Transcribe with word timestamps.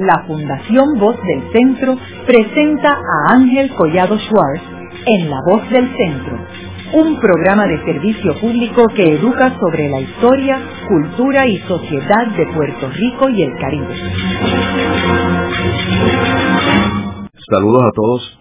la 0.00 0.24
Fundación 0.26 0.98
Voz 0.98 1.16
del 1.22 1.52
Centro 1.52 1.96
presenta 2.26 2.88
a 2.88 3.34
Ángel 3.34 3.70
Collado 3.74 4.16
Schwartz 4.18 4.62
en 5.04 5.28
La 5.28 5.36
Voz 5.46 5.68
del 5.68 5.94
Centro, 5.94 6.38
un 6.94 7.20
programa 7.20 7.66
de 7.66 7.84
servicio 7.84 8.34
público 8.40 8.86
que 8.94 9.12
educa 9.14 9.58
sobre 9.60 9.90
la 9.90 10.00
historia, 10.00 10.58
cultura 10.88 11.46
y 11.46 11.58
sociedad 11.58 12.28
de 12.34 12.46
Puerto 12.46 12.88
Rico 12.90 13.28
y 13.28 13.42
el 13.42 13.54
Caribe. 13.58 13.94
Saludos 17.50 17.82
a 17.82 17.90
todos. 17.94 18.38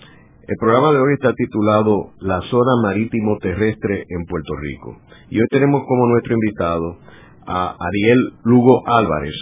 El 0.47 0.55
programa 0.59 0.91
de 0.93 0.99
hoy 0.99 1.13
está 1.13 1.33
titulado 1.33 2.11
La 2.21 2.39
zona 2.49 2.71
marítimo 2.81 3.37
terrestre 3.37 4.05
en 4.07 4.25
Puerto 4.25 4.55
Rico. 4.55 4.97
Y 5.29 5.41
hoy 5.41 5.47
tenemos 5.51 5.83
como 5.85 6.07
nuestro 6.07 6.33
invitado 6.35 6.97
a 7.45 7.75
Ariel 7.79 8.33
Lugo 8.45 8.81
Álvarez, 8.87 9.35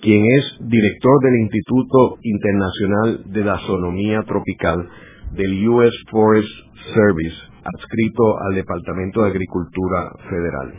quien 0.00 0.24
es 0.38 0.56
director 0.60 1.22
del 1.22 1.40
Instituto 1.40 2.18
Internacional 2.22 3.22
de 3.26 3.44
la 3.44 3.58
Zonomía 3.58 4.22
Tropical 4.22 4.88
del 5.32 5.68
U.S. 5.68 5.96
Forest 6.10 6.48
Service, 6.94 7.36
adscrito 7.64 8.38
al 8.48 8.54
Departamento 8.54 9.22
de 9.22 9.30
Agricultura 9.30 10.12
Federal. 10.28 10.72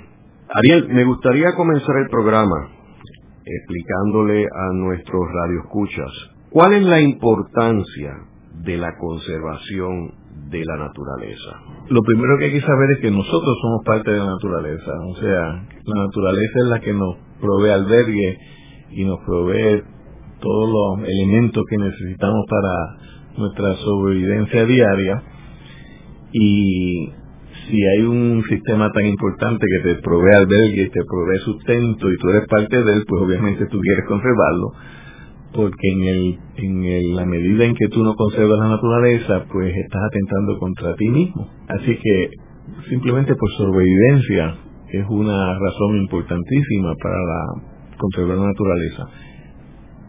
Ariel, 0.50 0.88
me 0.90 1.04
gustaría 1.04 1.54
comenzar 1.56 1.98
el 1.98 2.10
programa 2.10 2.70
explicándole 3.46 4.44
a 4.44 4.74
nuestros 4.74 5.22
radioescuchas 5.34 6.12
cuál 6.50 6.74
es 6.74 6.84
la 6.84 7.02
importancia 7.02 8.14
de 8.64 8.78
la 8.78 8.98
conservación 8.98 10.14
de 10.50 10.64
la 10.64 10.78
naturaleza. 10.78 11.52
Lo 11.90 12.02
primero 12.02 12.38
que 12.38 12.46
hay 12.46 12.52
que 12.52 12.62
saber 12.62 12.92
es 12.92 13.00
que 13.00 13.12
nosotros 13.12 13.58
somos 13.62 13.84
parte 13.86 14.12
de 14.12 14.20
la 14.20 14.26
naturaleza, 14.26 14.92
o 15.10 15.16
sea, 15.16 15.42
la 15.84 16.06
naturaleza 16.06 16.60
es 16.60 16.70
la 16.70 16.80
que 16.80 16.94
nos 16.94 17.18
provee 17.40 17.72
albergue 17.72 18.38
y 18.92 19.06
nos 19.06 19.20
provee 19.26 19.84
todos 20.40 20.70
los 20.70 21.10
elementos 21.10 21.64
que 21.70 21.78
necesitamos 21.78 22.46
para 22.50 22.98
nuestra 23.38 23.76
sobrevivencia 23.76 24.66
diaria 24.66 25.24
y 26.32 27.10
si 27.70 27.86
hay 27.86 28.04
un 28.04 28.44
sistema 28.48 28.92
tan 28.92 29.06
importante 29.06 29.66
que 29.66 29.90
te 29.90 30.02
provee 30.02 30.36
albergue 30.36 30.84
y 30.84 30.90
te 30.90 31.02
provee 31.04 31.40
sustento 31.40 32.12
y 32.12 32.18
tú 32.18 32.30
eres 32.30 32.48
parte 32.48 32.84
de 32.84 32.94
él, 32.94 33.04
pues 33.08 33.22
obviamente 33.24 33.66
tú 33.68 33.80
quieres 33.80 34.06
conservarlo 34.08 34.72
porque 35.54 35.88
en, 35.92 36.04
el, 36.04 36.40
en 36.58 37.16
la 37.16 37.26
medida 37.26 37.66
en 37.66 37.74
que 37.74 37.88
tú 37.88 38.04
no 38.04 38.14
conservas 38.16 38.60
la 38.60 38.70
naturaleza, 38.70 39.46
pues 39.52 39.74
estás 39.76 40.02
atentando 40.04 40.60
contra 40.60 40.96
ti 40.96 41.10
mismo. 41.10 41.50
Así 41.68 41.98
que 41.98 42.30
simplemente 42.90 43.34
por 43.36 43.50
sobrevivencia 43.58 44.56
es 44.90 45.06
una 45.10 45.58
razón 45.58 45.98
importantísima 45.98 46.94
para 47.02 47.18
la, 47.18 47.77
conservar 47.98 48.38
la 48.38 48.48
naturaleza. 48.48 49.08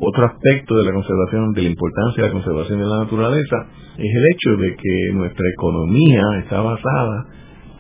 Otro 0.00 0.26
aspecto 0.26 0.76
de 0.76 0.84
la 0.84 0.92
conservación, 0.92 1.52
de 1.54 1.62
la 1.62 1.68
importancia 1.70 2.22
de 2.22 2.28
la 2.28 2.32
conservación 2.32 2.78
de 2.78 2.86
la 2.86 2.98
naturaleza, 3.00 3.56
es 3.96 4.14
el 4.14 4.24
hecho 4.32 4.56
de 4.62 4.76
que 4.76 5.12
nuestra 5.14 5.44
economía 5.54 6.22
está 6.42 6.60
basada 6.60 7.26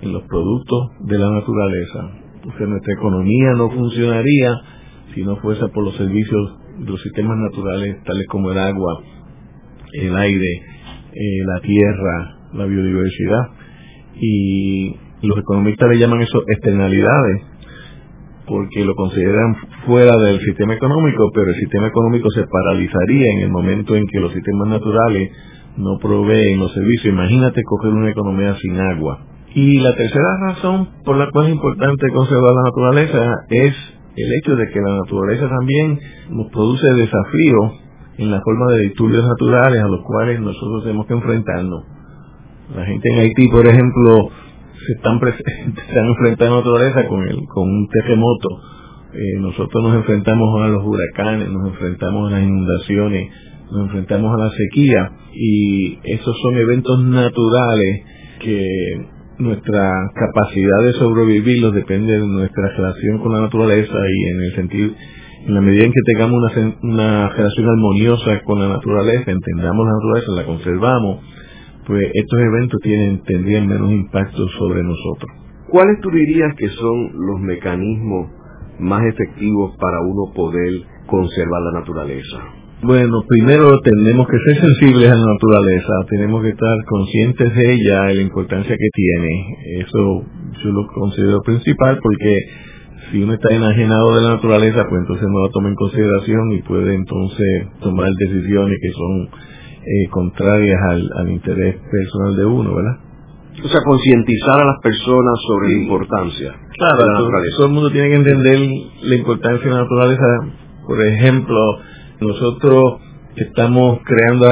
en 0.00 0.12
los 0.12 0.22
productos 0.24 0.90
de 1.00 1.18
la 1.18 1.30
naturaleza. 1.30 2.10
O 2.44 2.66
nuestra 2.66 2.94
economía 2.94 3.52
no 3.56 3.70
funcionaría 3.70 4.52
si 5.14 5.22
no 5.22 5.36
fuese 5.36 5.68
por 5.68 5.84
los 5.84 5.96
servicios 5.96 6.58
de 6.78 6.90
los 6.90 7.00
sistemas 7.02 7.36
naturales, 7.38 8.02
tales 8.04 8.26
como 8.28 8.50
el 8.50 8.58
agua, 8.58 9.02
el 9.92 10.16
aire, 10.16 10.52
eh, 11.12 11.44
la 11.46 11.60
tierra, 11.60 12.36
la 12.54 12.66
biodiversidad. 12.66 13.42
Y 14.20 14.96
los 15.22 15.38
economistas 15.38 15.88
le 15.88 15.98
llaman 15.98 16.22
eso 16.22 16.42
externalidades, 16.48 17.42
porque 18.48 18.84
lo 18.84 18.94
consideran 18.94 19.56
fuera 19.86 20.16
del 20.18 20.40
sistema 20.40 20.74
económico, 20.74 21.30
pero 21.34 21.48
el 21.48 21.56
sistema 21.56 21.88
económico 21.88 22.30
se 22.30 22.44
paralizaría 22.46 23.32
en 23.34 23.40
el 23.42 23.50
momento 23.50 23.94
en 23.96 24.06
que 24.06 24.20
los 24.20 24.32
sistemas 24.32 24.68
naturales 24.68 25.30
no 25.76 25.98
proveen 26.00 26.58
los 26.58 26.72
servicios. 26.72 27.14
Imagínate 27.14 27.62
coger 27.62 27.92
una 27.92 28.10
economía 28.10 28.56
sin 28.60 28.78
agua. 28.80 29.20
Y 29.54 29.80
la 29.80 29.94
tercera 29.94 30.36
razón 30.48 30.88
por 31.04 31.16
la 31.16 31.30
cual 31.30 31.46
es 31.46 31.54
importante 31.54 32.10
conservar 32.12 32.52
la 32.52 32.62
naturaleza 32.62 33.34
es 33.50 33.74
el 34.16 34.32
hecho 34.40 34.56
de 34.56 34.66
que 34.72 34.80
la 34.80 34.96
naturaleza 34.96 35.48
también 35.48 35.98
nos 36.30 36.50
produce 36.50 36.86
desafíos 36.94 37.72
en 38.18 38.30
la 38.30 38.40
forma 38.40 38.72
de 38.72 38.80
disturbios 38.80 39.24
naturales 39.26 39.82
a 39.82 39.88
los 39.88 40.02
cuales 40.04 40.40
nosotros 40.40 40.82
tenemos 40.84 41.06
que 41.06 41.14
enfrentarnos. 41.14 41.84
La 42.74 42.84
gente 42.84 43.08
en 43.10 43.18
Haití, 43.20 43.48
por 43.48 43.66
ejemplo, 43.66 44.30
se 44.86 44.92
están, 44.92 45.20
se 45.92 45.98
enfrentando 45.98 46.54
a 46.54 46.58
naturaleza 46.58 47.06
con, 47.06 47.22
el, 47.22 47.46
con 47.46 47.68
un 47.68 47.88
terremoto. 47.88 48.48
Eh, 49.12 49.40
nosotros 49.40 49.82
nos 49.82 49.94
enfrentamos 49.96 50.62
a 50.62 50.68
los 50.68 50.84
huracanes, 50.84 51.48
nos 51.48 51.68
enfrentamos 51.68 52.30
a 52.30 52.36
las 52.36 52.42
inundaciones, 52.44 53.30
nos 53.70 53.86
enfrentamos 53.86 54.34
a 54.34 54.44
la 54.44 54.50
sequía 54.50 55.12
y 55.32 55.98
esos 56.04 56.36
son 56.40 56.56
eventos 56.56 57.04
naturales 57.04 58.02
que 58.40 58.66
nuestra 59.38 60.10
capacidad 60.14 60.82
de 60.84 60.92
sobrevivirlos 60.94 61.74
depende 61.74 62.12
de 62.12 62.26
nuestra 62.26 62.68
relación 62.76 63.18
con 63.20 63.32
la 63.32 63.42
naturaleza 63.42 63.92
y 63.92 64.28
en 64.30 64.40
el 64.42 64.54
sentido, 64.54 64.94
en 65.46 65.54
la 65.54 65.60
medida 65.60 65.84
en 65.84 65.92
que 65.92 66.00
tengamos 66.04 66.36
una, 66.36 66.76
una 66.82 67.28
relación 67.30 67.68
armoniosa 67.68 68.40
con 68.44 68.60
la 68.60 68.68
naturaleza, 68.68 69.30
entendamos 69.30 69.86
la 69.86 69.92
naturaleza, 69.92 70.32
la 70.32 70.44
conservamos, 70.44 71.20
pues 71.88 72.04
estos 72.12 72.38
eventos 72.38 72.80
tienen, 72.82 73.22
tendrían 73.24 73.66
menos 73.66 73.90
impacto 73.90 74.46
sobre 74.58 74.82
nosotros. 74.82 75.32
¿Cuáles 75.70 75.98
tú 76.00 76.10
dirías 76.10 76.54
que 76.56 76.68
son 76.68 77.26
los 77.26 77.40
mecanismos 77.40 78.30
más 78.78 79.02
efectivos 79.06 79.74
para 79.80 80.00
uno 80.02 80.32
poder 80.34 80.82
conservar 81.06 81.62
la 81.62 81.80
naturaleza? 81.80 82.38
Bueno, 82.82 83.22
primero 83.26 83.80
tenemos 83.80 84.28
que 84.28 84.38
ser 84.38 84.60
sensibles 84.60 85.10
a 85.10 85.16
la 85.16 85.32
naturaleza, 85.32 85.92
tenemos 86.10 86.42
que 86.42 86.50
estar 86.50 86.76
conscientes 86.86 87.54
de 87.54 87.72
ella, 87.72 88.12
y 88.12 88.16
la 88.16 88.22
importancia 88.22 88.76
que 88.76 88.88
tiene. 88.92 89.80
Eso 89.80 90.24
yo 90.62 90.70
lo 90.70 90.86
considero 90.86 91.40
principal 91.40 91.98
porque 92.00 92.38
si 93.10 93.22
uno 93.22 93.32
está 93.32 93.48
enajenado 93.54 94.14
de 94.14 94.22
la 94.22 94.34
naturaleza, 94.34 94.84
pues 94.88 95.00
entonces 95.00 95.26
no 95.26 95.42
la 95.42 95.50
toma 95.50 95.70
en 95.70 95.74
consideración 95.74 96.52
y 96.52 96.62
puede 96.62 96.94
entonces 96.94 97.66
tomar 97.80 98.10
decisiones 98.12 98.78
que 98.80 98.92
son 98.92 99.28
eh, 99.88 100.08
contrarias 100.10 100.78
al, 101.16 101.30
interés 101.30 101.76
personal 101.90 102.36
de 102.36 102.44
uno, 102.44 102.74
¿verdad? 102.74 102.98
O 103.64 103.68
sea, 103.68 103.80
concientizar 103.82 104.60
a 104.60 104.66
las 104.66 104.80
personas 104.82 105.34
sobre 105.46 105.68
la 105.68 105.82
importancia 105.82 106.54
claro, 106.76 106.98
de 106.98 107.06
la 107.06 107.12
naturaleza. 107.12 107.56
Todo 107.56 107.66
el 107.66 107.72
mundo 107.72 107.90
tiene 107.90 108.08
que 108.08 108.14
entender 108.16 108.58
la 109.02 109.14
importancia 109.16 109.64
de 109.64 109.74
la 109.74 109.82
naturaleza. 109.82 110.26
Por 110.86 111.04
ejemplo, 111.04 111.78
nosotros 112.20 113.00
estamos 113.34 113.98
creando, 114.04 114.46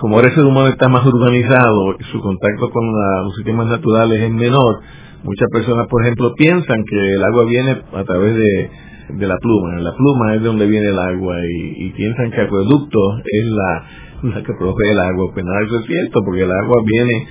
como 0.00 0.16
ahora 0.16 0.28
el 0.28 0.34
ser 0.34 0.44
humano 0.44 0.68
está 0.68 0.88
más 0.88 1.04
urbanizado, 1.04 1.96
su 2.12 2.20
contacto 2.20 2.70
con 2.70 2.84
los 3.24 3.34
sistemas 3.34 3.66
naturales 3.66 4.20
es 4.22 4.30
menor, 4.30 4.80
muchas 5.24 5.48
personas, 5.50 5.88
por 5.88 6.02
ejemplo, 6.02 6.32
piensan 6.34 6.84
que 6.88 7.14
el 7.14 7.24
agua 7.24 7.44
viene 7.44 7.82
a 7.92 8.04
través 8.04 8.36
de, 8.36 8.70
de 9.08 9.26
la 9.26 9.36
pluma. 9.38 9.78
La 9.80 9.94
pluma 9.94 10.34
es 10.34 10.42
de 10.42 10.46
donde 10.46 10.66
viene 10.66 10.88
el 10.88 10.98
agua 10.98 11.36
y, 11.44 11.90
piensan 11.90 12.30
que 12.30 12.40
acueducto 12.42 12.98
es 13.24 13.44
la, 13.46 13.86
la 14.22 14.42
que 14.42 14.52
provee 14.58 14.90
el 14.90 14.98
agua. 15.00 15.30
Pues 15.32 15.44
nada, 15.44 15.64
eso 15.64 15.80
es 15.80 15.86
cierto, 15.86 16.20
porque 16.24 16.42
el 16.42 16.52
agua 16.52 16.82
viene 16.84 17.26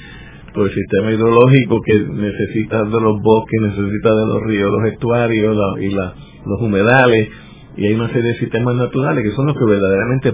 por 0.54 0.68
el 0.68 0.74
sistema 0.74 1.12
hidrológico 1.12 1.82
que 1.86 2.00
necesita 2.00 2.84
de 2.84 3.02
los 3.02 3.22
bosques, 3.22 3.62
necesita 3.62 4.16
de 4.16 4.26
los 4.26 4.42
ríos, 4.44 4.72
los 4.72 4.92
estuarios 4.92 5.58
y 5.82 5.90
los 5.90 6.62
humedales 6.62 7.30
y 7.78 7.88
hay 7.88 7.94
una 7.94 8.08
serie 8.08 8.30
de 8.30 8.40
sistemas 8.40 8.76
naturales 8.76 9.24
que 9.24 9.36
son 9.36 9.48
los 9.48 9.58
que 9.58 9.66
verdaderamente 9.66 10.32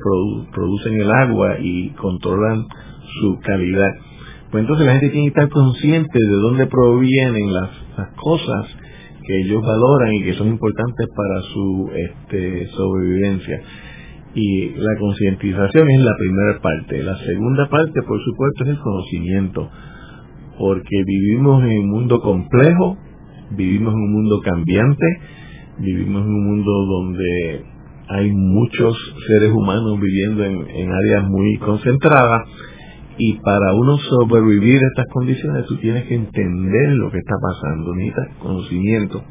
producen 0.51 1.01
el 1.01 1.12
agua 1.12 1.57
y 1.59 1.89
controlan 1.91 2.66
su 3.19 3.39
calidad. 3.39 3.89
Pues 4.51 4.62
entonces 4.62 4.85
la 4.85 4.94
gente 4.94 5.09
tiene 5.09 5.31
que 5.31 5.39
estar 5.39 5.50
consciente 5.50 6.19
de 6.19 6.35
dónde 6.35 6.68
provienen 6.68 7.53
las, 7.53 7.69
cosas 8.16 8.68
que 9.25 9.41
ellos 9.41 9.62
valoran 9.62 10.13
y 10.13 10.23
que 10.23 10.33
son 10.33 10.47
importantes 10.47 11.07
para 11.16 11.41
su 11.53 11.91
este, 11.94 12.68
sobrevivencia. 12.68 13.62
Y 14.33 14.69
la 14.69 14.98
concientización 15.00 15.89
es 15.89 16.01
la 16.01 16.16
primera 16.18 16.62
parte. 16.62 17.04
La 17.04 17.18
segunda 17.18 17.68
parte, 17.69 18.01
por 18.04 18.19
supuesto, 18.24 18.63
es 18.63 18.69
el 18.69 18.80
conocimiento. 18.80 19.69
Porque 20.57 21.04
vivimos 21.06 21.63
en 21.63 21.80
un 21.80 21.89
mundo 21.89 22.22
complejo, 22.22 22.98
vivimos 23.51 23.94
en 23.94 24.00
un 24.00 24.13
mundo 24.13 24.39
cambiante, 24.42 25.06
Vivimos 25.81 26.22
en 26.22 26.31
un 26.31 26.45
mundo 26.45 26.72
donde 26.86 27.66
hay 28.07 28.31
muchos 28.31 28.95
seres 29.25 29.51
humanos 29.51 30.00
viviendo 30.00 30.45
en, 30.45 30.92
áreas 30.92 31.28
muy 31.28 31.57
concentradas 31.57 32.48
y 33.18 33.33
para 33.39 33.74
uno 33.74 33.98
sobrevivir 33.98 34.83
a 34.83 34.88
estas 34.88 35.06
condiciones 35.12 35.66
tú 35.66 35.78
tienes 35.78 36.04
que 36.06 36.16
entender 36.16 36.89
lo 36.89 37.10
que 37.10 37.18
está 37.18 37.36
pasando, 37.42 37.95
necesitas 37.95 38.38
conocimiento. 38.38 39.24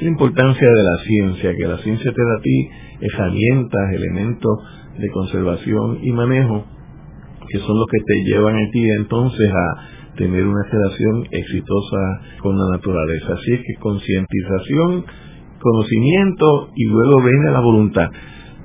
La 0.00 0.08
importancia 0.08 0.68
de 0.68 0.82
la 0.84 0.96
ciencia, 1.04 1.54
que 1.56 1.66
la 1.66 1.78
ciencia 1.78 2.12
te 2.12 2.22
da 2.22 2.34
a 2.34 2.40
ti 2.40 2.68
herramientas, 3.00 3.92
elementos 3.94 4.58
de 4.96 5.10
conservación 5.10 5.98
y 6.02 6.12
manejo 6.12 6.64
que 7.48 7.58
son 7.58 7.78
los 7.78 7.86
que 7.90 7.98
te 8.04 8.30
llevan 8.30 8.54
a 8.54 8.70
ti 8.70 8.90
entonces 8.90 9.50
a 9.50 10.14
tener 10.16 10.46
una 10.46 10.62
relación 10.70 11.26
exitosa 11.30 12.20
con 12.42 12.58
la 12.58 12.76
naturaleza. 12.76 13.34
Así 13.34 13.54
es 13.54 13.60
que 13.60 13.74
concientización, 13.80 15.04
conocimiento 15.58 16.70
y 16.76 16.84
luego 16.84 17.22
venga 17.22 17.50
la 17.52 17.60
voluntad. 17.60 18.10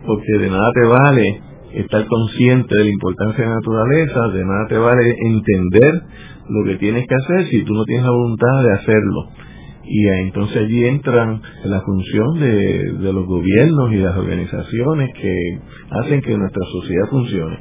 Porque 0.06 0.38
de 0.38 0.50
nada 0.50 0.70
te 0.74 0.86
vale 0.88 1.42
estar 1.74 2.06
consciente 2.08 2.78
de 2.78 2.84
la 2.84 2.90
importancia 2.90 3.44
de 3.44 3.50
la 3.50 3.56
naturaleza, 3.56 4.28
de 4.28 4.46
nada 4.46 4.68
te 4.68 4.78
vale 4.78 5.16
entender 5.26 6.02
lo 6.50 6.66
que 6.66 6.76
tienes 6.76 7.08
que 7.08 7.16
hacer 7.16 7.48
si 7.48 7.64
tú 7.64 7.74
no 7.74 7.86
tienes 7.86 8.06
la 8.06 8.12
voluntad 8.12 8.64
de 8.64 8.74
hacerlo. 8.74 9.43
Y 9.86 10.08
entonces 10.08 10.58
allí 10.58 10.86
entran 10.86 11.42
la 11.66 11.82
función 11.82 12.40
de, 12.40 12.94
de 12.94 13.14
los 13.14 13.26
gobiernos 13.26 13.92
y 13.92 13.98
las 13.98 14.16
organizaciones 14.16 15.10
que 15.20 15.60
hacen 15.92 16.22
que 16.22 16.38
nuestra 16.38 16.66
sociedad 16.72 17.10
funcione. 17.10 17.60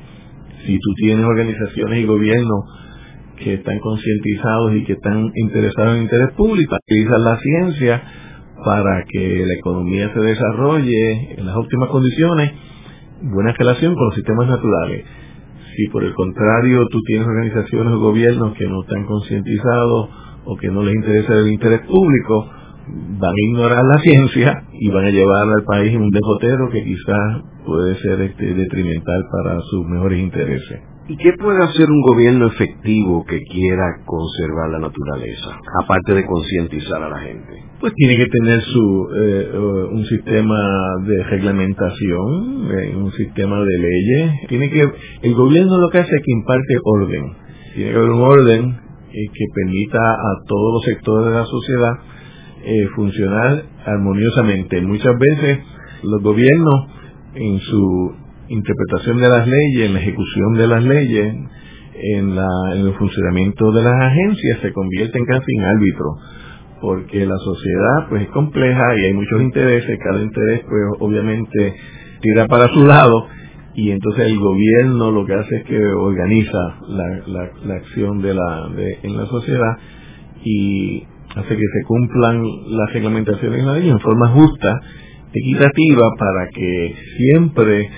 Si 0.65 0.79
tú 0.79 0.95
tienes 0.97 1.25
organizaciones 1.25 1.99
y 1.99 2.07
gobiernos 2.07 2.65
que 3.43 3.55
están 3.55 3.79
concientizados 3.81 4.77
y 4.77 4.85
que 4.85 4.93
están 4.93 5.31
interesados 5.35 5.97
en 5.97 6.03
interés 6.03 6.31
público, 6.37 6.77
utilizan 6.77 7.25
la 7.25 7.37
ciencia 7.39 8.03
para 8.65 9.05
que 9.09 9.45
la 9.45 9.55
economía 9.55 10.13
se 10.13 10.21
desarrolle 10.21 11.35
en 11.37 11.47
las 11.47 11.57
óptimas 11.57 11.89
condiciones, 11.89 12.53
buena 13.23 13.53
relación 13.53 13.95
con 13.95 14.07
los 14.07 14.15
sistemas 14.15 14.49
naturales. 14.49 15.05
Si 15.77 15.89
por 15.89 16.05
el 16.05 16.15
contrario 16.15 16.87
tú 16.89 17.01
tienes 17.03 17.27
organizaciones 17.27 17.93
o 17.95 17.99
gobiernos 17.99 18.55
que 18.55 18.67
no 18.67 18.83
están 18.83 19.05
concientizados 19.07 20.11
o 20.45 20.57
que 20.57 20.69
no 20.69 20.83
les 20.83 20.95
interesa 20.95 21.35
el 21.35 21.53
interés 21.53 21.81
público, 21.81 22.51
van 22.89 23.31
a 23.31 23.47
ignorar 23.49 23.83
la 23.85 23.99
ciencia 24.01 24.65
y 24.73 24.91
van 24.91 25.05
a 25.05 25.11
llevar 25.11 25.49
al 25.49 25.65
país 25.65 25.95
en 25.95 26.03
un 26.03 26.11
derrotero 26.11 26.69
que 26.71 26.83
quizás 26.83 27.43
puede 27.65 27.95
ser 27.97 28.21
este, 28.23 28.55
detrimental 28.55 29.25
para 29.31 29.61
sus 29.61 29.87
mejores 29.87 30.19
intereses. 30.19 30.81
¿Y 31.09 31.17
qué 31.17 31.33
puede 31.33 31.63
hacer 31.65 31.91
un 31.91 32.01
gobierno 32.01 32.47
efectivo 32.47 33.25
que 33.27 33.41
quiera 33.41 34.03
conservar 34.05 34.71
la 34.71 34.79
naturaleza, 34.79 35.59
aparte 35.83 36.15
de 36.15 36.25
concientizar 36.25 37.03
a 37.03 37.09
la 37.09 37.19
gente? 37.19 37.53
Pues 37.81 37.93
tiene 37.95 38.17
que 38.17 38.27
tener 38.27 38.61
su 38.61 39.09
eh, 39.17 39.51
un 39.91 40.05
sistema 40.05 40.57
de 41.05 41.25
reglamentación, 41.25 42.69
eh, 42.71 42.97
un 42.97 43.11
sistema 43.13 43.59
de 43.59 43.79
leyes. 43.79 44.33
Tiene 44.49 44.71
que 44.71 44.91
el 45.23 45.35
gobierno 45.35 45.79
lo 45.79 45.91
que 45.91 45.99
hace 45.99 46.15
es 46.15 46.23
que 46.25 46.33
imparte 46.33 46.75
orden. 46.85 47.33
Tiene 47.75 47.91
que 47.91 47.97
haber 47.97 48.11
un 48.11 48.23
orden 48.23 48.77
que 49.13 49.45
permita 49.55 49.99
a 49.99 50.43
todos 50.47 50.75
los 50.75 50.85
sectores 50.85 51.33
de 51.33 51.39
la 51.39 51.45
sociedad 51.45 51.93
funcionar 52.95 53.65
armoniosamente. 53.85 54.81
Muchas 54.81 55.19
veces 55.19 55.59
los 56.05 56.23
gobiernos 56.23 56.87
en 57.35 57.59
su 57.59 58.15
interpretación 58.49 59.19
de 59.19 59.29
las 59.29 59.47
leyes, 59.47 59.87
en 59.89 59.95
la 59.95 60.01
ejecución 60.01 60.55
de 60.55 60.67
las 60.67 60.85
leyes, 60.85 61.35
en, 61.95 62.35
la, 62.35 62.49
en 62.75 62.87
el 62.87 62.95
funcionamiento 62.95 63.71
de 63.73 63.83
las 63.83 63.95
agencias 63.95 64.61
se 64.61 64.73
convierten 64.73 65.25
casi 65.25 65.53
en 65.57 65.65
árbitro 65.65 66.07
porque 66.81 67.25
la 67.25 67.37
sociedad 67.39 68.09
pues 68.09 68.23
es 68.23 68.29
compleja 68.31 68.83
y 68.97 69.07
hay 69.07 69.13
muchos 69.15 69.41
intereses, 69.41 69.99
cada 70.03 70.21
interés 70.21 70.63
pues 70.69 70.83
obviamente 70.99 71.77
tira 72.21 72.47
para 72.49 72.69
su 72.69 72.85
lado 72.85 73.29
y 73.75 73.91
entonces 73.91 74.27
el 74.27 74.39
gobierno 74.39 75.11
lo 75.11 75.25
que 75.25 75.35
hace 75.35 75.57
es 75.57 75.65
que 75.65 75.79
organiza 75.79 76.77
la, 76.89 77.49
la, 77.65 77.75
acción 77.75 78.21
de 78.21 78.35
la 78.35 78.69
de, 78.77 78.99
en 79.03 79.17
la 79.17 79.27
sociedad 79.27 79.79
y 80.45 81.05
hace 81.35 81.57
que 81.57 81.67
se 81.73 81.85
cumplan 81.87 82.43
las 82.69 82.93
reglamentaciones 82.93 83.61
en 83.61 83.67
la 83.67 83.75
ley 83.75 83.89
en 83.89 84.01
forma 84.01 84.29
justa, 84.29 84.79
equitativa, 85.33 86.11
para 86.19 86.49
que 86.55 86.95
siempre 87.17 87.89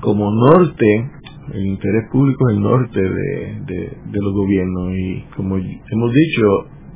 como 0.00 0.30
norte, 0.30 1.10
el 1.54 1.66
interés 1.66 2.04
público 2.12 2.48
es 2.48 2.56
el 2.56 2.62
norte 2.62 3.00
de, 3.00 3.62
de, 3.66 4.18
los 4.20 4.32
gobiernos 4.32 4.92
y 4.92 5.24
como 5.34 5.56
hemos 5.56 6.12
dicho, 6.12 6.46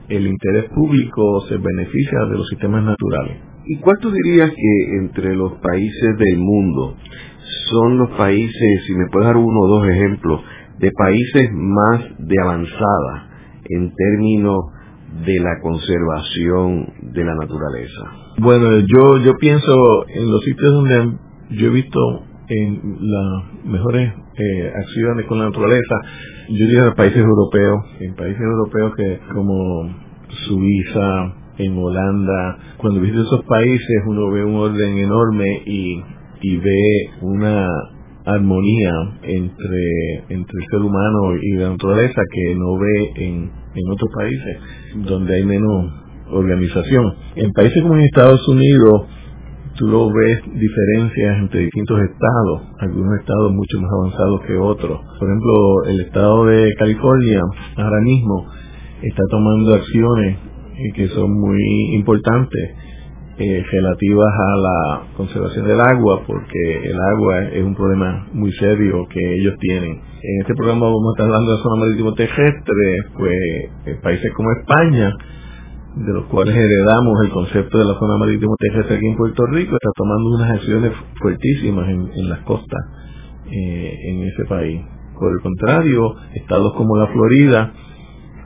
el 0.08 0.26
interés 0.26 0.70
público 0.70 1.40
se 1.48 1.56
beneficia 1.56 2.18
de 2.30 2.36
los 2.36 2.48
sistemas 2.48 2.84
naturales. 2.84 3.38
¿Y 3.64 3.78
cuál 3.78 3.96
tú 4.00 4.10
dirías 4.10 4.50
que 4.50 4.96
entre 4.98 5.34
los 5.34 5.54
países 5.54 6.18
del 6.18 6.38
mundo 6.38 6.96
son 7.72 7.98
los 7.98 8.10
países, 8.10 8.84
si 8.86 8.94
me 8.94 9.06
puedes 9.10 9.26
dar 9.26 9.36
uno 9.36 9.60
o 9.60 9.68
dos 9.68 9.88
ejemplos, 9.88 10.40
de 10.78 10.90
países 10.92 11.50
más 11.52 12.00
de 12.18 12.36
avanzada 12.40 13.30
en 13.64 13.92
términos 13.94 14.58
de 15.26 15.40
la 15.40 15.60
conservación 15.60 16.92
de 17.14 17.24
la 17.24 17.34
naturaleza? 17.34 18.02
Bueno, 18.38 18.78
yo, 18.78 19.18
yo 19.24 19.32
pienso 19.38 20.06
en 20.08 20.30
los 20.30 20.42
sitios 20.44 20.72
donde 20.72 21.18
yo 21.50 21.66
he 21.66 21.70
visto 21.70 22.00
en 22.48 22.80
las 23.00 23.64
mejores 23.64 24.12
eh, 24.12 24.72
acciones 24.74 25.26
con 25.26 25.38
la 25.38 25.46
naturaleza, 25.46 25.94
yo 26.48 26.66
diría 26.66 26.86
en 26.86 26.94
países 26.94 27.18
europeos, 27.18 27.84
en 28.00 28.14
países 28.14 28.40
europeos 28.40 28.94
que 28.96 29.20
como 29.32 29.94
Suiza, 30.28 31.34
en 31.58 31.76
Holanda, 31.76 32.58
cuando 32.78 33.00
visito 33.00 33.22
esos 33.22 33.44
países 33.44 34.02
uno 34.06 34.30
ve 34.30 34.44
un 34.44 34.56
orden 34.56 34.98
enorme 34.98 35.62
y, 35.66 36.02
y 36.42 36.56
ve 36.56 37.10
una 37.22 37.68
armonía 38.24 38.92
entre, 39.22 40.24
entre 40.28 40.58
el 40.58 40.66
ser 40.70 40.80
humano 40.80 41.36
y 41.40 41.56
la 41.56 41.70
naturaleza 41.70 42.22
que 42.32 42.54
no 42.54 42.78
ve 42.78 43.12
en, 43.16 43.50
en 43.74 43.90
otros 43.90 44.10
países 44.14 44.58
donde 45.06 45.34
hay 45.34 45.44
menos 45.44 46.02
organización. 46.30 47.14
En 47.36 47.52
países 47.52 47.82
como 47.82 47.96
Estados 47.96 48.46
Unidos, 48.48 49.06
tú 49.76 49.86
lo 49.86 50.10
ves 50.12 50.40
diferencias 50.54 51.38
entre 51.38 51.60
distintos 51.60 52.00
estados, 52.00 52.62
algunos 52.78 53.20
estados 53.20 53.52
mucho 53.52 53.80
más 53.80 53.90
avanzados 53.92 54.40
que 54.46 54.56
otros. 54.56 55.00
Por 55.18 55.28
ejemplo, 55.28 55.84
el 55.88 56.00
estado 56.00 56.46
de 56.46 56.72
California 56.78 57.40
ahora 57.76 58.00
mismo 58.02 58.46
está 59.02 59.22
tomando 59.30 59.74
acciones 59.74 60.36
eh, 60.36 60.92
que 60.94 61.08
son 61.08 61.32
muy 61.32 61.94
importantes 61.94 62.70
eh, 63.38 63.64
relativas 63.70 64.32
a 64.32 64.56
la 64.56 65.02
conservación 65.16 65.66
del 65.66 65.80
agua, 65.80 66.22
porque 66.26 66.82
el 66.84 67.00
agua 67.00 67.44
es 67.44 67.64
un 67.64 67.74
problema 67.74 68.28
muy 68.32 68.52
serio 68.52 69.06
que 69.08 69.34
ellos 69.34 69.54
tienen. 69.58 70.00
En 70.22 70.40
este 70.40 70.54
programa 70.54 70.86
vamos 70.86 71.06
a 71.06 71.12
estar 71.12 71.26
hablando 71.26 71.56
de 71.56 71.62
zona 71.62 71.80
marítimo 71.80 72.14
terrestre, 72.14 72.96
pues 73.16 73.34
eh, 73.86 73.98
países 74.02 74.32
como 74.34 74.52
España 74.52 75.12
de 75.94 76.12
los 76.12 76.24
cuales 76.26 76.56
heredamos 76.56 77.18
el 77.24 77.30
concepto 77.30 77.78
de 77.78 77.84
la 77.84 77.98
zona 77.98 78.16
marítimo 78.16 78.56
terrestre 78.58 78.96
aquí 78.96 79.06
en 79.06 79.16
Puerto 79.16 79.44
Rico, 79.46 79.74
está 79.74 79.90
tomando 79.94 80.30
unas 80.36 80.50
acciones 80.52 80.92
fuertísimas 81.20 81.88
en, 81.88 82.28
las 82.28 82.40
costas 82.40 82.80
eh, 83.50 83.98
en 84.08 84.22
ese 84.22 84.44
país. 84.48 84.80
Por 85.18 85.32
el 85.32 85.40
contrario, 85.40 86.14
estados 86.34 86.72
como 86.74 86.96
la 86.96 87.08
Florida 87.08 87.72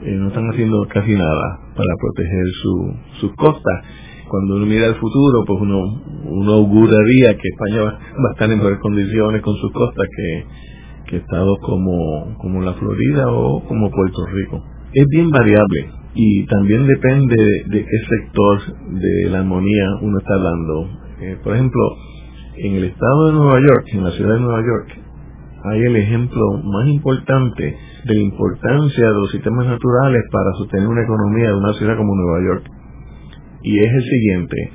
eh, 0.01 0.11
no 0.11 0.27
están 0.27 0.49
haciendo 0.49 0.85
casi 0.89 1.15
nada 1.15 1.59
para 1.75 1.95
proteger 1.99 2.45
su, 2.61 2.93
sus 3.21 3.35
costas. 3.35 3.83
Cuando 4.29 4.55
uno 4.55 4.65
mira 4.65 4.87
el 4.87 4.95
futuro, 4.95 5.43
pues 5.45 5.61
uno, 5.61 6.01
uno 6.25 6.53
auguraría 6.53 7.37
que 7.37 7.47
España 7.49 7.83
va, 7.83 7.89
a 7.91 8.31
estar 8.33 8.51
en 8.51 8.57
mejores 8.57 8.79
condiciones 8.79 9.41
con 9.41 9.55
sus 9.55 9.71
costas 9.71 10.07
que, 10.15 11.17
estados 11.17 11.57
como, 11.61 12.37
como 12.37 12.61
la 12.61 12.73
Florida 12.73 13.31
o 13.31 13.63
como 13.65 13.89
Puerto 13.89 14.25
Rico. 14.25 14.63
Es 14.93 15.05
bien 15.09 15.29
variable 15.29 15.89
y 16.13 16.45
también 16.47 16.85
depende 16.85 17.35
de 17.67 17.85
qué 17.85 17.97
sector 18.09 18.59
de 18.89 19.29
la 19.29 19.39
armonía 19.39 19.85
uno 20.01 20.17
está 20.19 20.33
hablando. 20.33 20.89
Eh, 21.21 21.37
por 21.43 21.53
ejemplo, 21.53 21.81
en 22.57 22.75
el 22.75 22.83
estado 22.85 23.27
de 23.27 23.33
Nueva 23.33 23.59
York, 23.59 23.85
en 23.93 24.03
la 24.03 24.11
ciudad 24.11 24.33
de 24.33 24.41
Nueva 24.41 24.61
York, 24.61 25.07
hay 25.63 25.81
el 25.81 25.95
ejemplo 25.95 26.41
más 26.63 26.87
importante 26.87 27.77
de 28.05 28.13
la 28.13 28.21
importancia 28.21 29.05
de 29.05 29.13
los 29.13 29.31
sistemas 29.31 29.65
naturales 29.65 30.23
para 30.31 30.51
sostener 30.57 30.87
una 30.87 31.03
economía 31.03 31.47
de 31.49 31.55
una 31.55 31.73
ciudad 31.73 31.97
como 31.97 32.15
Nueva 32.15 32.45
York. 32.45 32.76
Y 33.63 33.79
es 33.79 33.91
el 33.93 34.03
siguiente, 34.03 34.71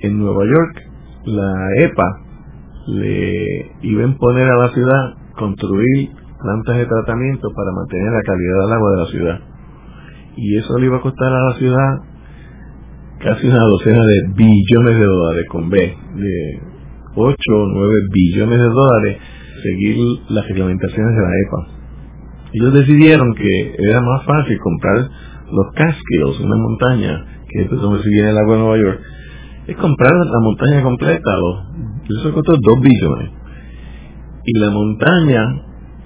en 0.00 0.18
Nueva 0.18 0.44
York 0.44 0.82
la 1.24 1.68
EPA 1.78 2.20
le 2.86 3.72
iba 3.82 4.02
a 4.02 4.06
imponer 4.06 4.48
a 4.48 4.56
la 4.56 4.68
ciudad 4.70 5.14
construir 5.36 6.10
plantas 6.40 6.76
de 6.78 6.86
tratamiento 6.86 7.48
para 7.54 7.72
mantener 7.72 8.12
la 8.12 8.22
calidad 8.22 8.64
del 8.64 8.72
agua 8.72 8.90
de 8.90 8.96
la 8.96 9.06
ciudad 9.06 9.58
y 10.38 10.56
eso 10.56 10.78
le 10.78 10.86
iba 10.86 10.98
a 10.98 11.00
costar 11.00 11.32
a 11.32 11.50
la 11.50 11.54
ciudad 11.58 11.98
casi 13.18 13.48
una 13.48 13.64
docena 13.64 14.04
de 14.04 14.34
billones 14.36 14.98
de 14.98 15.04
dólares 15.04 15.44
con 15.50 15.68
B, 15.68 15.76
de 15.78 16.60
8 17.16 17.34
o 17.34 17.66
9 17.66 17.94
billones 18.12 18.58
de 18.58 18.68
dólares 18.68 19.18
seguir 19.64 19.96
las 20.28 20.46
reglamentaciones 20.46 21.16
de 21.16 21.22
la 21.22 21.30
EPA. 21.42 21.78
Ellos 22.52 22.74
decidieron 22.74 23.34
que 23.34 23.74
era 23.90 24.00
más 24.00 24.24
fácil 24.24 24.58
comprar 24.60 25.10
los 25.50 25.66
Catskills, 25.74 26.40
una 26.40 26.56
montaña, 26.56 27.37
que 27.48 27.62
es 27.62 27.70
donde 27.70 28.02
se 28.02 28.08
viene 28.10 28.30
el 28.30 28.38
agua 28.38 28.54
de 28.54 28.60
Nueva 28.60 28.78
York, 28.78 29.00
es 29.66 29.76
comprar 29.76 30.12
la 30.12 30.40
montaña 30.40 30.82
completa, 30.82 31.30
eso 32.08 32.32
costó 32.32 32.56
2 32.58 32.80
billones. 32.80 33.30
Y 34.44 34.58
la 34.58 34.70
montaña 34.70 35.42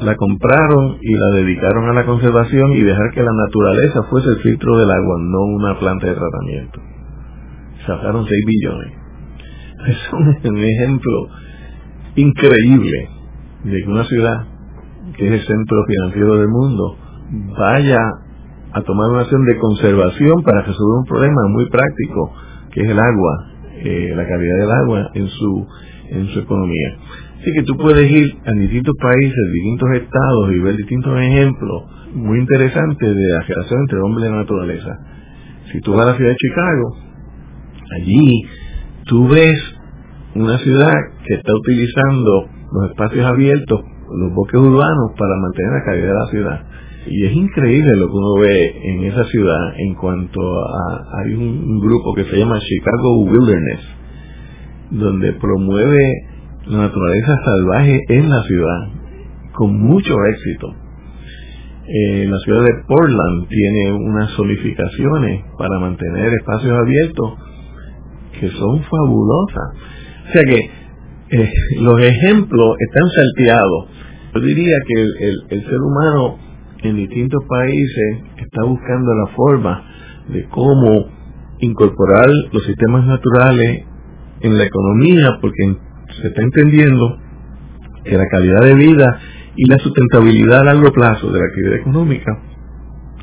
la 0.01 0.17
compraron 0.17 0.99
y 1.01 1.15
la 1.15 1.31
dedicaron 1.31 1.89
a 1.91 1.93
la 1.93 2.05
conservación 2.05 2.73
y 2.73 2.81
dejar 2.81 3.13
que 3.15 3.23
la 3.23 3.33
naturaleza 3.33 4.03
fuese 4.11 4.29
el 4.31 4.37
filtro 4.39 4.77
del 4.79 4.91
agua, 4.91 5.17
no 5.21 5.41
una 5.43 5.79
planta 5.79 6.09
de 6.09 6.15
tratamiento. 6.15 6.81
Sacaron 7.87 8.27
6 8.27 8.45
billones. 8.47 8.93
Es 9.87 10.13
un 10.13 10.59
ejemplo 10.59 11.29
increíble 12.15 13.09
de 13.65 13.83
que 13.83 13.89
una 13.89 14.05
ciudad, 14.05 14.47
que 15.17 15.27
es 15.27 15.33
el 15.33 15.47
centro 15.47 15.85
financiero 15.87 16.37
del 16.37 16.49
mundo, 16.49 16.97
vaya 17.59 17.99
a 18.75 18.83
tomar 18.83 19.11
una 19.11 19.21
acción 19.21 19.45
de 19.45 19.59
conservación 19.59 20.43
para 20.43 20.63
resolver 20.63 20.99
un 21.01 21.07
problema 21.07 21.43
muy 21.49 21.69
práctico, 21.69 22.33
que 22.73 22.81
es 22.81 22.89
el 22.89 22.99
agua 22.99 23.53
eh, 23.85 24.13
la 24.15 24.27
calidad 24.29 24.59
del 24.59 24.71
agua 24.71 25.11
en 25.15 25.27
su, 25.27 25.67
en 26.11 26.29
su 26.29 26.39
economía. 26.39 26.97
Así 27.41 27.51
que 27.53 27.63
tú 27.65 27.77
puedes 27.77 28.09
ir 28.09 28.33
a 28.45 28.53
distintos 28.53 28.95
países, 29.03 29.53
distintos 29.53 29.89
estados 29.95 30.53
y 30.53 30.59
ver 30.61 30.77
distintos 30.77 31.19
ejemplos 31.21 31.83
muy 32.15 32.39
interesantes 32.39 33.17
de 33.17 33.29
la 33.29 33.41
relación 33.41 33.81
entre 33.81 33.99
hombre 33.99 34.29
y 34.29 34.31
naturaleza. 34.31 34.99
Si 35.73 35.81
tú 35.81 35.95
vas 35.95 36.03
a 36.03 36.11
la 36.11 36.17
ciudad 36.17 36.31
de 36.31 36.37
Chicago, 36.37 36.97
allí 37.91 38.43
tú 39.07 39.29
ves 39.29 39.59
una 40.37 40.59
ciudad 40.59 40.95
que 41.27 41.35
está 41.35 41.53
utilizando 41.53 42.47
los 42.73 42.91
espacios 42.91 43.27
abiertos, 43.27 43.81
los 44.17 44.33
bosques 44.33 44.61
urbanos, 44.61 45.13
para 45.19 45.35
mantener 45.41 45.73
la 45.73 45.85
calidad 45.85 46.09
de 46.09 46.15
la 46.15 46.27
ciudad. 46.27 46.67
Y 47.07 47.27
es 47.27 47.33
increíble 47.33 47.97
lo 47.97 48.07
que 48.07 48.15
uno 48.15 48.35
ve 48.41 48.81
en 48.85 49.05
esa 49.05 49.25
ciudad 49.25 49.75
en 49.77 49.95
cuanto 49.95 50.41
a... 50.41 51.05
Hay 51.19 51.35
un, 51.35 51.81
grupo 51.81 52.15
que 52.15 52.25
se 52.25 52.37
llama 52.37 52.61
Chicago 52.61 53.25
Wilderness, 53.25 53.81
donde 54.91 55.33
promueve 55.33 56.29
la 56.67 56.79
naturaleza 56.83 57.37
salvaje 57.45 57.99
en 58.09 58.29
la 58.29 58.43
ciudad, 58.45 58.89
con 59.53 59.81
mucho 59.81 60.15
éxito. 60.31 60.75
Eh, 61.89 62.27
la 62.29 62.39
ciudad 62.39 62.61
de 62.61 62.85
Portland 62.87 63.49
tiene 63.49 63.93
unas 63.93 64.31
solidificaciones 64.31 65.45
para 65.59 65.81
mantener 65.81 66.33
espacios 66.35 66.73
abiertos 66.73 67.33
que 68.39 68.49
son 68.49 68.81
fabulosas. 68.85 69.75
O 70.29 70.33
sea 70.33 70.43
que 70.47 70.71
eh, 71.37 71.53
los 71.81 72.01
ejemplos 72.01 72.77
están 72.79 73.09
salteados. 73.11 73.89
Yo 74.35 74.41
diría 74.41 74.77
que 74.87 75.03
el 75.57 75.63
ser 75.65 75.79
humano 75.81 76.52
en 76.83 76.97
distintos 76.97 77.45
países 77.49 78.23
está 78.37 78.65
buscando 78.65 79.15
la 79.15 79.27
forma 79.35 79.85
de 80.29 80.49
cómo 80.49 81.07
incorporar 81.61 82.29
los 82.53 82.65
sistemas 82.65 83.07
naturales 83.07 83.85
en 84.41 84.59
la 84.59 84.65
economía, 84.65 85.39
porque 85.41 85.77
se 86.21 86.29
está 86.29 86.43
entendiendo 86.43 87.19
que 88.05 88.17
la 88.17 88.27
calidad 88.27 88.63
de 88.63 88.75
vida 88.75 89.21
y 89.55 89.71
la 89.71 89.79
sustentabilidad 89.79 90.61
a 90.61 90.65
largo 90.65 90.93
plazo 90.93 91.31
de 91.31 91.39
la 91.39 91.47
actividad 91.47 91.75
económica 91.77 92.33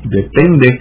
depende 0.04 0.78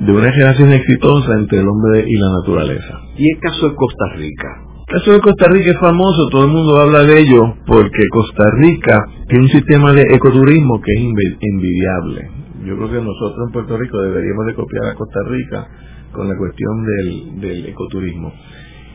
de 0.00 0.12
una 0.12 0.32
generación 0.32 0.72
exitosa 0.72 1.34
entre 1.34 1.58
el 1.58 1.68
hombre 1.68 2.04
y 2.06 2.16
la 2.16 2.28
naturaleza. 2.40 3.00
¿Y 3.16 3.34
el 3.34 3.40
caso 3.40 3.68
de 3.68 3.74
Costa 3.74 4.04
Rica? 4.16 4.67
El 4.88 4.94
caso 4.94 5.12
de 5.12 5.20
Costa 5.20 5.48
Rica 5.50 5.70
es 5.70 5.78
famoso, 5.78 6.28
todo 6.30 6.44
el 6.46 6.50
mundo 6.50 6.80
habla 6.80 7.02
de 7.02 7.20
ello, 7.20 7.42
porque 7.66 8.06
Costa 8.10 8.44
Rica 8.56 8.98
tiene 9.28 9.44
un 9.44 9.50
sistema 9.50 9.92
de 9.92 10.00
ecoturismo 10.00 10.80
que 10.80 10.92
es 10.92 11.02
envidiable. 11.42 12.30
Yo 12.64 12.74
creo 12.74 12.90
que 12.92 13.04
nosotros 13.04 13.48
en 13.48 13.52
Puerto 13.52 13.76
Rico 13.76 14.00
deberíamos 14.00 14.46
de 14.46 14.54
copiar 14.54 14.86
a 14.86 14.94
Costa 14.94 15.20
Rica 15.28 15.68
con 16.10 16.26
la 16.26 16.38
cuestión 16.38 16.86
del, 16.86 17.38
del 17.38 17.66
ecoturismo 17.66 18.32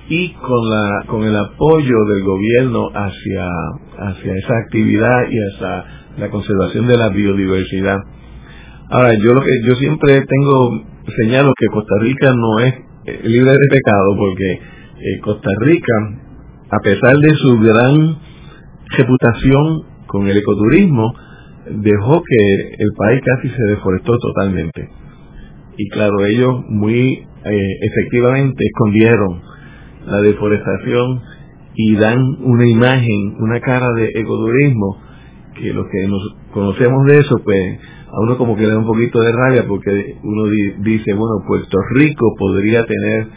y 0.10 0.34
con 0.34 0.68
la 0.68 1.06
con 1.06 1.24
el 1.26 1.36
apoyo 1.38 1.96
del 2.10 2.24
gobierno 2.24 2.90
hacia 2.92 3.48
hacia 4.00 4.36
esa 4.36 4.58
actividad 4.66 5.30
y 5.30 5.38
hacia 5.38 5.86
la 6.18 6.30
conservación 6.32 6.88
de 6.88 6.98
la 6.98 7.10
biodiversidad. 7.10 8.00
Ahora, 8.90 9.14
yo 9.14 9.36
lo 9.36 9.42
que 9.42 9.52
yo 9.64 9.76
siempre 9.76 10.26
tengo 10.26 10.82
señalo 11.22 11.52
que 11.56 11.68
Costa 11.68 11.96
Rica 12.02 12.34
no 12.34 12.60
es 12.66 12.74
eh, 13.06 13.22
libre 13.26 13.52
de 13.52 13.68
pecado 13.70 14.16
porque 14.18 14.73
eh, 15.04 15.20
Costa 15.20 15.50
Rica, 15.60 15.94
a 16.70 16.80
pesar 16.80 17.18
de 17.18 17.36
su 17.36 17.60
gran 17.60 18.18
reputación 18.98 19.84
con 20.08 20.28
el 20.28 20.38
ecoturismo, 20.38 21.14
dejó 21.70 22.24
que 22.24 22.76
el 22.78 22.90
país 22.96 23.22
casi 23.26 23.50
se 23.50 23.64
deforestó 23.66 24.18
totalmente. 24.18 24.90
Y 25.78 25.90
claro, 25.90 26.26
ellos 26.26 26.64
muy 26.70 27.26
eh, 27.46 27.78
efectivamente 27.82 28.64
escondieron 28.66 29.42
la 30.06 30.22
deforestación 30.22 31.22
y 31.76 31.96
dan 31.96 32.20
una 32.42 32.68
imagen, 32.68 33.36
una 33.40 33.60
cara 33.60 33.92
de 33.98 34.10
ecoturismo, 34.16 35.02
que 35.56 35.74
los 35.74 35.88
que 35.88 36.08
nos 36.08 36.22
conocemos 36.54 37.06
de 37.08 37.20
eso, 37.20 37.36
pues 37.44 37.80
a 38.08 38.20
uno 38.22 38.38
como 38.38 38.56
que 38.56 38.62
le 38.62 38.70
da 38.70 38.78
un 38.78 38.86
poquito 38.86 39.20
de 39.20 39.32
rabia 39.32 39.66
porque 39.68 40.16
uno 40.24 40.44
dice, 40.80 41.14
bueno, 41.14 41.44
Puerto 41.48 41.78
Rico 41.96 42.36
podría 42.38 42.86
tener 42.86 43.28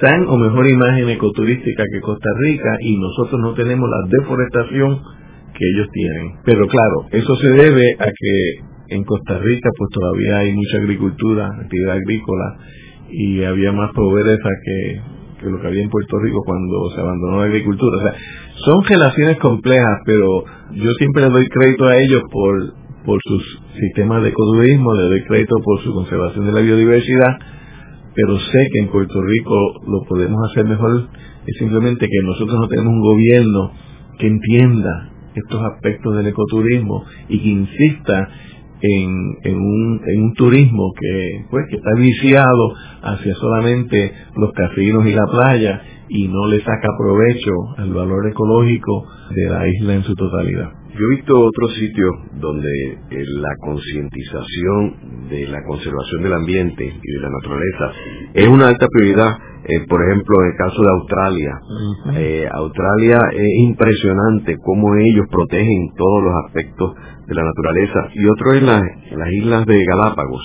tan 0.00 0.26
o 0.28 0.36
mejor 0.36 0.66
imagen 0.66 1.08
ecoturística 1.10 1.84
que 1.92 2.00
Costa 2.00 2.30
Rica 2.38 2.78
y 2.80 2.96
nosotros 2.98 3.40
no 3.40 3.54
tenemos 3.54 3.88
la 3.88 4.18
deforestación 4.18 4.98
que 5.52 5.64
ellos 5.74 5.88
tienen. 5.92 6.40
Pero 6.44 6.66
claro, 6.66 7.06
eso 7.12 7.36
se 7.36 7.48
debe 7.50 7.96
a 7.98 8.06
que 8.06 8.94
en 8.96 9.04
Costa 9.04 9.38
Rica 9.38 9.68
pues 9.76 9.90
todavía 9.92 10.38
hay 10.38 10.54
mucha 10.54 10.78
agricultura, 10.78 11.48
actividad 11.60 11.96
agrícola 11.96 12.58
y 13.10 13.42
había 13.44 13.72
más 13.72 13.92
pobreza 13.92 14.48
que, 14.64 15.00
que 15.40 15.50
lo 15.50 15.60
que 15.60 15.66
había 15.66 15.82
en 15.82 15.90
Puerto 15.90 16.18
Rico 16.18 16.42
cuando 16.46 16.90
se 16.94 17.00
abandonó 17.00 17.38
la 17.38 17.44
agricultura. 17.44 17.98
O 17.98 18.00
sea, 18.00 18.14
son 18.64 18.82
relaciones 18.84 19.38
complejas, 19.38 20.00
pero 20.06 20.44
yo 20.72 20.92
siempre 20.92 21.22
le 21.24 21.30
doy 21.30 21.46
crédito 21.48 21.84
a 21.84 21.96
ellos 21.98 22.22
por, 22.32 22.74
por 23.04 23.20
sus 23.22 23.62
sistemas 23.78 24.22
de 24.22 24.30
ecoturismo, 24.30 24.94
le 24.94 25.02
doy 25.02 25.24
crédito 25.24 25.56
por 25.62 25.80
su 25.80 25.92
conservación 25.92 26.46
de 26.46 26.52
la 26.52 26.60
biodiversidad 26.60 27.59
pero 28.14 28.38
sé 28.38 28.68
que 28.72 28.80
en 28.80 28.88
Puerto 28.88 29.20
Rico 29.22 29.54
lo 29.86 30.02
podemos 30.08 30.38
hacer 30.50 30.66
mejor, 30.66 31.08
es 31.46 31.56
simplemente 31.58 32.06
que 32.06 32.26
nosotros 32.26 32.58
no 32.60 32.68
tenemos 32.68 32.92
un 32.92 33.00
gobierno 33.00 33.72
que 34.18 34.26
entienda 34.26 35.10
estos 35.34 35.62
aspectos 35.62 36.16
del 36.16 36.26
ecoturismo 36.26 37.04
y 37.28 37.38
que 37.40 37.48
insista 37.48 38.28
en, 38.82 39.36
en, 39.44 39.56
un, 39.56 40.00
en 40.06 40.22
un 40.22 40.34
turismo 40.34 40.92
que 40.98 41.44
pues 41.50 41.66
que 41.68 41.76
está 41.76 41.90
viciado 41.96 42.74
hacia 43.02 43.34
solamente 43.34 44.12
los 44.36 44.52
casinos 44.52 45.06
y 45.06 45.12
la 45.12 45.26
playa 45.30 45.82
y 46.08 46.28
no 46.28 46.46
le 46.48 46.58
saca 46.60 46.88
provecho 46.98 47.52
al 47.76 47.92
valor 47.92 48.28
ecológico 48.28 49.06
de 49.34 49.50
la 49.50 49.68
isla 49.68 49.94
en 49.94 50.02
su 50.02 50.14
totalidad. 50.14 50.79
Yo 51.00 51.06
he 51.06 51.16
visto 51.16 51.32
otros 51.34 51.72
sitios 51.76 52.10
donde 52.42 52.68
eh, 52.68 53.24
la 53.40 53.56
concientización 53.58 55.28
de 55.30 55.48
la 55.48 55.64
conservación 55.64 56.22
del 56.22 56.34
ambiente 56.34 56.84
y 56.84 57.12
de 57.12 57.20
la 57.20 57.30
naturaleza 57.30 57.92
es 58.34 58.46
una 58.46 58.68
alta 58.68 58.86
prioridad. 58.86 59.38
Eh, 59.64 59.86
por 59.88 60.02
ejemplo, 60.02 60.36
en 60.42 60.50
el 60.50 60.56
caso 60.58 60.82
de 60.82 60.90
Australia. 60.90 61.52
Eh, 62.16 62.48
Australia 62.52 63.18
es 63.32 63.48
impresionante 63.60 64.58
cómo 64.62 64.94
ellos 64.96 65.24
protegen 65.30 65.88
todos 65.96 66.22
los 66.22 66.34
aspectos 66.44 66.92
de 67.26 67.34
la 67.34 67.44
naturaleza. 67.44 68.08
Y 68.12 68.26
otro 68.26 68.52
es 68.52 68.62
las 68.62 69.32
islas 69.32 69.64
de 69.64 69.82
Galápagos, 69.82 70.42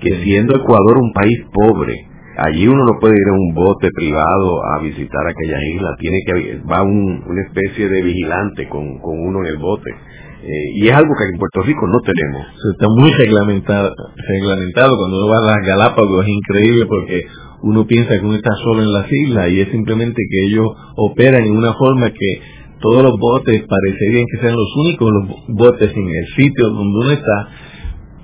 que 0.00 0.22
siendo 0.22 0.54
Ecuador 0.54 0.98
un 0.98 1.12
país 1.12 1.38
pobre, 1.52 2.06
Allí 2.36 2.66
uno 2.66 2.84
no 2.84 2.98
puede 2.98 3.14
ir 3.14 3.28
a 3.28 3.32
un 3.32 3.54
bote 3.54 3.88
privado 3.94 4.64
a 4.64 4.82
visitar 4.82 5.26
aquella 5.26 5.58
isla, 5.74 5.96
tiene 5.98 6.18
que 6.24 6.60
va 6.64 6.82
un, 6.82 7.24
una 7.26 7.42
especie 7.42 7.88
de 7.88 8.02
vigilante 8.02 8.68
con, 8.68 9.00
uno 9.02 9.40
en 9.40 9.46
el 9.46 9.58
bote. 9.58 9.90
Eh, 9.90 10.72
y 10.74 10.88
es 10.88 10.94
algo 10.94 11.14
que 11.14 11.24
en 11.24 11.38
Puerto 11.38 11.62
Rico 11.62 11.86
no 11.86 12.00
tenemos. 12.00 12.42
Está 12.72 12.86
muy 12.88 13.12
reglamentado, 13.12 13.92
reglamentado. 14.16 14.96
Cuando 14.96 15.18
uno 15.18 15.28
va 15.28 15.38
a 15.38 15.56
las 15.56 15.66
Galápagos 15.66 16.24
es 16.24 16.30
increíble 16.30 16.86
porque 16.86 17.26
uno 17.62 17.86
piensa 17.86 18.18
que 18.18 18.24
uno 18.24 18.34
está 18.34 18.50
solo 18.64 18.82
en 18.82 18.92
las 18.92 19.12
islas 19.12 19.50
y 19.50 19.60
es 19.60 19.68
simplemente 19.68 20.20
que 20.28 20.46
ellos 20.46 20.66
operan 20.96 21.44
en 21.44 21.56
una 21.56 21.74
forma 21.74 22.10
que 22.10 22.40
todos 22.80 23.02
los 23.04 23.18
botes 23.18 23.62
parecerían 23.68 24.24
que 24.32 24.40
sean 24.40 24.56
los 24.56 24.76
únicos 24.76 25.10
los 25.12 25.56
botes 25.56 25.92
en 25.94 26.08
el 26.08 26.26
sitio 26.34 26.68
donde 26.70 26.98
uno 26.98 27.10
está 27.12 27.48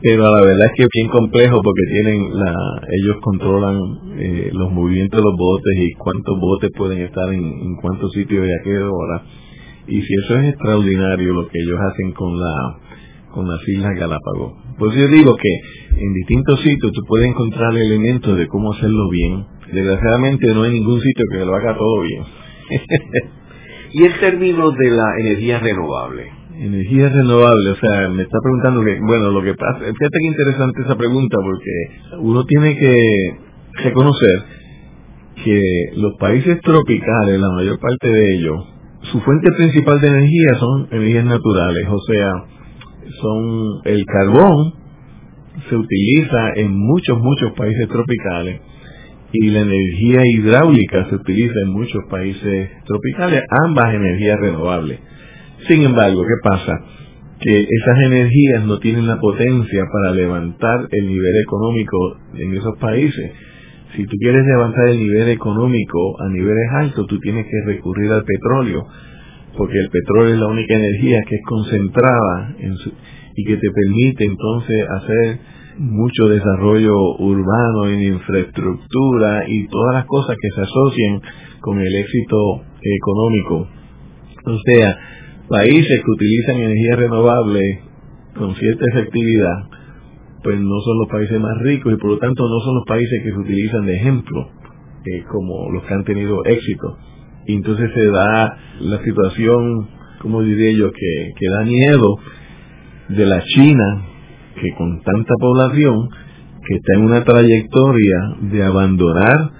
pero 0.00 0.23
la 0.23 0.47
verdad 0.47 0.67
es 0.67 0.73
que 0.76 0.83
es 0.85 0.88
bien 0.95 1.09
complejo 1.09 1.61
porque 1.62 1.83
tienen 1.90 2.38
la, 2.38 2.55
ellos 3.02 3.17
controlan 3.21 3.76
eh, 4.19 4.50
los 4.52 4.71
movimientos 4.71 5.19
de 5.19 5.25
los 5.25 5.37
botes 5.37 5.75
y 5.76 5.93
cuántos 5.95 6.38
botes 6.38 6.71
pueden 6.76 6.99
estar 7.02 7.33
en, 7.33 7.75
cuántos 7.76 8.12
sitios 8.12 8.47
de 8.47 8.55
a 8.55 8.62
qué 8.62 8.78
hora. 8.78 9.23
Y 9.88 10.00
si 10.00 10.14
eso 10.25 10.38
es 10.38 10.50
extraordinario 10.50 11.33
lo 11.33 11.49
que 11.49 11.59
ellos 11.59 11.81
hacen 11.81 12.12
con 12.12 12.38
la 12.38 12.78
con 13.33 13.47
las 13.47 13.61
Islas 13.69 13.95
Galápagos. 13.95 14.55
Pues 14.78 14.95
yo 14.95 15.07
digo 15.09 15.37
que 15.37 16.00
en 16.00 16.14
distintos 16.14 16.61
sitios 16.61 16.93
tú 16.93 17.02
puedes 17.07 17.28
encontrar 17.28 17.76
elementos 17.76 18.37
de 18.38 18.47
cómo 18.47 18.73
hacerlo 18.73 19.09
bien. 19.11 19.45
Desgraciadamente 19.73 20.47
no 20.55 20.62
hay 20.62 20.73
ningún 20.73 21.00
sitio 21.00 21.25
que 21.31 21.45
lo 21.45 21.55
haga 21.55 21.76
todo 21.76 22.02
bien. 22.02 22.23
y 23.93 24.05
el 24.05 24.19
término 24.19 24.71
de 24.71 24.90
la 24.90 25.19
energía 25.21 25.59
renovable, 25.59 26.38
Energía 26.59 27.09
renovable, 27.09 27.71
o 27.71 27.77
sea, 27.77 28.09
me 28.09 28.23
está 28.23 28.38
preguntando 28.43 28.85
que, 28.85 28.99
bueno, 29.00 29.31
lo 29.31 29.43
que 29.43 29.55
pasa, 29.55 29.79
fíjate 29.79 30.19
que 30.21 30.27
interesante 30.27 30.83
esa 30.83 30.97
pregunta 30.97 31.37
porque 31.41 32.19
uno 32.19 32.45
tiene 32.45 32.77
que 32.77 33.37
reconocer 33.85 34.43
que 35.45 35.62
los 35.97 36.15
países 36.19 36.61
tropicales, 36.61 37.38
la 37.38 37.50
mayor 37.50 37.79
parte 37.79 38.11
de 38.11 38.35
ellos, 38.35 38.57
su 39.12 39.21
fuente 39.21 39.53
principal 39.53 40.00
de 40.00 40.09
energía 40.09 40.55
son 40.59 40.88
energías 40.91 41.25
naturales, 41.27 41.87
o 41.88 42.00
sea, 42.00 42.33
son 43.21 43.81
el 43.85 44.05
carbón 44.05 44.75
se 45.69 45.77
utiliza 45.77 46.53
en 46.57 46.77
muchos, 46.77 47.19
muchos 47.19 47.53
países 47.53 47.88
tropicales 47.88 48.61
y 49.33 49.50
la 49.50 49.61
energía 49.61 50.23
hidráulica 50.25 51.09
se 51.09 51.17
utiliza 51.17 51.55
en 51.65 51.73
muchos 51.73 52.03
países 52.11 52.71
tropicales, 52.85 53.43
ambas 53.67 53.95
energías 53.95 54.41
renovables. 54.41 55.00
Sin 55.69 55.83
embargo, 55.83 56.23
¿qué 56.23 56.49
pasa? 56.49 56.81
Que 57.41 57.61
esas 57.61 57.99
energías 58.07 58.65
no 58.65 58.79
tienen 58.79 59.07
la 59.07 59.21
potencia 59.21 59.85
para 59.93 60.15
levantar 60.15 60.89
el 60.91 61.07
nivel 61.07 61.37
económico 61.43 62.17
en 62.35 62.57
esos 62.57 62.79
países. 62.79 63.33
Si 63.95 64.05
tú 64.05 64.17
quieres 64.19 64.47
levantar 64.47 64.89
el 64.89 64.99
nivel 64.99 65.29
económico 65.29 66.21
a 66.23 66.29
niveles 66.31 66.69
altos, 66.81 67.07
tú 67.07 67.19
tienes 67.21 67.45
que 67.45 67.73
recurrir 67.73 68.11
al 68.13 68.25
petróleo, 68.25 68.87
porque 69.59 69.79
el 69.79 69.91
petróleo 69.91 70.35
es 70.35 70.41
la 70.41 70.47
única 70.47 70.75
energía 70.75 71.21
que 71.29 71.35
es 71.37 71.43
concentrada 71.47 72.57
y 73.37 73.45
que 73.45 73.57
te 73.57 73.71
permite 73.71 74.25
entonces 74.25 74.87
hacer 74.89 75.39
mucho 75.77 76.29
desarrollo 76.29 76.95
urbano 77.19 77.89
en 77.89 78.15
infraestructura 78.15 79.45
y 79.47 79.69
todas 79.69 79.95
las 79.97 80.07
cosas 80.07 80.37
que 80.41 80.49
se 80.49 80.63
asocian 80.63 81.21
con 81.61 81.79
el 81.79 81.95
éxito 81.95 82.63
económico. 82.83 83.69
O 84.47 84.59
sea, 84.65 84.99
países 85.49 86.02
que 86.05 86.11
utilizan 86.11 86.57
energía 86.57 86.97
renovable 86.97 87.61
con 88.35 88.55
cierta 88.55 88.85
efectividad, 88.93 89.69
pues 90.43 90.61
no 90.61 90.81
son 90.81 90.99
los 91.00 91.09
países 91.09 91.40
más 91.40 91.59
ricos 91.62 91.93
y 91.93 91.97
por 91.97 92.11
lo 92.11 92.19
tanto 92.19 92.43
no 92.49 92.61
son 92.61 92.75
los 92.76 92.85
países 92.87 93.23
que 93.23 93.31
se 93.31 93.38
utilizan 93.38 93.87
de 93.87 93.97
ejemplo 93.97 94.50
eh, 95.05 95.25
como 95.31 95.71
los 95.73 95.83
que 95.85 95.95
han 95.95 96.05
tenido 96.05 96.45
éxito. 96.45 96.97
Entonces 97.47 97.90
se 97.95 98.07
da 98.11 98.57
la 98.81 99.02
situación, 99.02 99.88
como 100.21 100.43
diría 100.43 100.73
yo, 100.78 100.93
que, 100.93 101.33
que 101.37 101.47
da 101.50 101.64
miedo 101.64 102.17
de 103.09 103.26
la 103.26 103.43
China, 103.43 104.02
que 104.61 104.75
con 104.76 105.00
tanta 105.02 105.35
población, 105.40 106.09
que 106.67 106.75
está 106.75 106.95
en 106.97 107.05
una 107.05 107.25
trayectoria 107.25 108.17
de 108.43 108.62
abandonar 108.62 109.50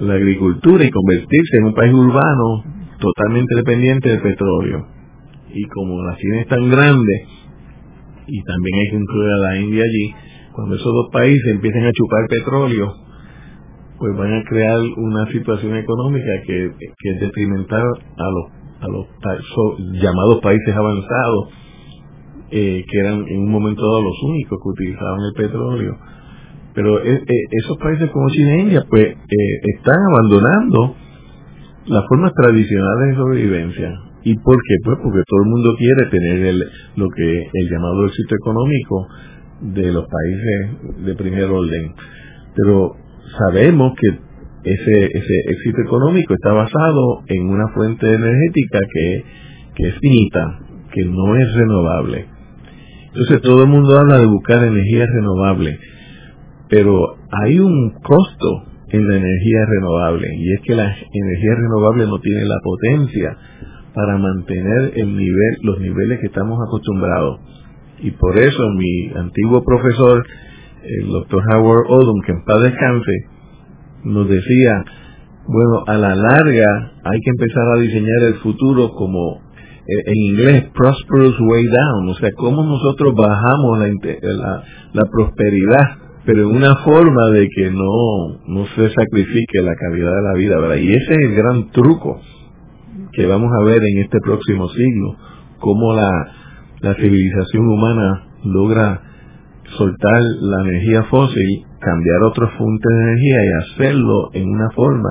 la 0.00 0.14
agricultura 0.14 0.84
y 0.84 0.90
convertirse 0.90 1.56
en 1.58 1.64
un 1.64 1.74
país 1.74 1.92
urbano 1.92 2.64
totalmente 3.00 3.56
dependiente 3.56 4.08
del 4.08 4.22
petróleo. 4.22 4.99
Y 5.52 5.64
como 5.68 6.02
la 6.02 6.16
China 6.16 6.40
es 6.40 6.48
tan 6.48 6.70
grande, 6.70 7.26
y 8.26 8.42
también 8.44 8.74
hay 8.78 8.90
que 8.90 8.96
incluir 8.96 9.30
a 9.30 9.38
la 9.38 9.56
India 9.58 9.82
allí, 9.82 10.14
cuando 10.52 10.74
esos 10.74 10.92
dos 10.92 11.08
países 11.12 11.46
empiecen 11.46 11.86
a 11.86 11.92
chupar 11.92 12.26
petróleo, 12.28 12.94
pues 13.98 14.16
van 14.16 14.32
a 14.32 14.44
crear 14.44 14.80
una 14.96 15.26
situación 15.30 15.76
económica 15.76 16.30
que, 16.46 16.66
es 16.66 17.20
detrimental 17.20 17.82
a 17.82 18.30
los, 18.30 18.46
a 18.80 18.88
los 18.88 19.06
llamados 20.00 20.40
países 20.42 20.74
avanzados, 20.74 21.48
eh, 22.50 22.84
que 22.88 22.98
eran 22.98 23.26
en 23.28 23.40
un 23.42 23.50
momento 23.50 23.82
dado 23.82 24.02
los 24.02 24.22
únicos 24.22 24.58
que 24.62 24.68
utilizaban 24.70 25.20
el 25.20 25.34
petróleo. 25.36 25.96
Pero 26.74 27.00
eh, 27.00 27.22
eh, 27.26 27.44
esos 27.62 27.76
países 27.78 28.10
como 28.10 28.28
China 28.30 28.54
e 28.54 28.60
India, 28.60 28.84
pues 28.88 29.16
están 29.76 29.98
abandonando 30.12 30.96
las 31.86 32.04
formas 32.08 32.32
tradicionales 32.34 33.08
de 33.08 33.14
sobrevivencia. 33.16 34.09
¿Y 34.22 34.34
por 34.36 34.56
qué? 34.56 34.74
Pues 34.84 34.98
porque 35.02 35.22
todo 35.26 35.42
el 35.44 35.50
mundo 35.50 35.74
quiere 35.76 36.10
tener 36.10 36.46
el, 36.46 36.58
lo 36.96 37.08
que 37.08 37.42
el 37.52 37.70
llamado 37.70 38.06
éxito 38.06 38.34
económico 38.34 39.08
de 39.60 39.92
los 39.92 40.04
países 40.06 41.04
de 41.06 41.14
primer 41.14 41.44
orden. 41.44 41.94
Pero 42.54 42.96
sabemos 43.38 43.92
que 43.98 44.08
ese, 44.64 45.04
ese 45.06 45.34
éxito 45.48 45.80
económico 45.82 46.34
está 46.34 46.52
basado 46.52 47.22
en 47.26 47.48
una 47.48 47.68
fuente 47.68 48.06
energética 48.06 48.78
que, 48.92 49.24
que 49.74 49.88
es 49.88 49.94
finita, 50.00 50.60
que 50.92 51.04
no 51.06 51.36
es 51.36 51.54
renovable. 51.54 52.26
Entonces 53.06 53.40
todo 53.42 53.62
el 53.62 53.68
mundo 53.68 53.98
habla 53.98 54.18
de 54.18 54.26
buscar 54.26 54.62
energía 54.62 55.06
renovable, 55.06 55.78
pero 56.68 57.16
hay 57.44 57.58
un 57.58 57.92
costo 58.02 58.70
en 58.90 59.08
la 59.08 59.16
energía 59.16 59.66
renovable 59.66 60.28
y 60.36 60.52
es 60.52 60.60
que 60.62 60.74
la 60.74 60.84
energía 60.84 61.54
renovable 61.56 62.06
no 62.06 62.18
tiene 62.18 62.44
la 62.44 62.58
potencia 62.62 63.36
para 63.94 64.18
mantener 64.18 64.92
el 64.96 65.16
nivel, 65.16 65.56
los 65.62 65.80
niveles 65.80 66.20
que 66.20 66.26
estamos 66.26 66.58
acostumbrados. 66.66 67.40
Y 68.00 68.12
por 68.12 68.38
eso 68.38 68.68
mi 68.76 69.10
antiguo 69.16 69.62
profesor, 69.64 70.24
el 70.84 71.08
doctor 71.08 71.42
Howard 71.52 71.86
Odom, 71.88 72.20
que 72.24 72.32
en 72.32 72.44
paz 72.44 72.62
descanse, 72.62 73.12
nos 74.04 74.28
decía, 74.28 74.84
bueno, 75.46 75.84
a 75.86 75.98
la 75.98 76.14
larga 76.14 76.92
hay 77.04 77.20
que 77.20 77.30
empezar 77.30 77.68
a 77.76 77.80
diseñar 77.80 78.22
el 78.28 78.34
futuro 78.34 78.90
como 78.92 79.40
eh, 79.86 80.02
en 80.06 80.16
inglés 80.16 80.64
prosperous 80.72 81.38
way 81.40 81.66
down, 81.66 82.08
o 82.08 82.14
sea, 82.14 82.30
cómo 82.36 82.62
nosotros 82.64 83.14
bajamos 83.14 83.78
la, 83.80 84.62
la, 84.92 85.04
prosperidad, 85.10 85.98
pero 86.24 86.42
en 86.48 86.56
una 86.56 86.76
forma 86.76 87.30
de 87.30 87.48
que 87.48 87.70
no, 87.70 88.38
no 88.46 88.66
se 88.76 88.90
sacrifique 88.90 89.60
la 89.62 89.74
calidad 89.74 90.14
de 90.14 90.22
la 90.22 90.34
vida, 90.34 90.60
¿verdad? 90.60 90.76
Y 90.76 90.90
ese 90.90 91.12
es 91.12 91.18
el 91.18 91.34
gran 91.34 91.70
truco 91.70 92.20
que 93.20 93.26
vamos 93.26 93.50
a 93.52 93.64
ver 93.64 93.82
en 93.82 93.98
este 93.98 94.18
próximo 94.20 94.66
siglo, 94.70 95.14
cómo 95.58 95.92
la, 95.92 96.10
la 96.80 96.94
civilización 96.94 97.68
humana 97.68 98.28
logra 98.44 99.02
soltar 99.76 100.22
la 100.40 100.62
energía 100.62 101.02
fósil, 101.04 101.66
cambiar 101.80 102.22
otras 102.22 102.50
fuentes 102.56 102.88
de 102.88 103.02
energía 103.02 103.36
y 103.44 103.72
hacerlo 103.72 104.30
en 104.32 104.48
una 104.48 104.70
forma 104.70 105.10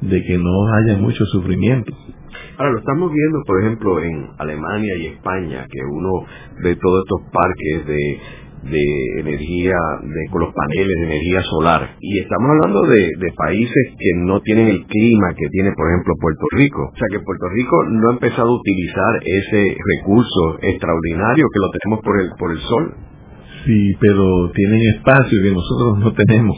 de 0.00 0.20
que 0.24 0.36
no 0.36 0.74
haya 0.74 0.98
mucho 0.98 1.24
sufrimiento. 1.26 1.92
Ahora, 2.56 2.72
lo 2.72 2.78
estamos 2.80 3.12
viendo, 3.12 3.38
por 3.46 3.62
ejemplo, 3.62 4.02
en 4.02 4.30
Alemania 4.38 4.94
y 4.98 5.06
España, 5.06 5.64
que 5.70 5.78
uno 5.84 6.26
ve 6.64 6.74
todos 6.74 7.04
estos 7.04 7.20
parques 7.32 7.86
de, 7.86 8.20
de 8.62 9.20
energía, 9.20 9.76
de, 10.02 10.30
con 10.30 10.42
los 10.42 10.54
paneles 10.54 10.94
de 10.98 11.06
energía 11.06 11.42
solar. 11.42 11.96
Y 12.00 12.18
estamos 12.18 12.50
hablando 12.50 12.82
de, 12.82 12.98
de, 12.98 13.32
países 13.36 13.94
que 13.98 14.10
no 14.16 14.40
tienen 14.40 14.68
el 14.68 14.84
clima 14.86 15.34
que 15.36 15.48
tiene, 15.50 15.72
por 15.76 15.88
ejemplo, 15.88 16.14
Puerto 16.20 16.46
Rico. 16.52 16.90
O 16.92 16.96
sea 16.96 17.08
que 17.10 17.20
Puerto 17.20 17.48
Rico 17.54 17.76
no 17.90 18.10
ha 18.10 18.12
empezado 18.12 18.48
a 18.48 18.60
utilizar 18.60 19.20
ese 19.24 19.76
recurso 19.98 20.58
extraordinario 20.62 21.46
que 21.52 21.60
lo 21.60 21.70
tenemos 21.70 22.04
por 22.04 22.20
el, 22.20 22.30
por 22.38 22.50
el 22.52 22.58
sol. 22.58 22.94
Sí, 23.64 23.92
pero 24.00 24.50
tienen 24.54 24.80
espacio 24.96 25.38
que 25.42 25.52
nosotros 25.52 25.98
no 25.98 26.12
tenemos. 26.12 26.56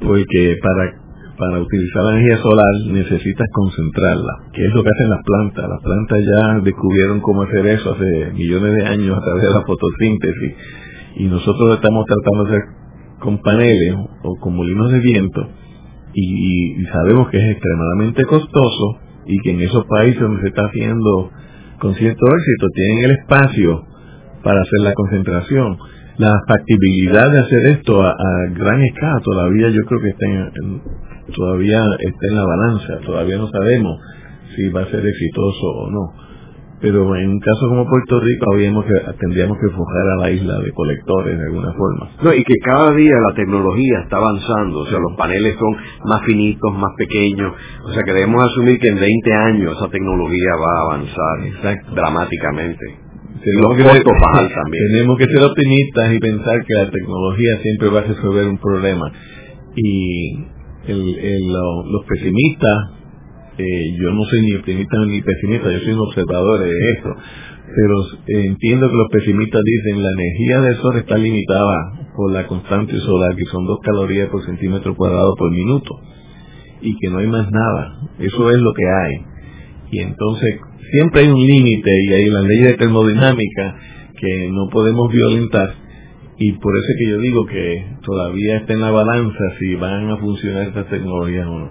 Porque 0.00 0.56
para 0.62 1.00
para 1.40 1.58
utilizar 1.58 2.04
la 2.04 2.12
energía 2.16 2.36
solar 2.36 2.74
necesitas 2.92 3.48
concentrarla, 3.50 4.32
que 4.52 4.62
es 4.62 4.74
lo 4.74 4.84
que 4.84 4.90
hacen 4.90 5.08
las 5.08 5.24
plantas. 5.24 5.64
Las 5.70 5.82
plantas 5.82 6.18
ya 6.20 6.60
descubrieron 6.60 7.20
cómo 7.20 7.42
hacer 7.44 7.66
eso 7.66 7.94
hace 7.94 8.32
millones 8.34 8.74
de 8.74 8.84
años 8.84 9.16
a 9.16 9.22
través 9.24 9.42
de 9.44 9.50
la 9.50 9.62
fotosíntesis 9.64 10.52
y 11.16 11.24
nosotros 11.26 11.74
estamos 11.74 12.04
tratando 12.06 12.44
de 12.44 12.56
hacer 12.56 12.68
con 13.20 13.38
paneles 13.38 13.94
o 14.22 14.36
con 14.40 14.56
molinos 14.56 14.90
de 14.90 15.00
viento 15.00 15.48
y, 16.14 16.84
sabemos 16.86 17.28
que 17.30 17.36
es 17.38 17.50
extremadamente 17.52 18.24
costoso 18.24 18.98
y 19.26 19.38
que 19.42 19.50
en 19.52 19.60
esos 19.60 19.84
países 19.86 20.20
donde 20.20 20.42
se 20.42 20.48
está 20.48 20.62
haciendo 20.62 21.30
con 21.78 21.94
cierto 21.94 22.26
éxito 22.26 22.66
tienen 22.74 23.04
el 23.04 23.10
espacio 23.12 23.84
para 24.42 24.60
hacer 24.60 24.80
la 24.82 24.92
concentración. 24.94 25.78
La 26.18 26.34
factibilidad 26.46 27.30
de 27.30 27.38
hacer 27.38 27.66
esto 27.78 28.02
a, 28.02 28.14
gran 28.54 28.82
escala 28.82 29.20
todavía 29.22 29.68
yo 29.70 29.80
creo 29.86 30.00
que 30.00 30.08
está 30.08 30.26
en, 30.26 30.82
todavía 31.34 31.80
está 31.98 32.26
en 32.28 32.34
la 32.34 32.44
balanza, 32.44 32.98
todavía 33.06 33.38
no 33.38 33.48
sabemos 33.48 33.98
si 34.56 34.68
va 34.68 34.82
a 34.82 34.86
ser 34.86 35.06
exitoso 35.06 35.66
o 35.66 35.90
no. 35.90 36.29
Pero 36.80 37.14
en 37.14 37.28
un 37.28 37.40
caso 37.40 37.68
como 37.68 37.86
Puerto 37.86 38.20
Rico 38.20 38.56
que, 38.56 39.16
tendríamos 39.20 39.58
que 39.58 39.68
forjar 39.76 40.08
a 40.08 40.16
la 40.16 40.30
isla 40.30 40.58
de 40.60 40.72
colectores 40.72 41.38
de 41.38 41.44
alguna 41.44 41.72
forma. 41.74 42.10
No, 42.22 42.32
y 42.32 42.42
que 42.42 42.54
cada 42.64 42.94
día 42.94 43.14
la 43.28 43.34
tecnología 43.34 44.00
está 44.02 44.16
avanzando, 44.16 44.80
o 44.80 44.86
sea, 44.86 44.98
los 44.98 45.14
paneles 45.16 45.56
son 45.58 45.76
más 46.08 46.22
finitos, 46.24 46.72
más 46.72 46.92
pequeños, 46.96 47.52
o 47.84 47.90
sea 47.90 48.02
que 48.02 48.12
debemos 48.14 48.42
asumir 48.44 48.78
que 48.78 48.88
en 48.88 48.98
20 48.98 49.34
años 49.34 49.76
esa 49.76 49.90
tecnología 49.90 50.52
va 50.56 50.72
a 50.72 50.82
avanzar 50.82 51.84
dramáticamente. 51.94 53.10
Tenemos 53.44 53.76
que, 53.76 53.84
también. 54.54 54.84
tenemos 54.92 55.18
que 55.18 55.26
ser 55.26 55.42
optimistas 55.42 56.14
y 56.14 56.18
pensar 56.18 56.64
que 56.66 56.74
la 56.74 56.90
tecnología 56.90 57.58
siempre 57.62 57.88
va 57.88 58.00
a 58.00 58.04
resolver 58.04 58.46
un 58.46 58.58
problema. 58.58 59.10
Y 59.76 60.60
el, 60.88 61.52
los 61.52 62.04
pesimistas, 62.06 62.99
eh, 63.60 63.96
yo 63.96 64.10
no 64.12 64.24
soy 64.24 64.42
ni 64.42 64.54
optimista 64.54 64.96
ni 65.06 65.20
pesimista, 65.22 65.70
yo 65.70 65.78
soy 65.80 65.92
un 65.92 66.00
observador 66.00 66.60
de 66.60 66.70
esto, 66.96 67.14
pero 67.76 67.94
entiendo 68.26 68.88
que 68.88 68.96
los 68.96 69.08
pesimistas 69.10 69.62
dicen 69.64 70.02
la 70.02 70.10
energía 70.10 70.60
del 70.60 70.76
sol 70.76 70.96
está 70.96 71.16
limitada 71.18 72.08
por 72.16 72.32
la 72.32 72.46
constante 72.46 72.98
solar, 72.98 73.36
que 73.36 73.44
son 73.44 73.66
dos 73.66 73.78
calorías 73.82 74.28
por 74.28 74.44
centímetro 74.44 74.96
cuadrado 74.96 75.34
por 75.36 75.50
minuto, 75.50 76.00
y 76.80 76.96
que 76.96 77.10
no 77.10 77.18
hay 77.18 77.26
más 77.26 77.50
nada, 77.50 78.00
eso 78.18 78.50
es 78.50 78.58
lo 78.58 78.72
que 78.72 78.84
hay. 78.84 79.14
Y 79.92 80.00
entonces 80.00 80.60
siempre 80.92 81.22
hay 81.22 81.28
un 81.28 81.46
límite 81.46 81.90
y 82.04 82.12
hay 82.12 82.30
la 82.30 82.42
ley 82.42 82.58
de 82.62 82.74
termodinámica 82.74 83.76
que 84.18 84.50
no 84.50 84.68
podemos 84.70 85.12
violentar 85.12 85.74
y 86.42 86.52
por 86.52 86.74
eso 86.74 86.86
es 86.88 86.96
que 86.98 87.10
yo 87.10 87.18
digo 87.18 87.44
que 87.44 87.84
todavía 88.02 88.56
está 88.56 88.72
en 88.72 88.80
la 88.80 88.90
balanza 88.90 89.44
si 89.58 89.74
van 89.74 90.08
a 90.08 90.16
funcionar 90.16 90.68
estas 90.68 90.88
tecnologías 90.88 91.46
o 91.46 91.58
no. 91.58 91.70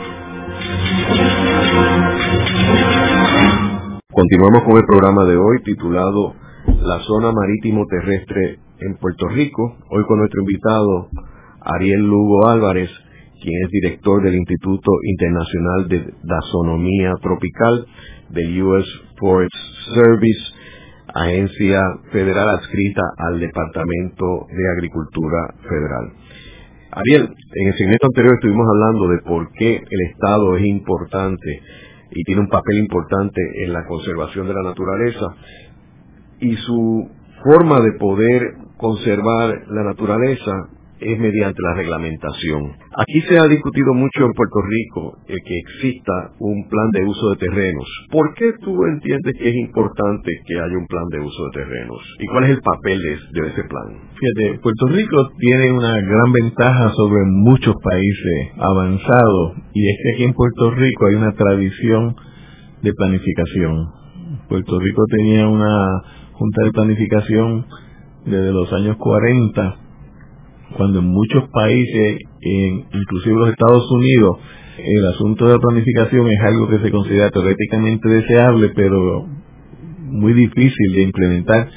Continuamos 4.13 4.63
con 4.63 4.75
el 4.75 4.83
programa 4.83 5.23
de 5.23 5.37
hoy 5.37 5.63
titulado 5.63 6.35
La 6.81 6.99
zona 6.99 7.31
marítimo 7.31 7.85
terrestre 7.87 8.59
en 8.79 8.97
Puerto 8.97 9.29
Rico. 9.29 9.77
Hoy 9.89 10.03
con 10.05 10.19
nuestro 10.19 10.41
invitado 10.41 11.07
Ariel 11.61 12.01
Lugo 12.01 12.49
Álvarez, 12.49 12.89
quien 13.41 13.55
es 13.63 13.71
director 13.71 14.21
del 14.21 14.35
Instituto 14.35 14.91
Internacional 15.05 15.87
de 15.87 16.13
Dazonomía 16.23 17.13
Tropical 17.21 17.85
del 18.31 18.61
U.S. 18.61 18.85
Forest 19.17 19.55
Service, 19.95 20.41
agencia 21.13 21.79
federal 22.11 22.49
adscrita 22.49 23.03
al 23.17 23.39
Departamento 23.39 24.45
de 24.51 24.71
Agricultura 24.75 25.55
Federal. 25.61 26.11
Ariel, 26.91 27.29
en 27.29 27.67
el 27.67 27.77
segmento 27.77 28.07
anterior 28.07 28.33
estuvimos 28.33 28.67
hablando 28.67 29.07
de 29.07 29.21
por 29.21 29.53
qué 29.53 29.77
el 29.77 30.11
Estado 30.11 30.57
es 30.57 30.65
importante 30.65 31.61
y 32.11 32.23
tiene 32.23 32.41
un 32.41 32.49
papel 32.49 32.77
importante 32.77 33.41
en 33.63 33.73
la 33.73 33.85
conservación 33.85 34.47
de 34.47 34.53
la 34.53 34.63
naturaleza. 34.63 35.25
Y 36.39 36.55
su 36.57 37.09
forma 37.43 37.79
de 37.79 37.93
poder 37.93 38.41
conservar 38.77 39.67
la 39.69 39.83
naturaleza 39.83 40.51
es 41.01 41.19
mediante 41.19 41.59
la 41.63 41.73
reglamentación. 41.73 42.77
Aquí 42.95 43.21
se 43.21 43.39
ha 43.39 43.47
discutido 43.47 43.93
mucho 43.93 44.23
en 44.23 44.33
Puerto 44.33 44.61
Rico 44.61 45.17
eh, 45.27 45.35
que 45.43 45.57
exista 45.57 46.33
un 46.39 46.69
plan 46.69 46.91
de 46.91 47.03
uso 47.03 47.31
de 47.31 47.37
terrenos. 47.37 47.85
¿Por 48.11 48.33
qué 48.35 48.53
tú 48.61 48.85
entiendes 48.85 49.33
que 49.33 49.49
es 49.49 49.55
importante 49.55 50.31
que 50.45 50.59
haya 50.59 50.77
un 50.77 50.85
plan 50.85 51.07
de 51.09 51.19
uso 51.19 51.45
de 51.45 51.51
terrenos? 51.63 51.97
¿Y 52.19 52.27
cuál 52.27 52.43
es 52.43 52.49
el 52.51 52.61
papel 52.61 53.01
de, 53.01 53.47
ese 53.47 53.63
plan? 53.63 53.87
Fíjate, 54.13 54.59
Puerto 54.59 54.87
Rico 54.89 55.29
tiene 55.39 55.71
una 55.71 55.99
gran 55.99 56.31
ventaja 56.31 56.89
sobre 56.89 57.25
muchos 57.25 57.73
países 57.83 58.51
avanzados 58.59 59.57
y 59.73 59.89
es 59.89 59.97
que 60.03 60.13
aquí 60.13 60.23
en 60.25 60.33
Puerto 60.33 60.69
Rico 60.69 61.07
hay 61.07 61.15
una 61.15 61.33
tradición 61.33 62.15
de 62.83 62.93
planificación. 62.93 63.87
Puerto 64.47 64.79
Rico 64.79 65.03
tenía 65.09 65.47
una 65.47 66.01
junta 66.33 66.63
de 66.63 66.71
planificación 66.71 67.65
desde 68.25 68.51
los 68.51 68.71
años 68.71 68.97
40 68.97 69.80
cuando 70.77 70.99
en 70.99 71.07
muchos 71.07 71.49
países, 71.51 72.19
inclusive 72.41 73.35
los 73.35 73.49
Estados 73.49 73.89
Unidos, 73.91 74.37
el 74.77 75.05
asunto 75.07 75.45
de 75.45 75.53
la 75.53 75.59
planificación 75.59 76.27
es 76.29 76.39
algo 76.41 76.67
que 76.69 76.79
se 76.79 76.91
considera 76.91 77.29
teóricamente 77.29 78.09
deseable, 78.09 78.71
pero 78.75 79.27
muy 79.99 80.33
difícil 80.33 80.93
de 80.93 81.01
implementar, 81.03 81.69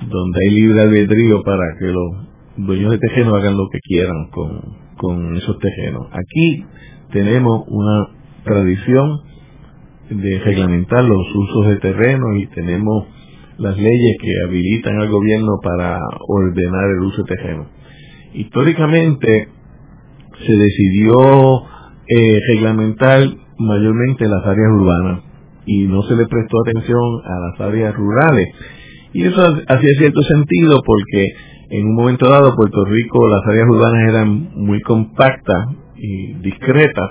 donde 0.00 0.38
hay 0.44 0.54
libre 0.54 0.82
albedrío 0.82 1.42
para 1.42 1.76
que 1.78 1.86
los 1.86 2.26
dueños 2.56 2.92
de 2.92 2.98
terrenos 2.98 3.34
hagan 3.34 3.56
lo 3.56 3.68
que 3.70 3.78
quieran 3.80 4.28
con, 4.30 4.60
con 4.96 5.36
esos 5.36 5.58
terrenos. 5.58 6.08
Aquí 6.12 6.64
tenemos 7.12 7.64
una 7.68 8.08
tradición 8.44 9.20
de 10.10 10.38
reglamentar 10.38 11.04
los 11.04 11.34
usos 11.34 11.68
de 11.68 11.76
terreno 11.76 12.36
y 12.36 12.46
tenemos 12.48 13.06
las 13.58 13.76
leyes 13.76 14.16
que 14.20 14.32
habilitan 14.46 15.00
al 15.00 15.10
gobierno 15.10 15.58
para 15.62 15.98
ordenar 16.28 16.90
el 16.96 17.02
uso 17.06 17.22
de 17.22 17.34
terreno 17.34 17.76
históricamente 18.36 19.48
se 20.46 20.52
decidió 20.54 21.62
eh, 22.08 22.40
reglamentar 22.48 23.20
mayormente 23.58 24.28
las 24.28 24.44
áreas 24.44 24.70
urbanas 24.72 25.22
y 25.64 25.86
no 25.86 26.02
se 26.02 26.14
le 26.14 26.26
prestó 26.26 26.60
atención 26.60 27.20
a 27.24 27.40
las 27.40 27.60
áreas 27.60 27.94
rurales. 27.94 28.48
Y 29.12 29.24
eso 29.24 29.42
hacía 29.66 29.90
cierto 29.98 30.22
sentido 30.22 30.80
porque 30.84 31.32
en 31.70 31.86
un 31.86 31.94
momento 31.94 32.28
dado 32.28 32.54
Puerto 32.54 32.84
Rico 32.84 33.26
las 33.28 33.42
áreas 33.48 33.66
urbanas 33.68 34.08
eran 34.08 34.48
muy 34.54 34.80
compactas 34.82 35.68
y 35.96 36.34
discretas. 36.34 37.10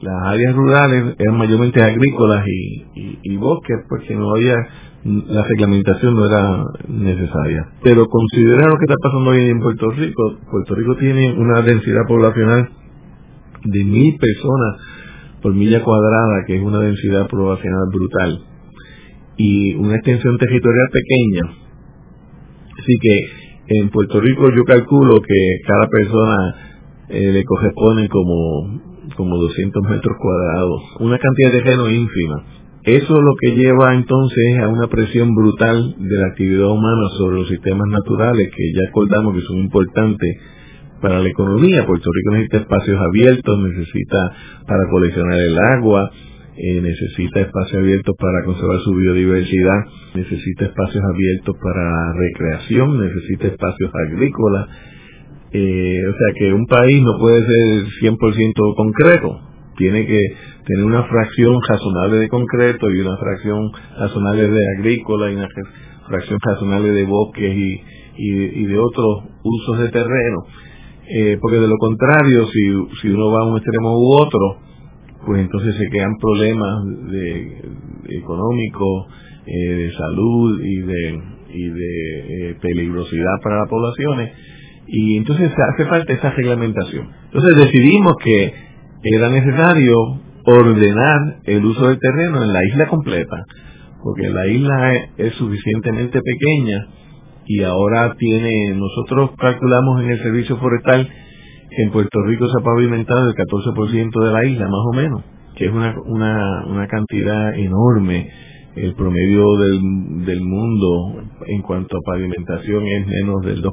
Las 0.00 0.26
áreas 0.26 0.54
rurales 0.54 1.14
eran 1.18 1.36
mayormente 1.36 1.82
agrícolas 1.82 2.44
y, 2.46 3.18
y 3.22 3.36
bosques 3.36 3.78
porque 3.88 4.14
no 4.14 4.34
había 4.34 4.56
la 5.04 5.42
reglamentación 5.42 6.14
no 6.14 6.26
era 6.26 6.64
necesaria. 6.88 7.68
Pero 7.82 8.06
considera 8.06 8.68
lo 8.68 8.76
que 8.78 8.84
está 8.88 8.94
pasando 9.02 9.30
hoy 9.30 9.50
en 9.50 9.60
Puerto 9.60 9.90
Rico. 9.90 10.38
Puerto 10.50 10.74
Rico 10.74 10.96
tiene 10.96 11.32
una 11.32 11.60
densidad 11.60 12.06
poblacional 12.08 12.70
de 13.64 13.84
mil 13.84 14.16
personas 14.18 14.80
por 15.42 15.54
milla 15.54 15.82
cuadrada, 15.82 16.44
que 16.46 16.56
es 16.56 16.62
una 16.62 16.80
densidad 16.80 17.28
poblacional 17.28 17.88
brutal, 17.92 18.44
y 19.36 19.74
una 19.74 19.96
extensión 19.96 20.38
territorial 20.38 20.88
pequeña. 20.90 21.64
Así 22.78 22.94
que 23.00 23.78
en 23.80 23.90
Puerto 23.90 24.20
Rico 24.20 24.48
yo 24.56 24.64
calculo 24.64 25.20
que 25.20 25.58
cada 25.66 25.86
persona 25.88 26.54
eh, 27.10 27.30
le 27.30 27.44
corresponde 27.44 28.08
como, 28.08 28.80
como 29.16 29.36
200 29.36 29.82
metros 29.82 30.16
cuadrados, 30.18 30.82
una 31.00 31.18
cantidad 31.18 31.52
de 31.52 31.58
terreno 31.58 31.90
ínfima 31.90 32.63
eso 32.84 33.14
lo 33.14 33.32
que 33.40 33.56
lleva 33.56 33.94
entonces 33.94 34.58
a 34.62 34.68
una 34.68 34.88
presión 34.88 35.34
brutal 35.34 35.94
de 35.98 36.16
la 36.16 36.26
actividad 36.26 36.68
humana 36.68 37.08
sobre 37.16 37.38
los 37.38 37.48
sistemas 37.48 37.88
naturales 37.88 38.50
que 38.54 38.72
ya 38.74 38.88
acordamos 38.90 39.34
que 39.34 39.40
son 39.40 39.56
importantes 39.56 40.36
para 41.00 41.20
la 41.20 41.28
economía. 41.28 41.86
Puerto 41.86 42.10
Rico 42.12 42.32
necesita 42.32 42.58
espacios 42.58 43.00
abiertos, 43.00 43.58
necesita 43.58 44.18
para 44.66 44.88
coleccionar 44.90 45.40
el 45.40 45.58
agua, 45.58 46.10
eh, 46.56 46.80
necesita 46.82 47.40
espacios 47.40 47.80
abiertos 47.80 48.14
para 48.18 48.44
conservar 48.44 48.78
su 48.80 48.94
biodiversidad, 48.94 49.80
necesita 50.14 50.66
espacios 50.66 51.04
abiertos 51.04 51.56
para 51.62 52.12
recreación, 52.12 53.00
necesita 53.00 53.48
espacios 53.48 53.90
agrícolas. 53.94 54.68
Eh, 55.52 56.02
o 56.06 56.12
sea 56.12 56.34
que 56.38 56.52
un 56.52 56.66
país 56.66 57.02
no 57.02 57.18
puede 57.18 57.46
ser 57.46 57.86
100% 58.02 58.74
concreto, 58.76 59.40
tiene 59.76 60.06
que 60.06 60.20
tener 60.66 60.84
una 60.84 61.04
fracción 61.04 61.58
razonable 61.68 62.18
de 62.18 62.28
concreto 62.28 62.90
y 62.90 63.00
una 63.00 63.16
fracción 63.16 63.70
razonable 63.98 64.48
de 64.48 64.60
agrícola 64.78 65.30
y 65.30 65.36
una 65.36 65.48
fracción 66.08 66.38
razonable 66.42 66.90
de 66.90 67.04
bosques 67.04 67.54
y, 67.54 67.80
y, 68.16 68.64
de 68.66 68.78
otros 68.78 69.24
usos 69.42 69.78
de 69.78 69.88
terreno. 69.90 70.44
Eh, 71.06 71.38
porque 71.40 71.58
de 71.58 71.68
lo 71.68 71.76
contrario, 71.76 72.46
si, 72.46 72.96
si 73.02 73.08
uno 73.08 73.30
va 73.30 73.42
a 73.42 73.46
un 73.46 73.58
extremo 73.58 73.98
u 73.98 74.14
otro, 74.14 74.58
pues 75.26 75.40
entonces 75.40 75.74
se 75.76 75.86
quedan 75.90 76.14
problemas 76.18 76.84
de, 77.10 78.18
económicos, 78.18 79.06
eh, 79.46 79.74
de 79.74 79.92
salud 79.92 80.60
y 80.62 80.76
de, 80.80 81.22
y 81.52 81.68
de 81.68 82.50
eh, 82.50 82.56
peligrosidad 82.60 83.40
para 83.42 83.58
las 83.60 83.68
poblaciones. 83.68 84.32
Y 84.86 85.16
entonces 85.16 85.50
hace 85.50 85.86
falta 85.86 86.12
esa 86.12 86.30
reglamentación. 86.30 87.08
Entonces 87.26 87.56
decidimos 87.56 88.14
que 88.22 88.52
era 89.02 89.28
necesario 89.28 89.94
ordenar 90.44 91.40
el 91.44 91.64
uso 91.64 91.88
del 91.88 91.98
terreno 91.98 92.42
en 92.42 92.52
la 92.52 92.64
isla 92.64 92.88
completa, 92.88 93.44
porque 94.02 94.28
la 94.28 94.46
isla 94.46 94.94
es, 95.16 95.34
suficientemente 95.34 96.20
pequeña 96.20 96.86
y 97.46 97.62
ahora 97.62 98.14
tiene, 98.18 98.74
nosotros 98.74 99.30
calculamos 99.38 100.02
en 100.02 100.10
el 100.10 100.22
servicio 100.22 100.56
forestal 100.58 101.08
en 101.76 101.90
Puerto 101.90 102.22
Rico 102.22 102.46
se 102.46 102.60
ha 102.60 102.64
pavimentado 102.64 103.28
el 103.28 103.34
14% 103.34 104.24
de 104.24 104.32
la 104.32 104.44
isla, 104.44 104.66
más 104.66 104.80
o 104.86 104.96
menos, 104.96 105.24
que 105.56 105.66
es 105.66 105.72
una, 105.72 105.94
una, 106.06 106.66
una 106.66 106.86
cantidad 106.86 107.54
enorme. 107.54 108.30
El 108.76 108.94
promedio 108.94 109.56
del, 109.56 110.24
del 110.24 110.40
mundo 110.40 111.22
en 111.46 111.62
cuanto 111.62 111.96
a 111.96 112.00
pavimentación 112.04 112.86
es 112.86 113.06
menos 113.06 113.42
del 113.42 113.62
2%. 113.62 113.72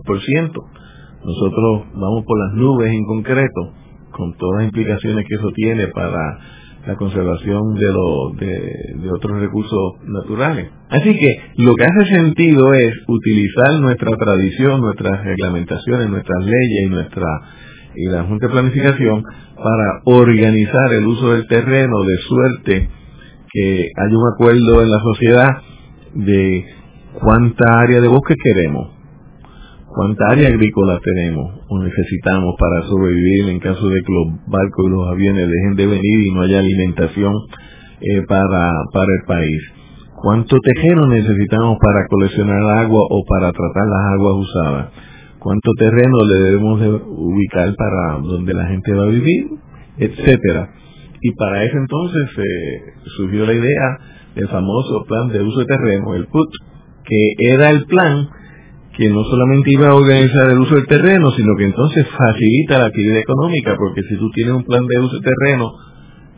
Nosotros 1.23 1.85
vamos 1.93 2.23
por 2.25 2.39
las 2.39 2.53
nubes 2.55 2.91
en 2.91 3.05
concreto 3.05 3.73
con 4.11 4.33
todas 4.37 4.57
las 4.57 4.65
implicaciones 4.65 5.25
que 5.27 5.35
eso 5.35 5.51
tiene 5.55 5.87
para 5.87 6.39
la 6.85 6.95
conservación 6.95 7.75
de, 7.75 7.91
lo, 7.91 8.31
de, 8.39 9.11
otros 9.11 9.39
recursos 9.39 9.93
naturales. 10.03 10.69
Así 10.89 11.17
que 11.17 11.27
lo 11.57 11.75
que 11.75 11.85
hace 11.85 12.15
sentido 12.15 12.73
es 12.73 12.93
utilizar 13.07 13.79
nuestra 13.79 14.11
tradición, 14.17 14.81
nuestras 14.81 15.23
reglamentaciones, 15.23 16.09
nuestras 16.09 16.43
leyes 16.43 16.85
y 16.85 16.89
nuestra 16.89 17.27
y 17.93 18.05
la 18.05 18.23
Junta 18.23 18.47
de 18.47 18.53
Planificación 18.53 19.23
para 19.55 20.01
organizar 20.05 20.93
el 20.93 21.05
uso 21.05 21.33
del 21.33 21.45
terreno 21.47 22.03
de 22.03 22.17
suerte 22.17 22.89
que 23.53 23.87
haya 23.97 24.17
un 24.17 24.33
acuerdo 24.33 24.81
en 24.81 24.89
la 24.89 24.99
sociedad 24.99 25.47
de 26.13 26.65
cuánta 27.19 27.79
área 27.79 27.99
de 27.99 28.07
bosque 28.07 28.35
queremos, 28.41 29.00
cuánta 29.93 30.25
área 30.29 30.49
agrícola 30.49 30.99
tenemos 31.03 31.61
o 31.67 31.79
necesitamos 31.83 32.55
para 32.59 32.83
sobrevivir 32.83 33.49
en 33.49 33.59
caso 33.59 33.87
de 33.87 34.01
que 34.01 34.13
los 34.13 34.45
barcos 34.47 34.85
y 34.85 34.89
los 34.89 35.07
aviones 35.09 35.47
dejen 35.47 35.75
de 35.75 35.87
venir 35.87 36.27
y 36.27 36.33
no 36.33 36.41
haya 36.41 36.59
alimentación 36.59 37.33
eh, 38.01 38.21
para, 38.27 38.73
para 38.93 39.13
el 39.19 39.25
país. 39.27 39.61
¿Cuánto 40.15 40.57
terreno 40.59 41.07
necesitamos 41.07 41.77
para 41.81 42.07
coleccionar 42.07 42.61
agua 42.85 43.03
o 43.09 43.23
para 43.27 43.51
tratar 43.51 43.87
las 43.87 44.13
aguas 44.13 44.35
usadas? 44.37 44.89
¿Cuánto 45.39 45.71
terreno 45.77 46.17
le 46.27 46.35
debemos 46.35 46.79
de 46.79 46.89
ubicar 46.89 47.75
para 47.75 48.19
donde 48.21 48.53
la 48.53 48.67
gente 48.67 48.93
va 48.93 49.03
a 49.03 49.09
vivir? 49.09 49.47
Etcétera. 49.97 50.69
Y 51.21 51.31
para 51.33 51.63
eso 51.63 51.77
entonces 51.77 52.29
surgió 53.17 53.45
la 53.45 53.53
idea 53.53 53.97
del 54.35 54.47
famoso 54.47 55.03
plan 55.07 55.29
de 55.29 55.41
uso 55.41 55.59
de 55.59 55.65
terreno, 55.65 56.13
el 56.15 56.27
PUT, 56.27 56.49
que 57.03 57.53
era 57.53 57.71
el 57.71 57.85
plan 57.85 58.29
que 59.01 59.09
no 59.09 59.23
solamente 59.23 59.71
iba 59.71 59.87
a 59.87 59.95
organizar 59.95 60.51
el 60.51 60.59
uso 60.59 60.75
del 60.75 60.85
terreno, 60.85 61.31
sino 61.31 61.55
que 61.57 61.65
entonces 61.65 62.05
facilita 62.07 62.77
la 62.77 62.85
actividad 62.85 63.17
económica, 63.17 63.75
porque 63.75 64.03
si 64.07 64.15
tú 64.15 64.29
tienes 64.29 64.53
un 64.53 64.63
plan 64.63 64.85
de 64.85 64.99
uso 64.99 65.15
del 65.15 65.23
terreno, 65.23 65.71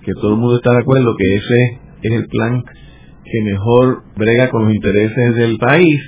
que 0.02 0.13
todo 0.13 0.36
el 0.36 0.39
mundo 0.39 0.56
está 0.56 0.71
de 0.71 0.80
acuerdo 0.80 1.13
que 1.17 1.36
ese 1.36 1.80
es 2.04 2.12
el 2.13 2.26
plan 2.28 2.63
que 2.63 3.52
mejor 3.52 4.04
brega 4.15 4.49
con 4.49 4.63
los 4.63 4.76
intereses 4.76 5.36
del 5.36 5.58
país, 5.58 5.99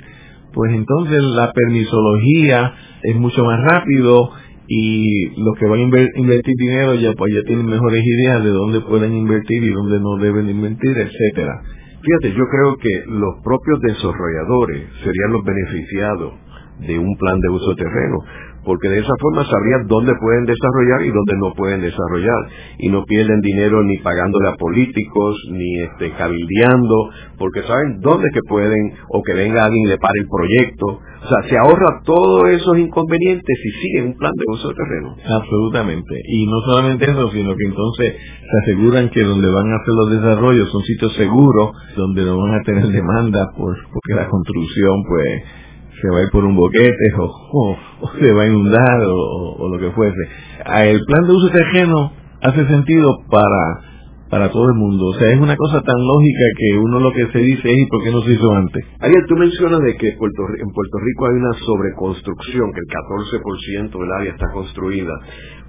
pues 0.54 0.72
entonces 0.72 1.22
la 1.22 1.52
permisología 1.52 2.72
es 3.02 3.16
mucho 3.16 3.44
más 3.44 3.60
rápido 3.62 4.30
y 4.66 5.28
los 5.38 5.58
que 5.58 5.66
van 5.66 5.80
a 5.80 6.18
invertir 6.18 6.54
dinero 6.56 6.94
ya 6.94 7.12
pues 7.12 7.34
ya 7.34 7.42
tienen 7.46 7.66
mejores 7.66 8.02
ideas 8.02 8.42
de 8.42 8.50
dónde 8.50 8.80
pueden 8.80 9.14
invertir 9.14 9.62
y 9.62 9.74
dónde 9.74 10.00
no 10.00 10.16
deben 10.16 10.48
invertir, 10.48 10.96
etcétera. 10.96 11.60
Fíjate, 12.00 12.30
yo 12.30 12.44
creo 12.48 12.76
que 12.80 13.10
los 13.10 13.42
propios 13.44 13.78
desarrolladores 13.82 14.84
serían 15.04 15.32
los 15.32 15.44
beneficiados 15.44 16.45
de 16.80 16.98
un 16.98 17.16
plan 17.16 17.38
de 17.40 17.48
uso 17.48 17.70
de 17.70 17.76
terreno, 17.76 18.18
porque 18.66 18.88
de 18.88 18.98
esa 18.98 19.14
forma 19.20 19.44
sabrían 19.44 19.86
dónde 19.86 20.12
pueden 20.20 20.44
desarrollar 20.44 21.06
y 21.06 21.10
dónde 21.14 21.34
no 21.38 21.54
pueden 21.54 21.80
desarrollar 21.80 22.50
y 22.78 22.88
no 22.88 23.04
pierden 23.04 23.40
dinero 23.40 23.82
ni 23.84 23.98
pagándole 23.98 24.48
a 24.48 24.56
políticos 24.56 25.36
ni 25.52 25.82
este 25.82 26.10
cabildeando 26.18 27.10
porque 27.38 27.62
saben 27.62 28.00
dónde 28.00 28.28
que 28.34 28.40
pueden 28.48 28.92
o 29.08 29.22
que 29.22 29.34
venga 29.34 29.64
alguien 29.64 29.86
y 29.86 29.90
le 29.90 29.98
pare 29.98 30.18
el 30.18 30.26
proyecto. 30.26 30.86
O 30.86 31.28
sea 31.28 31.48
se 31.48 31.56
ahorra 31.56 32.02
todos 32.04 32.50
esos 32.50 32.76
inconvenientes 32.76 33.58
si 33.62 33.70
siguen 33.70 34.06
un 34.08 34.16
plan 34.16 34.32
de 34.34 34.44
uso 34.52 34.68
de 34.68 34.74
terreno. 34.74 35.14
Absolutamente. 35.14 36.14
Y 36.28 36.46
no 36.46 36.60
solamente 36.66 37.04
eso 37.04 37.30
sino 37.30 37.54
que 37.54 37.64
entonces 37.64 38.16
se 38.18 38.58
aseguran 38.62 39.08
que 39.10 39.22
donde 39.22 39.48
van 39.48 39.72
a 39.72 39.76
hacer 39.76 39.94
los 39.94 40.10
desarrollos 40.10 40.70
son 40.70 40.82
sitios 40.82 41.14
seguros 41.14 41.70
donde 41.96 42.24
no 42.24 42.36
van 42.36 42.54
a 42.54 42.62
tener 42.64 42.86
demanda 42.88 43.46
por 43.56 43.76
porque 43.92 44.14
la 44.14 44.28
construcción 44.28 45.02
pues 45.08 45.65
se 46.00 46.08
va 46.10 46.18
a 46.18 46.22
ir 46.22 46.30
por 46.30 46.44
un 46.44 46.56
boquete 46.56 47.12
o, 47.18 47.76
se 48.20 48.32
va 48.32 48.42
a 48.42 48.46
inundar 48.46 49.00
o, 49.06 49.68
lo 49.68 49.78
que 49.78 49.90
fuese. 49.92 50.20
Ah, 50.64 50.84
el 50.84 51.00
plan 51.06 51.24
de 51.26 51.32
uso 51.32 51.50
terreno 51.50 52.12
hace 52.42 52.66
sentido 52.66 53.10
para 53.30 53.96
para 54.30 54.50
todo 54.50 54.66
el 54.68 54.74
mundo. 54.74 55.06
O 55.06 55.14
sea, 55.14 55.32
es 55.32 55.40
una 55.40 55.56
cosa 55.56 55.80
tan 55.82 55.96
lógica 55.96 56.44
que 56.58 56.78
uno 56.78 57.00
lo 57.00 57.12
que 57.12 57.26
se 57.30 57.38
dice 57.38 57.68
es 57.68 57.78
¿y 57.78 57.86
por 57.86 58.02
qué 58.02 58.10
no 58.10 58.20
se 58.22 58.32
hizo 58.32 58.52
antes? 58.52 58.84
Ariel, 59.00 59.24
tú 59.28 59.36
mencionas 59.36 59.80
de 59.80 59.96
que 59.96 60.12
Puerto, 60.18 60.42
en 60.58 60.68
Puerto 60.72 60.98
Rico 60.98 61.26
hay 61.26 61.36
una 61.36 61.52
sobreconstrucción, 61.64 62.72
que 62.72 62.80
el 62.80 63.90
14% 63.90 63.98
del 63.98 64.12
área 64.12 64.32
está 64.32 64.50
construida. 64.52 65.12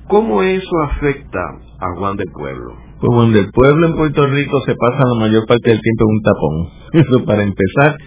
¿Cómo 0.08 0.42
eso 0.42 0.82
afecta 0.90 1.40
a 1.80 2.00
Juan 2.00 2.16
del 2.16 2.32
Pueblo? 2.34 2.76
Pues 3.00 3.14
Juan 3.14 3.34
del 3.34 3.52
Pueblo 3.52 3.88
en 3.88 3.96
Puerto 3.96 4.26
Rico 4.26 4.60
se 4.66 4.74
pasa 4.76 5.04
la 5.06 5.20
mayor 5.20 5.46
parte 5.46 5.70
del 5.70 5.82
tiempo 5.82 6.06
en 6.06 6.16
un 6.16 6.24
tapón. 6.24 6.68
Eso 6.94 7.26
para 7.26 7.44
empezar, 7.44 7.98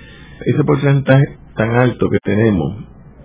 ese 0.47 0.65
porcentaje 0.65 1.25
tan 1.61 1.77
alto 1.77 2.09
que 2.09 2.19
tenemos 2.25 2.75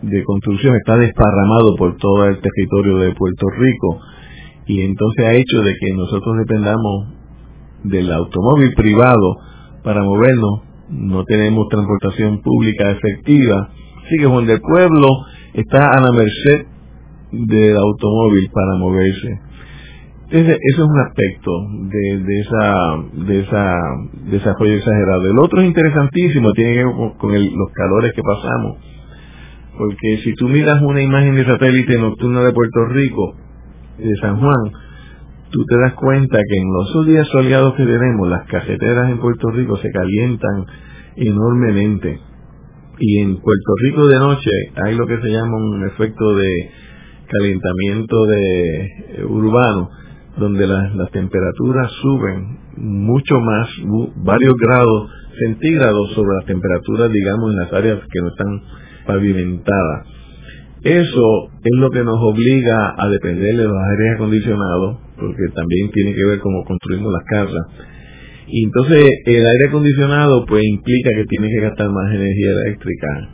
de 0.01 0.21
construcción 0.25 0.75
está 0.75 0.97
desparramado 0.97 1.73
por 1.77 1.95
todo 1.95 2.25
el 2.25 2.41
territorio 2.41 2.97
de 2.97 3.13
Puerto 3.13 3.47
Rico 3.49 4.01
y 4.67 4.81
entonces 4.81 5.25
ha 5.25 5.33
hecho 5.35 5.61
de 5.61 5.73
que 5.79 5.93
nosotros 5.93 6.39
dependamos 6.39 7.13
del 7.85 8.11
automóvil 8.11 8.73
privado 8.75 9.37
para 9.85 10.03
movernos, 10.03 10.63
no 10.89 11.23
tenemos 11.23 11.69
transportación 11.69 12.41
pública 12.41 12.91
efectiva, 12.91 13.69
así 14.03 14.17
que 14.17 14.25
donde 14.25 14.55
el 14.55 14.59
pueblo 14.59 15.07
está 15.53 15.85
a 15.85 16.01
la 16.01 16.11
merced 16.11 16.65
del 17.31 17.77
automóvil 17.77 18.49
para 18.51 18.75
moverse. 18.77 19.39
Ese, 20.29 20.51
es 20.59 20.79
un 20.79 20.99
aspecto 21.01 21.51
de, 21.83 22.23
de, 22.23 22.39
esa 22.39 22.73
de 23.13 23.39
esa 23.41 23.75
desarrollo 24.31 24.73
exagerado. 24.73 25.29
El 25.29 25.37
otro 25.39 25.61
es 25.61 25.67
interesantísimo, 25.67 26.51
tiene 26.53 26.73
que 26.73 26.83
ver 26.83 26.93
con, 27.17 27.31
los 27.31 27.71
calores 27.73 28.11
que 28.13 28.23
pasamos. 28.23 28.77
Porque 29.77 30.17
si 30.23 30.33
tú 30.33 30.47
miras 30.49 30.81
una 30.81 31.01
imagen 31.01 31.35
de 31.35 31.45
satélite 31.45 31.99
nocturna 31.99 32.41
de 32.41 32.53
Puerto 32.53 32.85
Rico, 32.85 33.35
de 33.99 34.15
San 34.19 34.39
Juan, 34.39 34.71
tú 35.51 35.63
te 35.65 35.77
das 35.77 35.93
cuenta 35.93 36.37
que 36.37 36.57
en 36.57 36.73
los 36.73 37.05
días 37.05 37.27
soleados 37.27 37.75
que 37.75 37.85
tenemos, 37.85 38.27
las 38.27 38.47
cajeteras 38.47 39.11
en 39.11 39.19
Puerto 39.19 39.51
Rico 39.51 39.77
se 39.77 39.91
calientan 39.91 40.65
enormemente. 41.17 42.19
Y 42.97 43.19
en 43.19 43.35
Puerto 43.35 43.73
Rico 43.83 44.07
de 44.07 44.17
noche 44.17 44.49
hay 44.83 44.95
lo 44.95 45.05
que 45.05 45.21
se 45.21 45.29
llama 45.29 45.55
un 45.55 45.85
efecto 45.85 46.35
de 46.35 46.71
calentamiento 47.27 48.25
de 48.25 48.85
eh, 48.85 49.25
urbano 49.27 49.89
donde 50.37 50.67
las, 50.67 51.11
temperaturas 51.11 51.91
suben 52.01 52.59
mucho 52.77 53.35
más, 53.39 53.69
varios 54.17 54.53
grados 54.55 55.09
centígrados 55.39 56.11
sobre 56.13 56.35
las 56.35 56.45
temperaturas, 56.45 57.11
digamos, 57.11 57.51
en 57.51 57.59
las 57.59 57.73
áreas 57.73 57.99
que 58.11 58.21
no 58.21 58.27
están 58.29 58.61
pavimentadas. 59.05 60.07
Eso 60.83 61.49
es 61.63 61.79
lo 61.79 61.89
que 61.89 62.03
nos 62.03 62.17
obliga 62.21 62.93
a 62.97 63.09
depender 63.09 63.55
de 63.55 63.63
los 63.63 63.77
aires 63.91 64.15
acondicionados, 64.15 64.97
porque 65.15 65.47
también 65.55 65.89
tiene 65.91 66.13
que 66.13 66.25
ver 66.25 66.39
cómo 66.39 66.63
construimos 66.63 67.11
las 67.11 67.23
casas. 67.23 67.65
Y 68.47 68.65
entonces 68.65 69.03
el 69.25 69.45
aire 69.47 69.67
acondicionado 69.69 70.45
pues 70.45 70.63
implica 70.63 71.09
que 71.15 71.25
tiene 71.25 71.47
que 71.49 71.61
gastar 71.61 71.89
más 71.89 72.13
energía 72.13 72.51
eléctrica 72.51 73.29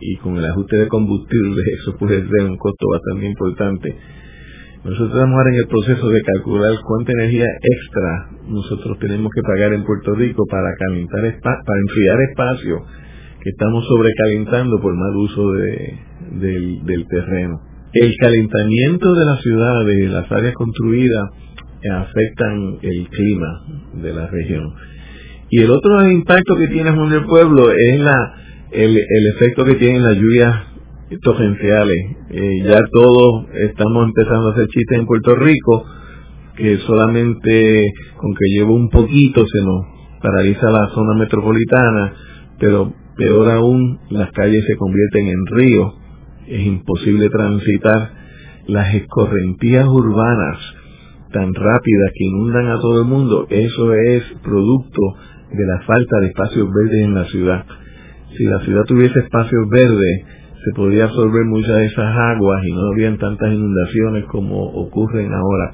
y 0.00 0.16
con 0.16 0.36
el 0.36 0.44
ajuste 0.44 0.78
de 0.78 0.88
combustible 0.88 1.62
eso 1.80 1.96
puede 1.98 2.26
ser 2.26 2.50
un 2.50 2.56
costo 2.56 2.86
bastante 2.90 3.26
importante 3.26 3.94
nosotros 4.84 5.08
estamos 5.08 5.34
ahora 5.34 5.50
en 5.50 5.56
el 5.56 5.66
proceso 5.66 6.08
de 6.10 6.20
calcular 6.20 6.72
cuánta 6.84 7.12
energía 7.12 7.46
extra 7.46 8.28
nosotros 8.46 8.98
tenemos 8.98 9.32
que 9.34 9.40
pagar 9.40 9.72
en 9.72 9.82
Puerto 9.82 10.14
Rico 10.14 10.44
para 10.50 10.74
calentar 10.76 11.22
para 11.40 11.80
enfriar 11.80 12.20
espacio 12.28 12.84
que 13.40 13.48
estamos 13.48 13.82
sobrecalentando 13.86 14.78
por 14.82 14.94
mal 14.94 15.16
uso 15.16 15.52
de, 15.52 15.98
del, 16.84 17.06
terreno. 17.08 17.60
El 17.94 18.12
calentamiento 18.18 19.14
de 19.14 19.24
las 19.24 19.40
ciudades, 19.40 20.10
las 20.10 20.32
áreas 20.32 20.54
construidas, 20.54 21.24
afectan 21.90 22.78
el 22.82 23.08
clima 23.08 23.62
de 24.02 24.12
la 24.12 24.26
región. 24.26 24.72
Y 25.50 25.62
el 25.62 25.70
otro 25.70 26.10
impacto 26.10 26.56
que 26.56 26.68
tiene 26.68 26.90
en 26.90 27.12
el 27.12 27.24
pueblo 27.24 27.70
es 27.70 28.00
la, 28.00 28.34
el, 28.70 28.96
el 28.96 29.26
efecto 29.34 29.64
que 29.64 29.74
tienen 29.74 30.02
las 30.02 30.16
lluvias 30.16 30.73
torrenciales. 31.22 32.16
Eh, 32.30 32.62
ya 32.64 32.80
todos 32.90 33.46
estamos 33.54 34.06
empezando 34.06 34.48
a 34.48 34.52
hacer 34.52 34.68
chistes 34.68 34.98
en 34.98 35.06
Puerto 35.06 35.34
Rico, 35.36 35.84
que 36.56 36.78
solamente 36.78 37.92
con 38.16 38.34
que 38.34 38.46
llevo 38.56 38.74
un 38.74 38.90
poquito 38.90 39.44
se 39.46 39.64
nos 39.64 39.86
paraliza 40.22 40.70
la 40.70 40.88
zona 40.94 41.14
metropolitana, 41.18 42.14
pero 42.58 42.92
peor 43.16 43.50
aún, 43.50 44.00
las 44.10 44.30
calles 44.32 44.64
se 44.66 44.76
convierten 44.76 45.28
en 45.28 45.46
ríos, 45.46 45.94
es 46.46 46.66
imposible 46.66 47.28
transitar 47.28 48.10
las 48.66 48.94
escorrentías 48.94 49.86
urbanas 49.86 50.58
tan 51.32 51.52
rápidas 51.52 52.12
que 52.14 52.24
inundan 52.24 52.68
a 52.68 52.80
todo 52.80 53.02
el 53.02 53.08
mundo, 53.08 53.46
eso 53.50 53.92
es 53.92 54.22
producto 54.42 55.00
de 55.52 55.66
la 55.66 55.80
falta 55.80 56.20
de 56.20 56.26
espacios 56.28 56.68
verdes 56.72 57.02
en 57.02 57.14
la 57.14 57.24
ciudad. 57.24 57.66
Si 58.36 58.44
la 58.44 58.60
ciudad 58.60 58.84
tuviese 58.84 59.18
espacios 59.18 59.68
verdes, 59.68 60.24
se 60.64 60.72
podría 60.74 61.04
absorber 61.04 61.44
muchas 61.46 61.76
de 61.76 61.86
esas 61.86 62.16
aguas 62.16 62.62
y 62.64 62.72
no 62.72 62.86
habrían 62.88 63.18
tantas 63.18 63.52
inundaciones 63.52 64.24
como 64.26 64.64
ocurren 64.64 65.32
ahora. 65.32 65.72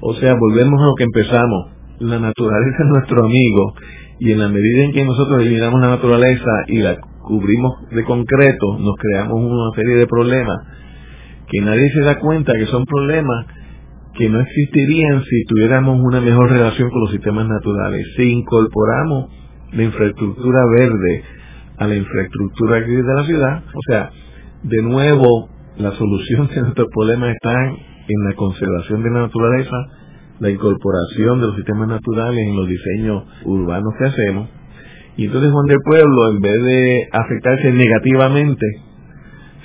O 0.00 0.14
sea, 0.14 0.34
volvemos 0.34 0.80
a 0.80 0.86
lo 0.86 0.94
que 0.96 1.04
empezamos. 1.04 1.72
La 1.98 2.18
naturaleza 2.18 2.76
es 2.78 2.88
nuestro 2.88 3.24
amigo 3.24 3.74
y 4.18 4.32
en 4.32 4.38
la 4.38 4.48
medida 4.48 4.84
en 4.84 4.92
que 4.92 5.04
nosotros 5.04 5.42
eliminamos 5.42 5.80
la 5.80 5.90
naturaleza 5.90 6.50
y 6.68 6.78
la 6.78 6.96
cubrimos 7.22 7.88
de 7.90 8.02
concreto, 8.04 8.78
nos 8.78 8.94
creamos 8.96 9.34
una 9.34 9.76
serie 9.76 9.96
de 9.96 10.06
problemas 10.06 10.56
que 11.48 11.60
nadie 11.60 11.90
se 11.92 12.00
da 12.00 12.18
cuenta 12.18 12.52
que 12.54 12.66
son 12.66 12.84
problemas 12.86 13.46
que 14.14 14.28
no 14.28 14.40
existirían 14.40 15.22
si 15.24 15.44
tuviéramos 15.44 16.00
una 16.00 16.20
mejor 16.20 16.50
relación 16.50 16.90
con 16.90 17.00
los 17.02 17.10
sistemas 17.10 17.46
naturales. 17.46 18.06
Si 18.16 18.22
incorporamos 18.22 19.30
la 19.72 19.82
infraestructura 19.82 20.60
verde 20.76 21.22
a 21.76 21.86
la 21.86 21.96
infraestructura 21.96 22.80
de 22.80 23.14
la 23.14 23.24
ciudad, 23.24 23.62
o 23.74 23.80
sea, 23.88 24.10
de 24.62 24.82
nuevo, 24.82 25.48
la 25.78 25.92
solución 25.92 26.48
de 26.54 26.60
nuestros 26.62 26.88
problemas 26.94 27.34
está 27.34 27.52
en 27.52 28.24
la 28.28 28.34
conservación 28.34 29.02
de 29.02 29.10
la 29.10 29.22
naturaleza, 29.22 29.76
la 30.40 30.50
incorporación 30.50 31.40
de 31.40 31.46
los 31.46 31.56
sistemas 31.56 31.88
naturales 31.88 32.46
en 32.46 32.56
los 32.56 32.68
diseños 32.68 33.24
urbanos 33.44 33.94
que 33.98 34.04
hacemos. 34.06 34.48
Y 35.16 35.26
entonces 35.26 35.50
Juan 35.52 35.66
del 35.66 35.78
Pueblo, 35.84 36.30
en 36.30 36.40
vez 36.40 36.62
de 36.62 37.08
afectarse 37.12 37.72
negativamente, 37.72 38.66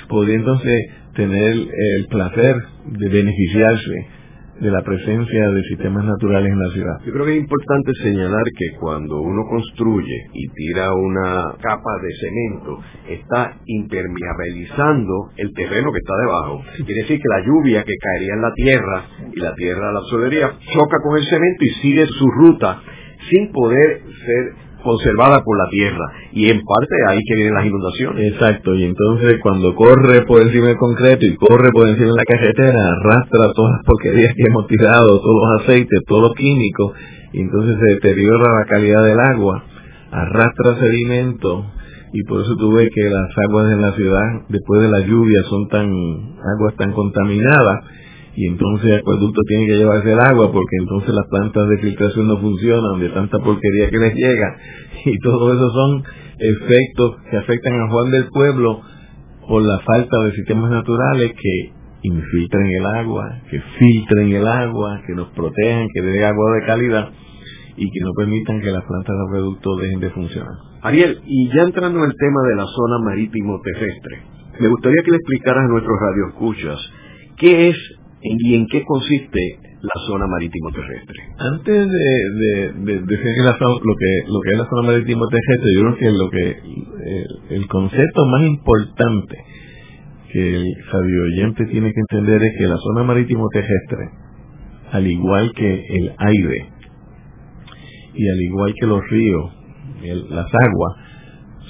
podría 0.09 0.35
entonces 0.35 0.81
tener 1.15 1.53
el 1.53 2.05
placer 2.09 2.55
de 2.85 3.09
beneficiarse 3.09 4.14
de 4.59 4.71
la 4.71 4.81
presencia 4.83 5.49
de 5.49 5.63
sistemas 5.63 6.05
naturales 6.05 6.51
en 6.51 6.59
la 6.59 6.69
ciudad. 6.71 6.99
Yo 7.05 7.11
creo 7.11 7.25
que 7.25 7.33
es 7.33 7.41
importante 7.41 7.91
señalar 8.01 8.43
que 8.57 8.77
cuando 8.79 9.19
uno 9.21 9.43
construye 9.49 10.27
y 10.33 10.47
tira 10.49 10.93
una 10.93 11.55
capa 11.61 11.91
de 12.01 12.09
cemento, 12.21 12.79
está 13.09 13.57
impermeabilizando 13.65 15.31
el 15.37 15.53
terreno 15.53 15.91
que 15.91 15.99
está 15.99 16.15
debajo. 16.17 16.63
Quiere 16.85 17.01
decir 17.01 17.19
que 17.19 17.29
la 17.29 17.45
lluvia 17.45 17.83
que 17.83 17.95
caería 17.99 18.33
en 18.33 18.41
la 18.41 18.53
tierra 18.53 19.03
y 19.33 19.39
la 19.39 19.53
tierra 19.55 19.91
la 19.91 19.99
absorbería 19.99 20.51
choca 20.73 20.97
con 21.03 21.17
el 21.17 21.25
cemento 21.25 21.63
y 21.65 21.69
sigue 21.81 22.05
su 22.07 22.27
ruta 22.29 22.81
sin 23.29 23.51
poder 23.51 24.01
ser 24.25 24.64
conservada 24.85 25.43
por 25.43 25.57
la 25.57 25.69
tierra 25.69 26.05
y 26.31 26.49
en 26.49 26.61
parte 26.61 26.95
ahí 27.09 27.19
que 27.27 27.35
vienen 27.35 27.55
las 27.55 27.65
inundaciones. 27.65 28.33
Exacto, 28.33 28.75
y 28.75 28.83
entonces 28.83 29.39
cuando 29.41 29.75
corre 29.75 30.21
por 30.25 30.41
encima 30.41 30.67
del 30.67 30.77
concreto 30.77 31.25
y 31.25 31.35
corre 31.35 31.71
por 31.73 31.87
encima 31.87 32.07
de 32.07 32.17
la 32.17 32.25
carretera, 32.25 32.79
arrastra 32.93 33.51
todas 33.53 33.71
las 33.73 33.85
porquerías 33.85 34.33
que 34.35 34.43
hemos 34.47 34.67
tirado, 34.67 35.19
todos 35.19 35.41
los 35.41 35.61
aceites, 35.61 35.99
todos 36.07 36.21
los 36.29 36.33
químicos, 36.35 36.93
y 37.33 37.41
entonces 37.41 37.75
se 37.79 37.93
deteriora 37.95 38.59
la 38.59 38.65
calidad 38.65 39.03
del 39.03 39.19
agua, 39.19 39.63
arrastra 40.11 40.79
sedimento, 40.79 41.65
y 42.13 42.23
por 42.23 42.41
eso 42.41 42.55
tú 42.55 42.71
ves 42.71 42.89
que 42.93 43.09
las 43.09 43.29
aguas 43.37 43.73
en 43.73 43.81
la 43.81 43.91
ciudad 43.91 44.41
después 44.47 44.81
de 44.81 44.87
la 44.87 45.01
lluvia 45.01 45.41
son 45.49 45.67
tan 45.67 45.85
aguas 46.55 46.75
tan 46.77 46.93
contaminadas 46.93 47.83
y 48.35 48.47
entonces 48.47 48.91
el 48.91 48.99
acueducto 48.99 49.41
tiene 49.47 49.67
que 49.67 49.77
llevarse 49.77 50.11
el 50.11 50.19
agua 50.19 50.51
porque 50.51 50.75
entonces 50.79 51.13
las 51.13 51.25
plantas 51.29 51.69
de 51.69 51.77
filtración 51.77 52.27
no 52.27 52.37
funcionan 52.37 52.99
de 52.99 53.09
tanta 53.09 53.39
porquería 53.39 53.89
que 53.89 53.97
les 53.97 54.13
llega 54.13 54.57
y 55.05 55.17
todo 55.19 55.53
eso 55.53 55.69
son 55.71 56.03
efectos 56.37 57.15
que 57.31 57.37
afectan 57.37 57.79
a 57.79 57.89
Juan 57.89 58.11
del 58.11 58.27
Pueblo 58.27 58.81
por 59.47 59.61
la 59.61 59.79
falta 59.79 60.17
de 60.23 60.31
sistemas 60.33 60.69
naturales 60.69 61.31
que 61.33 61.71
infiltren 62.01 62.65
el 62.65 62.85
agua, 62.85 63.41
que 63.49 63.59
filtren 63.79 64.31
el 64.31 64.47
agua, 64.47 65.01
que 65.07 65.13
nos 65.13 65.29
protejan, 65.29 65.87
que 65.93 66.01
den 66.01 66.23
agua 66.23 66.55
de 66.55 66.65
calidad 66.65 67.09
y 67.77 67.89
que 67.89 67.99
no 68.01 68.11
permitan 68.13 68.61
que 68.61 68.71
las 68.71 68.83
plantas 68.83 69.15
de 69.15 69.23
acueducto 69.27 69.75
dejen 69.77 69.99
de 69.99 70.09
funcionar. 70.11 70.53
Ariel, 70.81 71.19
y 71.25 71.49
ya 71.49 71.63
entrando 71.63 71.99
en 71.99 72.05
el 72.05 72.15
tema 72.17 72.41
de 72.49 72.55
la 72.55 72.65
zona 72.65 72.99
marítimo 73.03 73.59
terrestre, 73.61 74.21
me 74.59 74.67
gustaría 74.67 75.03
que 75.03 75.11
le 75.11 75.17
explicaras 75.17 75.65
a 75.65 75.67
nuestros 75.67 75.97
radioescuchas 75.99 76.79
qué 77.37 77.69
es 77.69 77.77
y 78.25 78.55
en 78.55 78.65
qué 78.67 78.83
consiste 78.83 79.59
la 79.81 80.01
zona 80.07 80.25
marítimo 80.27 80.71
terrestre. 80.71 81.15
Antes 81.37 81.87
de, 81.89 82.73
decir 82.83 83.43
lo 83.43 83.95
que 83.95 84.23
lo 84.27 84.39
que 84.41 84.49
es 84.51 84.57
la 84.57 84.69
zona 84.69 84.87
marítimo 84.87 85.27
terrestre, 85.27 85.73
yo 85.75 85.81
creo 85.81 85.97
que 85.97 86.11
lo 86.11 86.29
que 86.29 87.55
el 87.55 87.67
concepto 87.67 88.25
más 88.25 88.47
importante 88.47 89.37
que 90.31 90.55
el 90.55 90.75
radio 90.91 91.23
oyente 91.23 91.65
tiene 91.65 91.91
que 91.93 91.99
entender 91.99 92.43
es 92.43 92.51
que 92.57 92.67
la 92.67 92.77
zona 92.77 93.03
marítimo 93.03 93.47
terrestre, 93.53 94.09
al 94.91 95.07
igual 95.07 95.51
que 95.53 95.73
el 95.73 96.13
aire 96.17 96.69
y 98.15 98.29
al 98.29 98.41
igual 98.41 98.73
que 98.79 98.87
los 98.87 99.01
ríos, 99.09 99.51
las 100.29 100.47
aguas, 100.47 100.93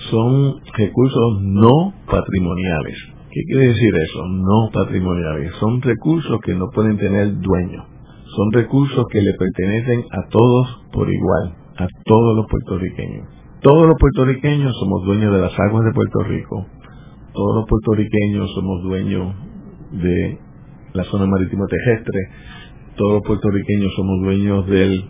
son 0.10 0.56
recursos 0.78 1.42
no 1.42 1.94
patrimoniales 2.06 3.15
¿Qué 3.36 3.42
quiere 3.48 3.68
decir 3.68 3.94
eso? 3.94 4.26
No 4.28 4.70
patrimoniales. 4.72 5.52
Son 5.60 5.82
recursos 5.82 6.40
que 6.46 6.56
no 6.56 6.70
pueden 6.74 6.96
tener 6.98 7.38
dueño. 7.40 7.84
Son 8.34 8.52
recursos 8.54 9.04
que 9.12 9.22
le 9.22 9.34
pertenecen 9.34 10.06
a 10.10 10.30
todos 10.30 10.88
por 10.94 11.12
igual, 11.12 11.54
a 11.76 11.86
todos 12.06 12.38
los 12.38 12.46
puertorriqueños. 12.48 13.28
Todos 13.62 13.88
los 13.88 13.98
puertorriqueños 14.00 14.72
somos 14.80 15.04
dueños 15.04 15.34
de 15.34 15.42
las 15.42 15.60
aguas 15.60 15.84
de 15.84 15.92
Puerto 15.92 16.20
Rico. 16.24 16.66
Todos 17.34 17.56
los 17.58 17.66
puertorriqueños 17.68 18.50
somos 18.56 18.84
dueños 18.84 19.36
de 19.92 20.40
la 20.94 21.04
zona 21.04 21.26
marítima 21.26 21.66
terrestre. 21.68 22.20
Todos 22.96 23.16
los 23.16 23.24
puertorriqueños 23.24 23.92
somos 23.98 24.22
dueños 24.22 24.66
del 24.68 25.10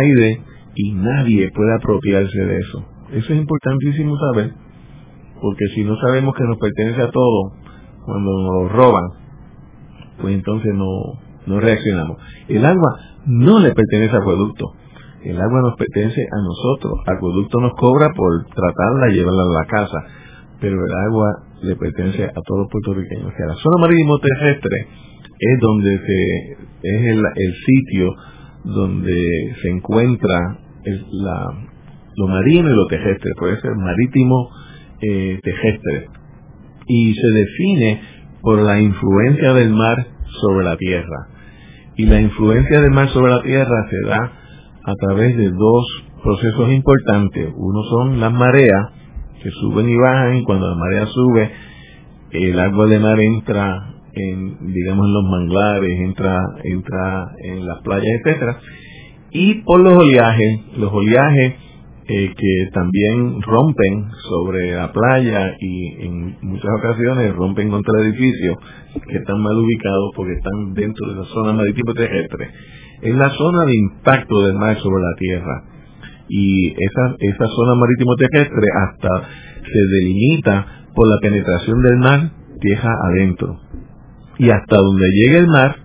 aire 0.00 0.40
y 0.76 0.94
nadie 0.94 1.50
puede 1.50 1.74
apropiarse 1.74 2.38
de 2.38 2.56
eso. 2.56 2.84
Eso 3.12 3.32
es 3.34 3.38
importantísimo 3.38 4.16
saber, 4.16 4.54
porque 5.42 5.66
si 5.74 5.84
no 5.84 5.94
sabemos 5.96 6.34
que 6.34 6.44
nos 6.44 6.56
pertenece 6.56 7.02
a 7.02 7.10
todos, 7.10 7.65
cuando 8.06 8.30
nos 8.30 8.72
roban, 8.72 9.04
pues 10.20 10.34
entonces 10.34 10.72
no, 10.74 11.18
no 11.46 11.60
reaccionamos. 11.60 12.16
El 12.48 12.64
agua 12.64 13.00
no 13.26 13.58
le 13.58 13.72
pertenece 13.72 14.16
al 14.16 14.22
acueducto, 14.22 14.72
el 15.24 15.40
agua 15.40 15.60
nos 15.60 15.76
pertenece 15.76 16.22
a 16.22 16.42
nosotros. 16.42 16.92
Acueducto 17.06 17.60
nos 17.60 17.72
cobra 17.74 18.12
por 18.14 18.46
tratarla 18.46 19.10
y 19.10 19.16
llevarla 19.16 19.42
a 19.42 19.62
la 19.62 19.66
casa, 19.66 19.98
pero 20.60 20.74
el 20.74 20.94
agua 21.08 21.42
le 21.62 21.76
pertenece 21.76 22.24
a 22.24 22.40
todos 22.46 22.60
los 22.60 22.70
puertorriqueños. 22.70 23.32
Que 23.36 23.44
la 23.44 23.54
zona 23.54 23.76
marítimo 23.80 24.18
terrestre 24.18 24.86
es 25.38 25.60
donde 25.60 25.94
es 25.94 27.02
el, 27.02 27.18
el 27.18 27.54
sitio 27.66 28.14
donde 28.64 29.54
se 29.60 29.68
encuentra 29.68 30.58
la, 31.10 31.66
lo 32.16 32.28
marino 32.28 32.70
y 32.70 32.74
lo 32.74 32.86
terrestre, 32.86 33.32
puede 33.38 33.60
ser 33.60 33.74
marítimo 33.74 34.50
eh, 35.00 35.38
terrestre 35.42 36.08
y 36.86 37.14
se 37.14 37.28
define 37.28 38.00
por 38.42 38.60
la 38.60 38.80
influencia 38.80 39.52
del 39.54 39.70
mar 39.70 40.06
sobre 40.40 40.64
la 40.64 40.76
tierra. 40.76 41.28
Y 41.96 42.06
la 42.06 42.20
influencia 42.20 42.80
del 42.80 42.90
mar 42.90 43.08
sobre 43.08 43.32
la 43.32 43.42
tierra 43.42 43.88
se 43.90 44.08
da 44.08 44.32
a 44.84 44.94
través 44.94 45.36
de 45.36 45.50
dos 45.50 46.04
procesos 46.22 46.72
importantes. 46.72 47.48
Uno 47.56 47.82
son 47.84 48.20
las 48.20 48.32
mareas, 48.32 48.92
que 49.42 49.50
suben 49.50 49.88
y 49.88 49.96
bajan, 49.96 50.36
y 50.36 50.44
cuando 50.44 50.68
la 50.68 50.76
marea 50.76 51.06
sube, 51.06 51.50
el 52.32 52.58
agua 52.58 52.86
de 52.86 52.98
mar 52.98 53.18
entra 53.20 53.94
en, 54.12 54.72
digamos, 54.72 55.06
en 55.06 55.12
los 55.12 55.24
manglares, 55.24 55.90
entra, 56.00 56.38
entra 56.64 57.26
en 57.44 57.66
las 57.66 57.80
playas, 57.82 58.06
etcétera. 58.24 58.58
Y 59.30 59.62
por 59.62 59.80
los 59.80 59.94
oleajes, 59.94 60.60
los 60.78 60.92
oleajes 60.92 61.54
eh, 62.08 62.32
que 62.36 62.70
también 62.72 63.42
rompen 63.42 64.10
sobre 64.28 64.76
la 64.76 64.92
playa 64.92 65.56
y 65.58 66.06
en 66.06 66.36
muchas 66.40 66.70
ocasiones 66.78 67.34
rompen 67.34 67.68
contra 67.68 68.00
edificios 68.02 68.56
que 69.08 69.18
están 69.18 69.42
mal 69.42 69.56
ubicados 69.56 70.12
porque 70.14 70.34
están 70.34 70.74
dentro 70.74 71.08
de 71.08 71.16
la 71.16 71.24
zona 71.24 71.52
marítimo 71.52 71.94
terrestre. 71.94 72.50
Es 73.02 73.14
la 73.14 73.28
zona 73.30 73.64
de 73.64 73.76
impacto 73.76 74.46
del 74.46 74.54
mar 74.54 74.76
sobre 74.78 75.02
la 75.02 75.14
tierra. 75.18 75.64
Y 76.28 76.68
esa, 76.70 77.16
esa 77.18 77.46
zona 77.48 77.74
marítimo 77.74 78.14
terrestre 78.14 78.66
hasta 78.86 79.28
se 79.64 79.78
delimita 79.98 80.86
por 80.94 81.08
la 81.08 81.18
penetración 81.20 81.82
del 81.82 81.96
mar 81.98 82.30
tierra 82.60 82.94
adentro. 83.10 83.60
Y 84.38 84.50
hasta 84.50 84.76
donde 84.76 85.08
llegue 85.10 85.38
el 85.38 85.48
mar, 85.48 85.76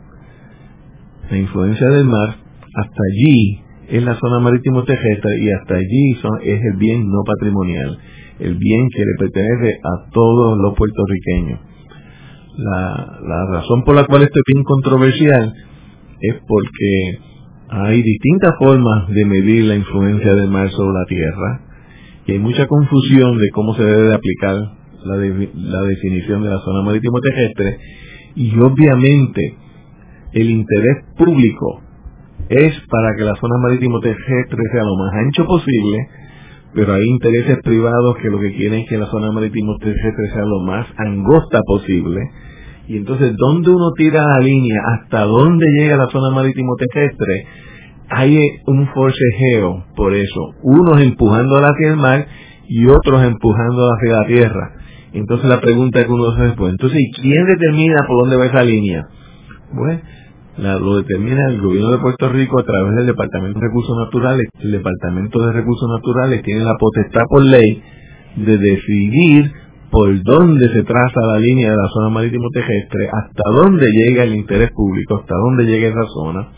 la 1.31 1.37
influencia 1.37 1.87
del 1.89 2.05
mar, 2.05 2.35
hasta 2.75 3.01
allí 3.11 3.70
es 3.91 4.01
la 4.03 4.15
zona 4.15 4.39
marítimo 4.39 4.83
terrestre 4.83 5.31
y 5.41 5.51
hasta 5.51 5.75
allí 5.75 6.11
es 6.43 6.61
el 6.63 6.77
bien 6.77 7.09
no 7.09 7.23
patrimonial, 7.25 7.97
el 8.39 8.55
bien 8.55 8.87
que 8.95 9.03
le 9.03 9.15
pertenece 9.19 9.79
a 9.83 10.09
todos 10.11 10.57
los 10.59 10.73
puertorriqueños. 10.75 11.59
La, 12.55 13.19
la 13.27 13.45
razón 13.51 13.83
por 13.83 13.95
la 13.95 14.05
cual 14.05 14.23
esto 14.23 14.39
es 14.39 14.53
bien 14.53 14.63
controversial 14.63 15.53
es 16.21 16.35
porque 16.47 17.19
hay 17.67 18.01
distintas 18.01 18.53
formas 18.59 19.09
de 19.09 19.25
medir 19.25 19.65
la 19.65 19.75
influencia 19.75 20.35
del 20.35 20.49
mar 20.49 20.69
sobre 20.69 20.93
la 20.93 21.05
tierra 21.07 21.61
y 22.27 22.31
hay 22.31 22.39
mucha 22.39 22.67
confusión 22.67 23.37
de 23.37 23.49
cómo 23.49 23.73
se 23.75 23.83
debe 23.83 24.07
de 24.07 24.15
aplicar 24.15 24.55
la, 25.03 25.15
la 25.17 25.81
definición 25.81 26.43
de 26.43 26.49
la 26.49 26.59
zona 26.59 26.81
marítimo 26.85 27.19
terrestre 27.19 27.77
y 28.35 28.57
obviamente 28.57 29.57
el 30.31 30.49
interés 30.49 31.03
público 31.17 31.90
es 32.51 32.73
para 32.89 33.15
que 33.15 33.23
la 33.23 33.35
zona 33.35 33.55
marítimo 33.63 33.99
terrestre 34.01 34.59
sea 34.73 34.83
lo 34.83 34.95
más 34.97 35.13
ancho 35.13 35.45
posible, 35.45 35.97
pero 36.73 36.93
hay 36.93 37.03
intereses 37.03 37.59
privados 37.63 38.17
que 38.21 38.29
lo 38.29 38.39
que 38.39 38.53
quieren 38.53 38.81
es 38.81 38.89
que 38.89 38.97
la 38.97 39.05
zona 39.07 39.31
marítimo 39.31 39.77
terrestre 39.77 40.29
sea 40.33 40.43
lo 40.43 40.59
más 40.59 40.85
angosta 40.97 41.61
posible. 41.65 42.19
Y 42.87 42.97
entonces, 42.97 43.33
¿dónde 43.37 43.69
uno 43.69 43.91
tira 43.95 44.21
la 44.25 44.39
línea? 44.43 44.81
¿Hasta 44.95 45.23
dónde 45.23 45.65
llega 45.77 45.95
la 45.95 46.07
zona 46.07 46.35
marítimo 46.35 46.75
terrestre? 46.75 47.45
Hay 48.09 48.37
un 48.67 48.87
forcejeo 48.87 49.85
por 49.95 50.13
eso. 50.13 50.53
Unos 50.63 51.01
empujando 51.01 51.55
hacia 51.55 51.91
el 51.91 51.95
mar 51.95 52.27
y 52.67 52.85
otros 52.87 53.23
empujando 53.23 53.87
hacia 53.93 54.19
la 54.19 54.27
tierra. 54.27 54.71
Entonces 55.13 55.47
la 55.47 55.61
pregunta 55.61 56.03
que 56.03 56.11
uno 56.11 56.35
se 56.35 56.41
hace, 56.41 56.55
pues, 56.57 56.71
entonces, 56.71 56.99
¿quién 57.21 57.45
determina 57.45 57.95
por 58.07 58.23
dónde 58.23 58.37
va 58.37 58.45
esa 58.47 58.63
línea? 58.63 59.07
Lo 60.57 60.97
determina 60.97 61.49
el 61.49 61.61
gobierno 61.61 61.91
de 61.91 61.97
Puerto 61.99 62.29
Rico 62.29 62.59
a 62.59 62.63
través 62.63 62.95
del 62.95 63.07
Departamento 63.07 63.59
de 63.59 63.67
Recursos 63.67 63.95
Naturales. 64.05 64.47
El 64.59 64.71
Departamento 64.71 65.39
de 65.39 65.53
Recursos 65.53 65.89
Naturales 65.89 66.43
tiene 66.43 66.63
la 66.63 66.75
potestad 66.77 67.21
por 67.29 67.43
ley 67.43 67.81
de 68.35 68.57
decidir 68.57 69.51
por 69.89 70.23
dónde 70.23 70.69
se 70.69 70.83
traza 70.83 71.19
la 71.33 71.39
línea 71.39 71.71
de 71.71 71.77
la 71.77 71.87
zona 71.93 72.09
marítimo 72.09 72.49
terrestre, 72.53 73.09
hasta 73.11 73.43
dónde 73.53 73.85
llega 73.91 74.23
el 74.23 74.35
interés 74.35 74.71
público, 74.71 75.17
hasta 75.17 75.35
dónde 75.35 75.65
llega 75.65 75.89
esa 75.89 76.05
zona. 76.13 76.49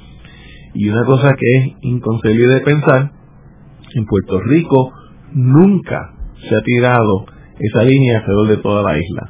Y 0.76 0.90
una 0.90 1.04
cosa 1.06 1.34
que 1.34 1.58
es 1.58 1.74
inconcebible 1.82 2.54
de 2.54 2.62
pensar, 2.62 3.12
en 3.96 4.06
Puerto 4.06 4.40
Rico 4.42 4.92
nunca 5.34 6.14
se 6.48 6.56
ha 6.56 6.62
tirado 6.62 7.26
esa 7.60 7.84
línea 7.84 8.20
alrededor 8.20 8.48
de 8.50 8.58
toda 8.58 8.84
la 8.84 8.98
isla. 8.98 9.30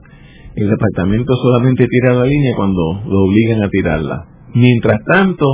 El 0.55 0.69
departamento 0.69 1.33
solamente 1.35 1.87
tira 1.87 2.13
la 2.13 2.25
línea 2.25 2.55
cuando 2.55 3.01
lo 3.05 3.19
obligan 3.23 3.63
a 3.63 3.69
tirarla. 3.69 4.32
Mientras 4.53 4.99
tanto, 5.05 5.45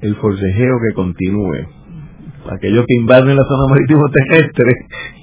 el 0.00 0.14
forcejeo 0.16 0.76
que 0.88 0.94
continúe. 0.94 1.68
Aquellos 2.50 2.84
que 2.86 2.94
invaden 2.94 3.36
la 3.36 3.44
zona 3.44 3.68
marítimo 3.68 4.04
terrestre 4.08 4.72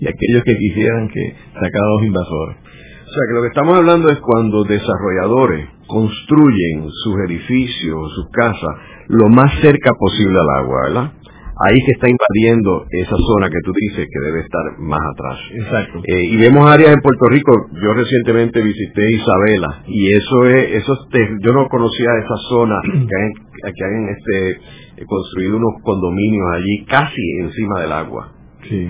y 0.01 0.07
aquellos 0.07 0.43
que 0.43 0.57
quisieran 0.57 1.07
que 1.07 1.35
sacaran 1.53 1.87
a 1.87 1.93
los 1.95 2.03
invasores. 2.03 2.57
O 2.57 3.15
sea 3.15 3.27
que 3.27 3.33
lo 3.35 3.41
que 3.43 3.47
estamos 3.47 3.77
hablando 3.77 4.09
es 4.09 4.19
cuando 4.19 4.63
desarrolladores 4.63 5.69
construyen 5.87 6.89
sus 6.89 7.15
edificios, 7.27 8.11
sus 8.15 8.29
casas, 8.31 8.75
lo 9.07 9.29
más 9.29 9.51
cerca 9.61 9.91
posible 9.93 10.37
al 10.39 10.63
agua, 10.63 10.77
¿verdad? 10.87 11.11
Ahí 11.59 11.77
que 11.85 11.91
está 11.91 12.07
invadiendo 12.09 12.85
esa 12.89 13.15
zona 13.15 13.49
que 13.49 13.61
tú 13.63 13.71
dices 13.73 14.07
que 14.11 14.25
debe 14.25 14.41
estar 14.41 14.79
más 14.79 15.01
atrás. 15.13 15.39
Exacto. 15.53 16.01
Eh, 16.03 16.25
y 16.31 16.37
vemos 16.37 16.69
áreas 16.69 16.93
en 16.93 17.01
Puerto 17.01 17.25
Rico, 17.29 17.51
yo 17.73 17.93
recientemente 17.93 18.61
visité 18.61 19.11
Isabela 19.11 19.83
y 19.87 20.13
eso 20.13 20.45
es, 20.47 20.83
eso 20.83 21.07
yo 21.41 21.53
no 21.53 21.67
conocía 21.69 22.09
esa 22.23 22.35
zona 22.49 22.75
que 22.83 23.15
hay, 23.15 23.73
que 23.73 23.85
hay 23.85 24.15
este, 24.17 24.51
eh, 25.01 25.05
construido 25.05 25.57
unos 25.57 25.81
condominios 25.83 26.47
allí 26.53 26.85
casi 26.85 27.21
encima 27.41 27.81
del 27.81 27.91
agua. 27.91 28.31
Sí. 28.67 28.87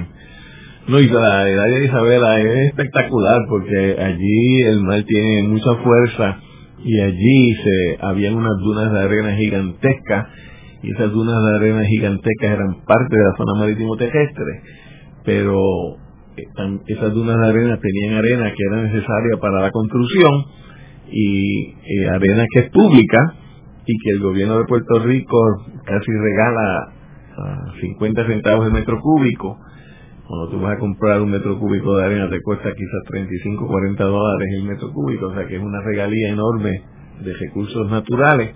No, 0.88 1.00
y 1.00 1.08
la, 1.08 1.50
el 1.50 1.60
área 1.60 1.80
de 1.80 1.86
Isabela 1.86 2.42
es 2.42 2.68
espectacular 2.68 3.42
porque 3.48 3.96
allí 4.00 4.62
el 4.64 4.82
mar 4.82 5.04
tiene 5.08 5.44
mucha 5.48 5.76
fuerza 5.76 6.40
y 6.84 7.00
allí 7.00 7.56
se 7.56 7.98
habían 8.02 8.36
unas 8.36 8.58
dunas 8.60 8.92
de 8.92 9.00
arena 9.00 9.36
gigantescas 9.36 10.28
y 10.84 10.92
esas 10.92 11.12
dunas 11.12 11.42
de 11.42 11.56
arena 11.56 11.86
gigantescas 11.86 12.52
eran 12.52 12.84
parte 12.86 13.16
de 13.16 13.24
la 13.24 13.38
zona 13.38 13.60
marítimo 13.60 13.96
terrestre, 13.96 14.62
pero 15.24 15.58
eh, 16.36 16.44
esas 16.88 17.14
dunas 17.14 17.38
de 17.40 17.48
arena 17.48 17.80
tenían 17.80 18.18
arena 18.18 18.52
que 18.52 18.64
era 18.70 18.84
necesaria 18.84 19.38
para 19.40 19.62
la 19.62 19.72
construcción 19.72 20.32
y 21.10 21.70
eh, 21.70 22.10
arena 22.10 22.46
que 22.54 22.60
es 22.60 22.70
pública 22.70 23.34
y 23.86 23.98
que 23.98 24.10
el 24.12 24.20
gobierno 24.20 24.58
de 24.58 24.66
Puerto 24.66 25.00
Rico 25.00 25.38
casi 25.86 26.12
regala 26.12 26.94
a 27.38 27.74
50 27.80 28.28
centavos 28.28 28.68
el 28.68 28.74
metro 28.74 29.00
cúbico. 29.00 29.58
Cuando 30.28 30.50
tú 30.50 30.60
vas 30.60 30.76
a 30.76 30.80
comprar 30.80 31.22
un 31.22 31.32
metro 31.32 31.60
cúbico 31.60 31.96
de 31.96 32.06
arena 32.06 32.30
te 32.30 32.42
cuesta 32.42 32.70
quizás 32.74 33.04
35, 33.10 33.68
40 33.68 34.04
dólares 34.04 34.50
el 34.58 34.64
metro 34.64 34.92
cúbico, 34.92 35.28
o 35.28 35.34
sea 35.34 35.48
que 35.48 35.56
es 35.56 35.62
una 35.62 35.82
regalía 35.82 36.30
enorme 36.30 36.82
de 37.24 37.34
recursos 37.34 37.90
naturales 37.90 38.54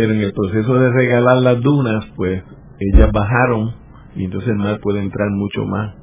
pero 0.00 0.14
en 0.14 0.20
el 0.22 0.32
proceso 0.32 0.74
de 0.76 0.90
regalar 0.92 1.42
las 1.42 1.60
dunas, 1.60 2.06
pues 2.16 2.42
ellas 2.78 3.10
bajaron 3.12 3.74
y 4.16 4.24
entonces 4.24 4.48
el 4.48 4.56
mar 4.56 4.80
puede 4.80 5.00
entrar 5.00 5.28
mucho 5.28 5.66
más 5.66 5.94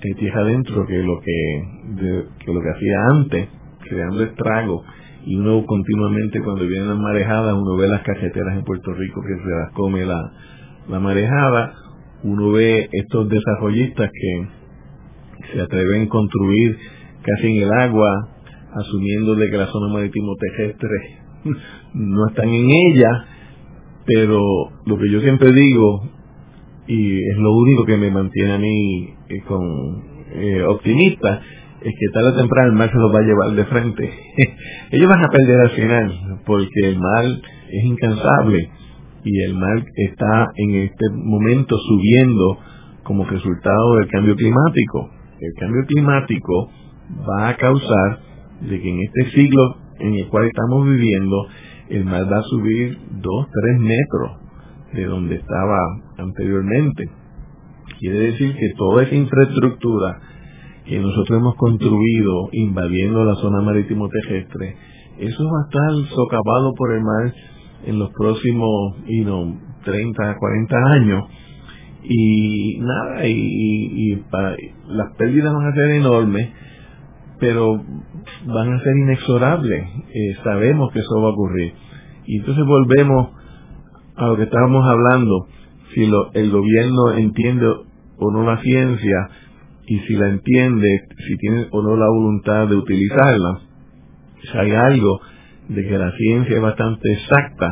en 0.00 0.14
tierra 0.14 0.42
adentro 0.42 0.86
que 0.86 0.98
lo 1.02 1.18
que, 1.18 2.24
que 2.38 2.52
lo 2.52 2.60
que 2.60 2.70
hacía 2.70 2.96
antes, 3.10 3.48
creando 3.80 4.22
estragos. 4.22 4.86
Y 5.24 5.34
uno 5.34 5.66
continuamente 5.66 6.40
cuando 6.40 6.68
vienen 6.68 6.88
las 6.88 6.98
marejadas, 6.98 7.52
uno 7.54 7.76
ve 7.76 7.88
las 7.88 8.02
cajeteras 8.02 8.58
en 8.58 8.62
Puerto 8.62 8.92
Rico 8.94 9.20
que 9.22 9.42
se 9.42 9.50
las 9.50 9.72
come 9.72 10.06
la, 10.06 10.22
la 10.88 11.00
marejada, 11.00 11.74
uno 12.22 12.52
ve 12.52 12.88
estos 12.92 13.28
desarrollistas 13.28 14.08
que 14.08 15.52
se 15.52 15.60
atreven 15.62 16.02
a 16.02 16.08
construir 16.08 16.78
casi 17.22 17.56
en 17.56 17.64
el 17.64 17.72
agua, 17.72 18.28
asumiendo 18.72 19.34
de 19.34 19.50
que 19.50 19.56
la 19.56 19.66
zona 19.66 19.92
marítimo 19.92 20.32
terrestre 20.36 21.25
no 21.94 22.28
están 22.28 22.48
en 22.48 22.68
ella, 22.70 23.10
pero 24.04 24.40
lo 24.84 24.98
que 24.98 25.10
yo 25.10 25.20
siempre 25.20 25.52
digo, 25.52 26.08
y 26.86 27.18
es 27.18 27.36
lo 27.38 27.52
único 27.52 27.84
que 27.84 27.96
me 27.96 28.10
mantiene 28.10 28.52
a 28.52 28.58
mí 28.58 29.14
eh, 29.28 29.40
con 29.46 30.04
eh, 30.34 30.62
optimista, 30.62 31.40
es 31.80 31.92
que 31.92 32.12
tarde 32.12 32.30
o 32.30 32.36
temprano 32.36 32.68
el 32.70 32.78
mal 32.78 32.90
se 32.90 32.98
los 32.98 33.14
va 33.14 33.18
a 33.20 33.22
llevar 33.22 33.52
de 33.52 33.64
frente. 33.66 34.10
Ellos 34.90 35.08
van 35.08 35.24
a 35.24 35.28
perder 35.28 35.60
al 35.60 35.70
final, 35.70 36.40
porque 36.46 36.80
el 36.84 36.98
mal 36.98 37.42
es 37.70 37.84
incansable 37.84 38.70
y 39.24 39.42
el 39.42 39.54
mal 39.54 39.84
está 39.96 40.48
en 40.56 40.74
este 40.76 41.10
momento 41.12 41.76
subiendo 41.78 42.58
como 43.02 43.24
resultado 43.24 43.96
del 43.96 44.08
cambio 44.08 44.36
climático. 44.36 45.10
El 45.40 45.52
cambio 45.58 45.84
climático 45.86 46.70
va 47.28 47.48
a 47.48 47.56
causar 47.56 48.20
de 48.62 48.80
que 48.80 48.88
en 48.88 49.00
este 49.00 49.30
siglo 49.32 49.76
en 49.98 50.14
el 50.14 50.28
cual 50.28 50.46
estamos 50.46 50.86
viviendo, 50.86 51.46
el 51.88 52.04
mar 52.04 52.30
va 52.30 52.38
a 52.38 52.42
subir 52.42 52.98
2, 53.10 53.46
3 53.52 53.80
metros 53.80 54.30
de 54.92 55.04
donde 55.04 55.36
estaba 55.36 55.78
anteriormente. 56.18 57.10
Quiere 57.98 58.18
decir 58.18 58.54
que 58.54 58.72
toda 58.76 59.04
esa 59.04 59.14
infraestructura 59.14 60.20
que 60.84 60.98
nosotros 60.98 61.38
hemos 61.38 61.56
construido 61.56 62.48
invadiendo 62.52 63.24
la 63.24 63.34
zona 63.36 63.60
marítimo 63.60 64.08
terrestre, 64.08 64.76
eso 65.18 65.44
va 65.44 65.60
a 65.60 65.64
estar 65.64 66.14
socavado 66.14 66.72
por 66.74 66.92
el 66.92 67.02
mar 67.02 67.32
en 67.84 67.98
los 67.98 68.10
próximos 68.10 68.96
you 69.06 69.24
know, 69.24 69.56
30, 69.84 70.36
40 70.38 70.76
años. 70.92 71.24
Y 72.02 72.78
nada, 72.78 73.26
y, 73.26 74.22
las 74.88 75.12
pérdidas 75.16 75.52
van 75.52 75.66
a 75.66 75.74
ser 75.74 75.90
enormes 75.90 76.50
pero 77.38 77.82
van 78.46 78.72
a 78.72 78.82
ser 78.82 78.96
inexorables. 78.96 79.84
Eh, 80.08 80.36
sabemos 80.42 80.92
que 80.92 81.00
eso 81.00 81.20
va 81.20 81.28
a 81.28 81.32
ocurrir. 81.32 81.72
Y 82.26 82.38
entonces 82.38 82.64
volvemos 82.64 83.30
a 84.16 84.26
lo 84.26 84.36
que 84.36 84.44
estábamos 84.44 84.84
hablando. 84.88 85.46
Si 85.94 86.06
lo, 86.06 86.32
el 86.32 86.50
gobierno 86.50 87.12
entiende 87.16 87.66
o 88.18 88.30
no 88.30 88.42
la 88.44 88.58
ciencia, 88.58 89.28
y 89.86 90.00
si 90.00 90.14
la 90.14 90.28
entiende, 90.28 90.88
si 91.26 91.36
tiene 91.36 91.68
o 91.70 91.82
no 91.82 91.96
la 91.96 92.08
voluntad 92.08 92.66
de 92.68 92.76
utilizarla, 92.76 93.60
si 94.42 94.58
hay 94.58 94.72
algo 94.72 95.20
de 95.68 95.82
que 95.86 95.98
la 95.98 96.10
ciencia 96.12 96.56
es 96.56 96.62
bastante 96.62 97.12
exacta, 97.12 97.70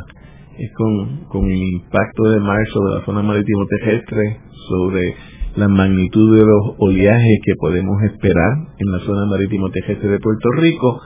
es 0.58 0.72
con, 0.74 1.24
con 1.24 1.44
el 1.44 1.58
impacto 1.58 2.30
de 2.30 2.40
mar 2.40 2.64
sobre 2.72 2.94
la 2.94 3.04
zona 3.04 3.22
marítimo 3.22 3.66
terrestre, 3.66 4.40
sobre 4.68 5.14
la 5.56 5.68
magnitud 5.68 6.36
de 6.36 6.44
los 6.44 6.74
oleajes 6.78 7.38
que 7.44 7.54
podemos 7.58 8.02
esperar 8.02 8.52
en 8.78 8.90
la 8.90 8.98
zona 9.00 9.26
marítimo 9.26 9.70
terrestre 9.70 10.08
de 10.08 10.18
Puerto 10.18 10.48
Rico 10.56 11.00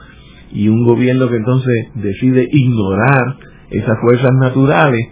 y 0.51 0.67
un 0.67 0.83
gobierno 0.83 1.29
que 1.29 1.35
entonces 1.35 1.89
decide 1.95 2.47
ignorar 2.51 3.37
esas 3.69 3.99
fuerzas 4.01 4.31
naturales, 4.39 5.07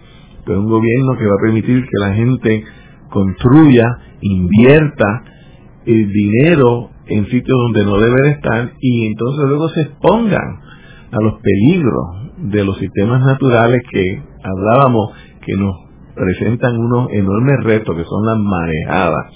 pues 0.46 0.58
un 0.58 0.68
gobierno 0.68 1.18
que 1.20 1.26
va 1.26 1.36
a 1.38 1.44
permitir 1.44 1.84
que 1.84 2.00
la 2.00 2.14
gente 2.14 2.64
construya, 3.10 3.86
invierta 4.22 5.24
el 5.86 6.12
dinero 6.12 6.90
en 7.06 7.26
sitios 7.26 7.58
donde 7.58 7.86
no 7.86 8.00
debe 8.00 8.22
de 8.22 8.30
estar 8.32 8.72
y 8.82 9.06
entonces 9.06 9.46
luego 9.48 9.70
se 9.70 9.82
expongan 9.82 10.60
a 11.12 11.24
los 11.24 11.36
peligros 11.42 12.50
de 12.52 12.66
los 12.66 12.78
sistemas 12.78 13.22
naturales 13.22 13.82
que 13.92 14.22
hablábamos 14.44 15.12
que 15.46 15.56
nos 15.56 15.87
presentan 16.18 16.78
unos 16.78 17.10
enormes 17.12 17.64
retos 17.64 17.96
que 17.96 18.04
son 18.04 18.26
las 18.26 18.38
marejadas 18.40 19.34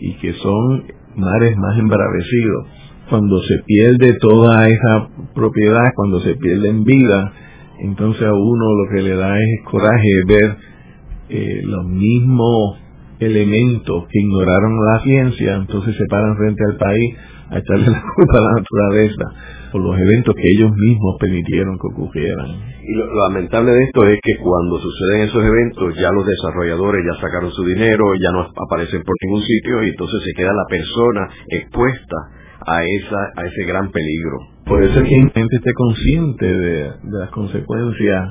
y 0.00 0.14
que 0.14 0.32
son 0.34 0.84
mares 1.16 1.56
más 1.56 1.78
embravecidos. 1.78 2.66
Cuando 3.08 3.40
se 3.42 3.58
pierde 3.66 4.14
toda 4.14 4.68
esa 4.68 5.08
propiedad, 5.34 5.92
cuando 5.94 6.20
se 6.20 6.34
pierde 6.36 6.70
en 6.70 6.84
vida, 6.84 7.32
entonces 7.80 8.22
a 8.22 8.32
uno 8.32 8.64
lo 8.74 8.94
que 8.94 9.02
le 9.02 9.16
da 9.16 9.36
es 9.36 9.64
coraje 9.70 10.08
ver 10.26 10.56
eh, 11.28 11.60
los 11.64 11.84
mismos 11.86 12.78
elementos 13.18 14.04
que 14.08 14.20
ignoraron 14.20 14.72
la 14.84 15.00
ciencia, 15.00 15.54
entonces 15.54 15.94
se 15.96 16.06
paran 16.08 16.36
frente 16.36 16.62
al 16.64 16.76
país 16.76 17.16
a 17.50 17.58
echarle 17.58 17.90
la 17.90 18.02
culpa 18.16 18.38
a 18.38 18.40
la 18.40 18.52
naturaleza 18.60 19.24
por 19.70 19.82
los 19.82 19.98
eventos 19.98 20.34
que 20.34 20.48
ellos 20.48 20.70
mismos 20.70 21.16
permitieron 21.20 21.76
que 21.76 21.88
ocurrieran. 21.92 22.71
Y 22.84 22.94
lo, 22.94 23.06
lamentable 23.28 23.70
de 23.72 23.84
esto 23.84 24.02
es 24.04 24.18
que 24.22 24.42
cuando 24.42 24.78
suceden 24.78 25.28
esos 25.28 25.44
eventos 25.44 25.94
ya 25.96 26.10
los 26.10 26.26
desarrolladores 26.26 27.02
ya 27.06 27.20
sacaron 27.20 27.50
su 27.52 27.64
dinero, 27.64 28.04
ya 28.20 28.32
no 28.32 28.48
aparecen 28.66 29.02
por 29.02 29.14
ningún 29.22 29.42
sitio 29.42 29.84
y 29.84 29.90
entonces 29.90 30.20
se 30.24 30.32
queda 30.34 30.52
la 30.52 30.66
persona 30.68 31.28
expuesta 31.48 32.16
a 32.66 32.84
esa 32.84 33.16
a 33.36 33.46
ese 33.46 33.64
gran 33.64 33.90
peligro. 33.90 34.38
Por 34.66 34.82
eso 34.82 35.00
es 35.00 35.08
que 35.08 35.16
la 35.16 35.30
gente 35.30 35.56
esté 35.56 35.72
consciente 35.74 36.46
de, 36.46 36.90
las 37.04 37.30
consecuencias 37.30 38.28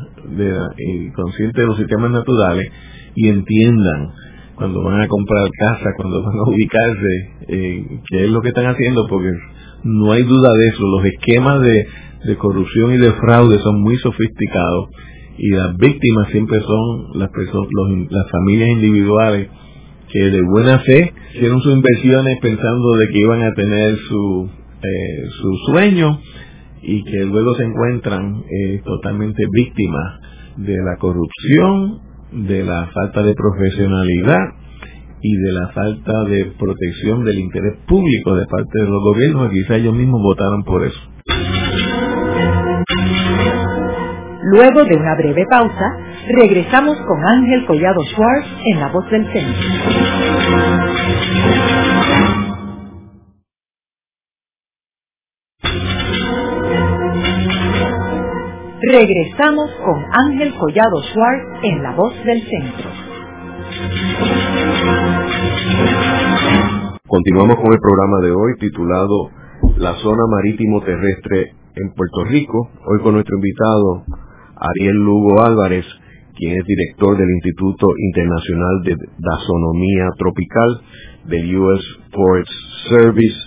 y 0.77 1.11
consciente 1.11 1.61
de 1.61 1.67
los 1.67 1.77
sistemas 1.77 2.11
naturales 2.11 2.71
y 3.15 3.27
entiendan 3.29 4.11
cuando 4.55 4.83
van 4.83 5.01
a 5.01 5.07
comprar 5.07 5.49
casa, 5.57 5.89
cuando 5.97 6.23
van 6.23 6.37
a 6.37 6.43
ubicarse, 6.43 7.31
eh, 7.47 7.99
qué 8.09 8.25
es 8.25 8.29
lo 8.29 8.41
que 8.41 8.49
están 8.49 8.67
haciendo, 8.67 9.07
porque 9.09 9.31
no 9.83 10.11
hay 10.11 10.23
duda 10.23 10.49
de 10.53 10.67
eso. 10.67 10.83
Los 10.87 11.05
esquemas 11.05 11.61
de, 11.61 11.85
corrupción 12.37 12.93
y 12.93 12.97
de 12.97 13.11
fraude 13.13 13.59
son 13.59 13.81
muy 13.81 13.97
sofisticados 13.97 14.89
y 15.37 15.49
las 15.49 15.75
víctimas 15.77 16.29
siempre 16.29 16.59
son 16.61 17.19
las 17.19 17.29
personas, 17.29 17.67
las 18.09 18.29
familias 18.29 18.69
individuales 18.69 19.49
que 20.11 20.29
de 20.29 20.41
buena 20.41 20.79
fe 20.79 21.13
hicieron 21.33 21.61
sus 21.61 21.73
inversiones 21.73 22.37
pensando 22.41 22.95
de 22.97 23.07
que 23.07 23.19
iban 23.19 23.41
a 23.41 23.53
tener 23.53 23.97
su, 24.07 24.49
eh, 24.83 25.29
su 25.41 25.71
sueño 25.71 26.19
y 26.83 27.03
que 27.03 27.25
luego 27.25 27.55
se 27.55 27.63
encuentran 27.63 28.43
eh, 28.49 28.81
totalmente 28.83 29.43
víctimas 29.51 30.19
de 30.57 30.77
la 30.77 30.97
corrupción, 30.97 32.01
de 32.31 32.63
la 32.63 32.87
falta 32.87 33.23
de 33.23 33.33
profesionalidad 33.33 34.39
y 35.21 35.35
de 35.37 35.51
la 35.53 35.67
falta 35.69 36.23
de 36.25 36.45
protección 36.57 37.23
del 37.23 37.39
interés 37.39 37.77
público 37.87 38.35
de 38.35 38.45
parte 38.47 38.79
de 38.79 38.89
los 38.89 39.03
gobiernos, 39.03 39.51
quizá 39.51 39.75
ellos 39.77 39.93
mismos 39.93 40.21
votaron 40.21 40.63
por 40.63 40.83
eso. 40.83 40.99
Luego 44.51 44.83
de 44.83 44.97
una 44.97 45.15
breve 45.15 45.45
pausa, 45.49 45.97
regresamos 46.27 46.97
con 47.07 47.25
Ángel 47.25 47.65
Collado 47.65 48.01
Schwartz 48.03 48.47
en 48.65 48.79
La 48.81 48.89
Voz 48.89 49.09
del 49.09 49.25
Centro. 49.31 49.69
Regresamos 58.91 59.71
con 59.85 60.03
Ángel 60.11 60.53
Collado 60.59 61.01
Schwartz 61.01 61.63
en 61.63 61.83
La 61.83 61.95
Voz 61.95 62.13
del 62.25 62.41
Centro. 62.41 62.89
Continuamos 67.07 67.55
con 67.55 67.71
el 67.71 67.79
programa 67.79 68.19
de 68.21 68.31
hoy 68.31 68.57
titulado 68.59 69.29
La 69.77 69.93
zona 69.93 70.23
marítimo 70.29 70.81
terrestre 70.81 71.53
en 71.73 71.93
Puerto 71.93 72.25
Rico. 72.25 72.69
Hoy 72.85 73.01
con 73.01 73.13
nuestro 73.13 73.37
invitado 73.37 74.03
Ariel 74.61 74.95
Lugo 74.95 75.41
Álvarez, 75.41 75.85
quien 76.35 76.55
es 76.55 76.65
director 76.65 77.17
del 77.17 77.29
Instituto 77.31 77.87
Internacional 77.97 78.83
de 78.83 78.95
Dasonomía 79.17 80.07
Tropical 80.17 80.81
del 81.25 81.57
US 81.57 81.81
Forest 82.11 82.51
Service, 82.89 83.37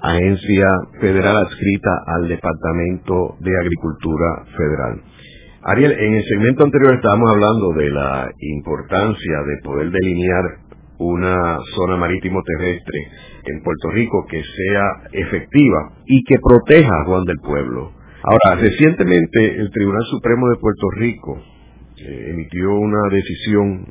agencia 0.00 0.66
federal 1.00 1.36
adscrita 1.38 1.90
al 2.06 2.28
Departamento 2.28 3.34
de 3.40 3.50
Agricultura 3.58 4.44
Federal. 4.56 5.02
Ariel, 5.62 5.92
en 5.92 6.14
el 6.14 6.24
segmento 6.24 6.64
anterior 6.64 6.94
estábamos 6.94 7.30
hablando 7.32 7.72
de 7.72 7.90
la 7.90 8.28
importancia 8.38 9.42
de 9.46 9.62
poder 9.64 9.90
delinear 9.90 10.44
una 10.98 11.58
zona 11.74 11.96
marítimo 11.96 12.40
terrestre 12.42 12.98
en 13.46 13.62
Puerto 13.62 13.90
Rico 13.90 14.24
que 14.28 14.40
sea 14.40 15.10
efectiva 15.12 15.94
y 16.06 16.22
que 16.24 16.36
proteja 16.38 16.90
a 17.00 17.04
Juan 17.06 17.24
del 17.24 17.38
Pueblo. 17.38 17.93
Ahora, 18.26 18.58
recientemente 18.58 19.60
el 19.60 19.70
Tribunal 19.70 20.02
Supremo 20.10 20.48
de 20.48 20.56
Puerto 20.56 20.90
Rico 20.96 21.42
eh, 21.98 22.30
emitió 22.30 22.72
una 22.72 23.08
decisión 23.10 23.86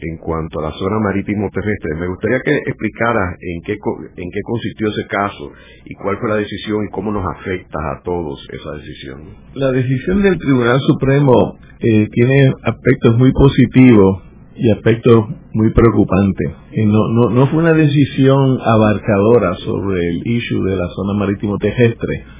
en 0.00 0.16
cuanto 0.18 0.58
a 0.58 0.62
la 0.62 0.72
zona 0.72 0.98
marítimo 0.98 1.48
terrestre. 1.50 1.94
Me 1.94 2.08
gustaría 2.08 2.40
que 2.40 2.56
explicara 2.56 3.36
en 3.40 3.62
qué, 3.62 3.72
en 3.74 4.30
qué 4.30 4.40
consistió 4.42 4.88
ese 4.88 5.06
caso 5.06 5.52
y 5.84 5.94
cuál 5.94 6.18
fue 6.18 6.28
la 6.28 6.36
decisión 6.36 6.86
y 6.86 6.90
cómo 6.90 7.12
nos 7.12 7.24
afecta 7.24 7.78
a 7.78 8.02
todos 8.02 8.44
esa 8.50 8.72
decisión. 8.72 9.22
La 9.54 9.70
decisión 9.70 10.22
del 10.22 10.38
Tribunal 10.38 10.80
Supremo 10.80 11.58
eh, 11.78 12.08
tiene 12.10 12.52
aspectos 12.62 13.16
muy 13.16 13.32
positivos 13.32 14.22
y 14.56 14.70
aspectos 14.72 15.24
muy 15.52 15.70
preocupantes. 15.70 16.50
no, 16.84 17.08
no, 17.14 17.30
no 17.30 17.46
fue 17.46 17.60
una 17.60 17.74
decisión 17.74 18.58
abarcadora 18.60 19.54
sobre 19.54 20.00
el 20.00 20.26
issue 20.26 20.64
de 20.64 20.76
la 20.76 20.88
zona 20.96 21.14
marítimo 21.16 21.56
terrestre 21.58 22.37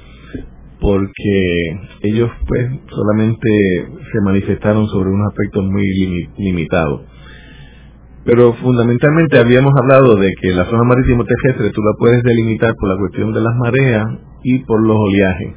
porque 0.79 1.79
ellos 2.01 2.29
pues 2.47 2.67
solamente 2.89 3.49
se 4.11 4.21
manifestaron 4.23 4.87
sobre 4.87 5.09
unos 5.09 5.27
aspectos 5.27 5.65
muy 5.65 6.29
limitados. 6.37 7.01
Pero 8.25 8.53
fundamentalmente 8.53 9.39
habíamos 9.39 9.73
hablado 9.81 10.15
de 10.15 10.31
que 10.41 10.51
la 10.51 10.65
zona 10.65 10.83
marítimo 10.83 11.25
terrestre 11.25 11.71
tú 11.71 11.81
la 11.81 11.93
puedes 11.97 12.23
delimitar 12.23 12.73
por 12.79 12.89
la 12.89 12.97
cuestión 12.97 13.33
de 13.33 13.41
las 13.41 13.55
mareas 13.55 14.05
y 14.43 14.59
por 14.59 14.85
los 14.85 14.97
oleajes. 14.97 15.55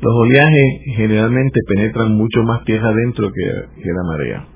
Los 0.00 0.14
oleajes 0.14 0.66
generalmente 0.96 1.60
penetran 1.66 2.14
mucho 2.16 2.42
más 2.42 2.64
tierra 2.64 2.88
adentro 2.88 3.30
que, 3.30 3.92
la 3.92 4.02
marea. 4.06 4.46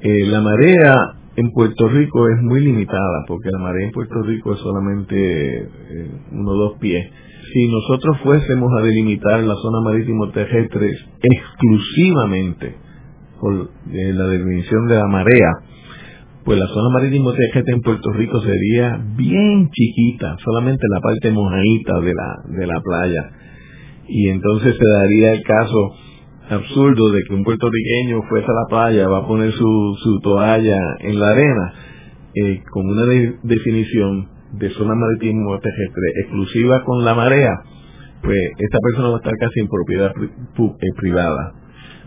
Eh, 0.00 0.26
la 0.26 0.40
marea 0.40 0.94
en 1.36 1.50
Puerto 1.50 1.88
Rico 1.88 2.28
es 2.28 2.42
muy 2.42 2.60
limitada 2.60 3.24
porque 3.26 3.50
la 3.50 3.58
marea 3.58 3.86
en 3.86 3.92
Puerto 3.92 4.22
Rico 4.22 4.52
es 4.52 4.60
solamente 4.60 5.62
eh, 5.62 6.10
uno 6.32 6.50
o 6.50 6.56
dos 6.56 6.78
pies 6.78 7.10
si 7.54 7.68
nosotros 7.68 8.18
fuésemos 8.24 8.68
a 8.76 8.82
delimitar 8.82 9.40
la 9.44 9.54
zona 9.54 9.80
marítimo 9.80 10.28
terrestre 10.30 10.90
exclusivamente 11.22 12.74
por 13.40 13.70
la 13.86 14.26
definición 14.26 14.88
de 14.88 14.96
la 14.96 15.06
marea, 15.06 15.52
pues 16.44 16.58
la 16.58 16.66
zona 16.66 16.90
marítimo 16.92 17.32
terrestre 17.32 17.74
en 17.74 17.80
Puerto 17.80 18.10
Rico 18.10 18.40
sería 18.40 19.00
bien 19.16 19.70
chiquita, 19.70 20.36
solamente 20.44 20.82
la 20.90 21.00
parte 21.00 21.30
mojadita 21.30 22.00
de 22.00 22.12
la, 22.12 22.58
de 22.58 22.66
la 22.66 22.80
playa. 22.80 23.30
Y 24.08 24.28
entonces 24.30 24.76
se 24.76 24.88
daría 25.00 25.34
el 25.34 25.42
caso 25.44 25.92
absurdo 26.50 27.12
de 27.12 27.22
que 27.22 27.34
un 27.34 27.44
puertorriqueño 27.44 28.22
fuese 28.28 28.46
a 28.48 28.52
la 28.52 28.66
playa, 28.68 29.08
va 29.08 29.18
a 29.18 29.28
poner 29.28 29.52
su, 29.52 29.94
su 30.02 30.20
toalla 30.20 30.78
en 31.00 31.20
la 31.20 31.28
arena, 31.28 31.72
eh, 32.34 32.62
con 32.72 32.88
una 32.88 33.06
definición 33.44 34.33
de 34.58 34.70
zona 34.70 34.94
marítimo 34.94 35.58
terrestre 35.60 36.08
exclusiva 36.22 36.84
con 36.84 37.04
la 37.04 37.14
marea, 37.14 37.52
pues 38.22 38.38
esta 38.58 38.78
persona 38.78 39.08
va 39.08 39.14
a 39.14 39.18
estar 39.18 39.34
casi 39.38 39.60
en 39.60 39.68
propiedad 39.68 40.12
eh, 40.16 40.92
privada. 40.96 41.52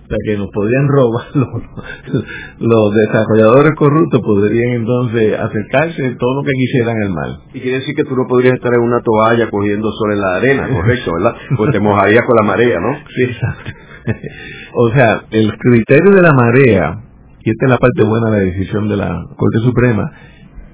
O 0.07 0.09
sea 0.09 0.17
que 0.23 0.37
nos 0.37 0.47
podrían 0.51 0.87
robar, 0.87 1.25
los, 2.59 2.95
desarrolladores 2.95 3.75
corruptos 3.75 4.21
podrían 4.21 4.79
entonces 4.79 5.37
acercarse 5.37 6.15
todo 6.15 6.33
lo 6.35 6.43
que 6.43 6.53
quisieran 6.53 6.95
el 7.03 7.09
mal. 7.09 7.41
Y 7.53 7.59
quiere 7.59 7.79
decir 7.79 7.93
que 7.93 8.05
tú 8.05 8.15
no 8.15 8.25
podrías 8.25 8.53
estar 8.53 8.73
en 8.73 8.79
una 8.79 9.01
toalla 9.01 9.49
cogiendo 9.49 9.91
sol 9.91 10.13
en 10.13 10.21
la 10.21 10.35
arena, 10.37 10.69
correcto, 10.73 11.11
¿verdad? 11.13 11.35
Pues 11.57 11.71
te 11.71 11.79
mojarías 11.81 12.23
con 12.25 12.35
la 12.37 12.43
marea, 12.43 12.79
¿no? 12.79 12.97
Sí, 13.13 13.23
exacto. 13.23 13.71
o 14.75 14.89
sea, 14.93 15.23
el 15.31 15.57
criterio 15.57 16.11
de 16.11 16.21
la 16.21 16.31
marea, 16.31 17.03
y 17.43 17.49
esta 17.49 17.65
es 17.65 17.69
la 17.69 17.77
parte 17.77 18.03
buena 18.03 18.31
de 18.31 18.37
la 18.37 18.43
decisión 18.45 18.87
de 18.87 18.95
la 18.95 19.25
Corte 19.35 19.59
Suprema, 19.59 20.09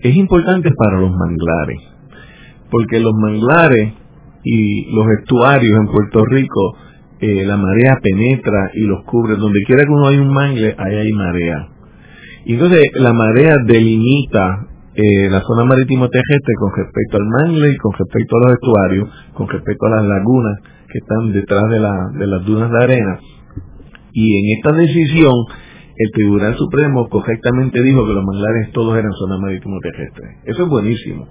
es 0.04 0.16
importante 0.16 0.70
para 0.78 1.00
los 1.00 1.12
manglares, 1.12 1.82
porque 2.70 3.00
los 3.00 3.14
manglares 3.14 3.94
y 4.44 4.94
los 4.94 5.08
estuarios 5.20 5.80
en 5.80 5.88
Puerto 5.88 6.26
Rico, 6.26 6.76
eh, 7.20 7.46
la 7.46 7.56
marea 7.56 8.00
penetra 8.02 8.72
y 8.74 8.82
los 8.82 9.04
cubre. 9.06 9.38
Donde 9.38 9.62
quiera 9.66 9.84
que 9.84 9.92
uno 9.92 10.08
hay 10.08 10.18
un 10.18 10.34
mangle, 10.34 10.76
ahí 10.78 10.96
hay 10.96 11.12
marea. 11.14 11.70
Y 12.46 12.54
entonces 12.54 12.82
la 12.96 13.14
marea 13.14 13.56
delimita 13.66 14.68
eh, 14.96 15.30
la 15.30 15.42
zona 15.42 15.64
marítimo 15.64 16.10
terrestre 16.10 16.54
con 16.60 16.72
respecto 16.76 17.18
al 17.18 17.26
mangle 17.26 17.72
y 17.72 17.78
con 17.78 17.94
respecto 17.94 18.36
a 18.36 18.40
los 18.46 18.54
estuarios, 18.54 19.10
con 19.34 19.48
respecto 19.48 19.86
a 19.86 19.90
las 19.90 20.06
lagunas 20.06 20.60
que 20.92 21.00
están 21.00 21.32
detrás 21.32 21.64
de, 21.70 21.80
la, 21.80 22.10
de 22.20 22.28
las 22.28 22.46
dunas 22.46 22.70
de 22.70 22.84
arena. 22.84 23.20
Y 24.12 24.38
en 24.38 24.58
esta 24.58 24.74
decisión, 24.74 25.34
el 25.96 26.12
Tribunal 26.12 26.56
Supremo 26.58 27.08
correctamente 27.10 27.82
dijo 27.82 28.06
que 28.06 28.14
los 28.14 28.24
manglares 28.24 28.72
todos 28.72 28.98
eran 28.98 29.12
zona 29.14 29.38
marítimo 29.38 29.80
terrestre. 29.80 30.38
Eso 30.46 30.64
es 30.64 30.70
buenísimo. 30.70 31.28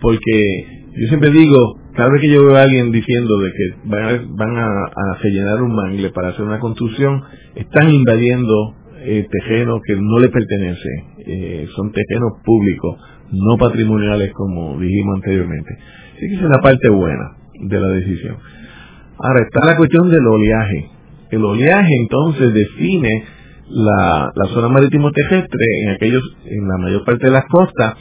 Porque 0.00 0.64
yo 0.96 1.06
siempre 1.08 1.30
digo, 1.30 1.56
cada 1.94 2.10
vez 2.10 2.20
que 2.20 2.30
yo 2.30 2.44
veo 2.44 2.56
a 2.56 2.62
alguien 2.62 2.90
diciendo 2.90 3.38
de 3.38 3.50
que 3.50 3.88
van 3.88 4.04
a, 4.04 4.10
van 4.36 5.18
rellenar 5.22 5.62
un 5.62 5.74
mangle 5.74 6.10
para 6.10 6.28
hacer 6.28 6.44
una 6.44 6.58
construcción, 6.58 7.22
están 7.54 7.90
invadiendo 7.90 8.74
eh, 9.02 9.26
que 9.86 9.96
no 9.96 10.18
le 10.18 10.28
pertenece. 10.28 10.88
Eh, 11.26 11.68
son 11.74 11.92
terrenos 11.92 12.32
públicos, 12.44 12.96
no 13.30 13.56
patrimoniales 13.58 14.32
como 14.32 14.78
dijimos 14.78 15.16
anteriormente. 15.16 15.70
Así 16.16 16.28
que 16.28 16.34
esa 16.34 16.44
es 16.44 16.50
la 16.50 16.60
parte 16.60 16.90
buena 16.90 17.36
de 17.60 17.80
la 17.80 17.88
decisión. 17.88 18.36
Ahora 19.18 19.42
está 19.42 19.66
la 19.66 19.76
cuestión 19.76 20.10
del 20.10 20.26
oleaje. 20.26 20.90
El 21.30 21.44
oleaje 21.44 21.94
entonces 22.02 22.52
define 22.52 23.24
la, 23.70 24.32
zona 24.52 24.68
marítimo 24.68 25.10
terrestre 25.12 25.64
en 25.82 25.90
aquellos 25.90 26.22
en 26.44 26.68
la 26.68 26.78
mayor 26.78 27.04
parte 27.04 27.26
de 27.26 27.32
las 27.32 27.44
costas 27.46 27.94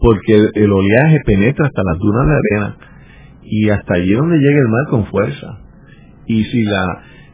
porque 0.00 0.50
el, 0.54 0.72
oleaje 0.72 1.20
penetra 1.26 1.66
hasta 1.66 1.82
las 1.84 1.98
dunas 1.98 2.26
de 2.26 2.34
arena 2.34 2.76
y 3.42 3.70
hasta 3.70 3.94
allí 3.94 4.12
donde 4.12 4.38
llega 4.38 4.60
el 4.60 4.68
mar 4.68 4.86
con 4.90 5.06
fuerza. 5.06 5.58
Y 6.26 6.44
si 6.44 6.62
la, 6.64 6.86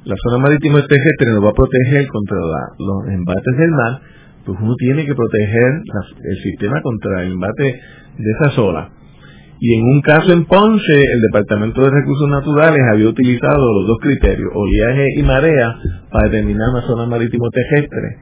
la 0.04 0.14
zona 0.22 0.38
marítimo 0.38 0.78
terrestre 0.78 1.32
nos 1.32 1.44
va 1.44 1.50
a 1.50 1.54
proteger 1.54 2.06
contra 2.08 2.38
los 2.78 3.14
embates 3.14 3.56
del 3.58 3.70
mar 3.70 4.00
pues 4.44 4.58
uno 4.60 4.74
tiene 4.76 5.06
que 5.06 5.14
proteger 5.14 5.80
el 6.22 6.42
sistema 6.42 6.80
contra 6.82 7.22
el 7.22 7.32
embate 7.32 7.80
de 8.18 8.30
esa 8.30 8.60
olas 8.60 8.90
y 9.60 9.74
en 9.74 9.82
un 9.84 10.00
caso 10.02 10.32
en 10.32 10.44
Ponce, 10.46 10.92
el 10.92 11.20
Departamento 11.20 11.80
de 11.82 11.90
Recursos 11.90 12.28
Naturales 12.28 12.80
había 12.92 13.08
utilizado 13.08 13.72
los 13.80 13.86
dos 13.86 13.98
criterios, 14.00 14.50
oleaje 14.52 15.06
y 15.16 15.22
marea, 15.22 15.76
para 16.10 16.28
determinar 16.28 16.70
una 16.70 16.82
zona 16.82 17.06
marítimo 17.06 17.48
terrestre. 17.50 18.16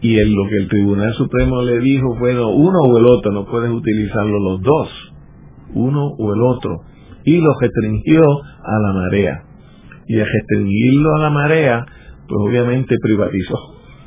Y 0.00 0.18
en 0.18 0.34
lo 0.34 0.48
que 0.48 0.56
el 0.56 0.68
Tribunal 0.68 1.12
Supremo 1.14 1.62
le 1.62 1.78
dijo 1.80 2.16
fue, 2.18 2.32
uno 2.32 2.78
o 2.80 2.98
el 2.98 3.06
otro, 3.06 3.32
no 3.32 3.46
puedes 3.46 3.70
utilizarlo 3.70 4.38
los 4.38 4.62
dos, 4.62 4.88
uno 5.74 6.06
o 6.18 6.34
el 6.34 6.42
otro. 6.42 6.80
Y 7.24 7.40
lo 7.40 7.50
restringió 7.60 8.22
a 8.22 8.78
la 8.80 8.92
marea. 8.92 9.42
Y 10.06 10.18
al 10.18 10.26
restringirlo 10.26 11.14
a 11.14 11.20
la 11.20 11.30
marea, 11.30 11.86
pues 12.26 12.38
obviamente 12.40 12.96
privatizó 13.02 13.58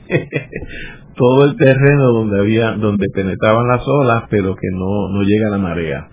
todo 1.15 1.45
el 1.45 1.55
terreno 1.55 2.11
donde 2.13 2.39
había, 2.39 2.71
donde 2.73 3.07
penetraban 3.13 3.67
las 3.67 3.83
olas, 3.87 4.23
pero 4.29 4.55
que 4.55 4.69
no, 4.71 5.09
no 5.09 5.23
llega 5.23 5.47
a 5.47 5.51
la 5.51 5.57
marea. 5.57 6.07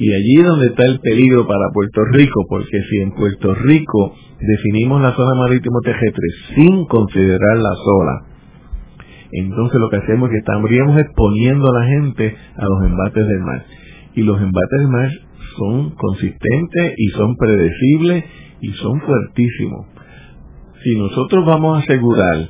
Y 0.00 0.10
allí 0.14 0.40
es 0.40 0.46
donde 0.46 0.66
está 0.68 0.82
el 0.86 0.98
peligro 1.00 1.46
para 1.46 1.68
Puerto 1.74 2.02
Rico, 2.12 2.46
porque 2.48 2.80
si 2.88 3.00
en 3.02 3.12
Puerto 3.12 3.54
Rico 3.54 4.14
definimos 4.40 5.02
la 5.02 5.12
zona 5.12 5.34
marítimo 5.34 5.78
terrestre 5.84 6.26
sin 6.54 6.86
considerar 6.86 7.58
la 7.58 7.74
sola, 7.74 8.24
entonces 9.30 9.78
lo 9.78 9.90
que 9.90 9.98
hacemos 9.98 10.30
es 10.30 10.32
que 10.32 10.38
estaríamos 10.38 10.98
exponiendo 11.02 11.68
a 11.68 11.80
la 11.80 11.86
gente 11.86 12.34
a 12.56 12.64
los 12.64 12.82
embates 12.90 13.28
del 13.28 13.40
mar. 13.40 13.62
Y 14.14 14.22
los 14.22 14.40
embates 14.40 14.78
del 14.78 14.88
mar 14.88 15.10
son 15.58 15.90
consistentes 15.90 16.94
y 16.96 17.08
son 17.08 17.36
predecibles 17.36 18.24
y 18.62 18.72
son 18.72 19.02
fuertísimos. 19.02 19.86
Si 20.82 20.96
nosotros 20.96 21.44
vamos 21.44 21.76
a 21.76 21.82
asegurar 21.82 22.48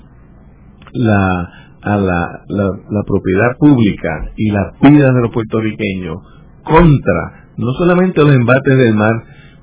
la, 0.93 1.51
a 1.83 1.97
la, 1.97 2.29
la 2.49 3.03
propiedad 3.05 3.57
pública 3.59 4.31
y 4.37 4.51
la 4.53 4.73
vida 4.89 5.13
de 5.13 5.21
los 5.21 5.33
puertorriqueños 5.33 6.17
contra 6.63 7.40
no 7.61 7.73
solamente 7.75 8.23
los 8.23 8.35
embates 8.35 8.77
del 8.77 8.95
mar 8.95 9.13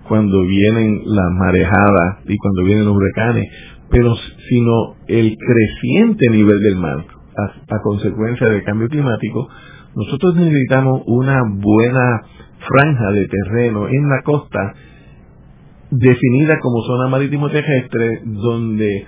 cuando 0.07 0.41
vienen 0.45 1.01
las 1.05 1.31
marejadas 1.33 2.19
y 2.27 2.37
cuando 2.37 2.63
vienen 2.63 2.85
los 2.85 2.95
huracanes, 2.95 3.45
pero 3.89 4.15
sino 4.49 4.95
el 5.07 5.35
creciente 5.35 6.29
nivel 6.29 6.59
del 6.59 6.75
mar. 6.77 7.05
a, 7.37 7.79
consecuencia 7.83 8.49
del 8.49 8.63
cambio 8.63 8.87
climático, 8.87 9.47
nosotros 9.95 10.35
necesitamos 10.35 11.01
una 11.05 11.41
buena 11.47 12.21
franja 12.59 13.11
de 13.11 13.27
terreno 13.27 13.87
en 13.87 14.09
la 14.09 14.21
costa 14.23 14.73
definida 15.91 16.59
como 16.59 16.81
zona 16.81 17.09
marítimo 17.09 17.49
terrestre 17.49 18.21
donde 18.25 19.05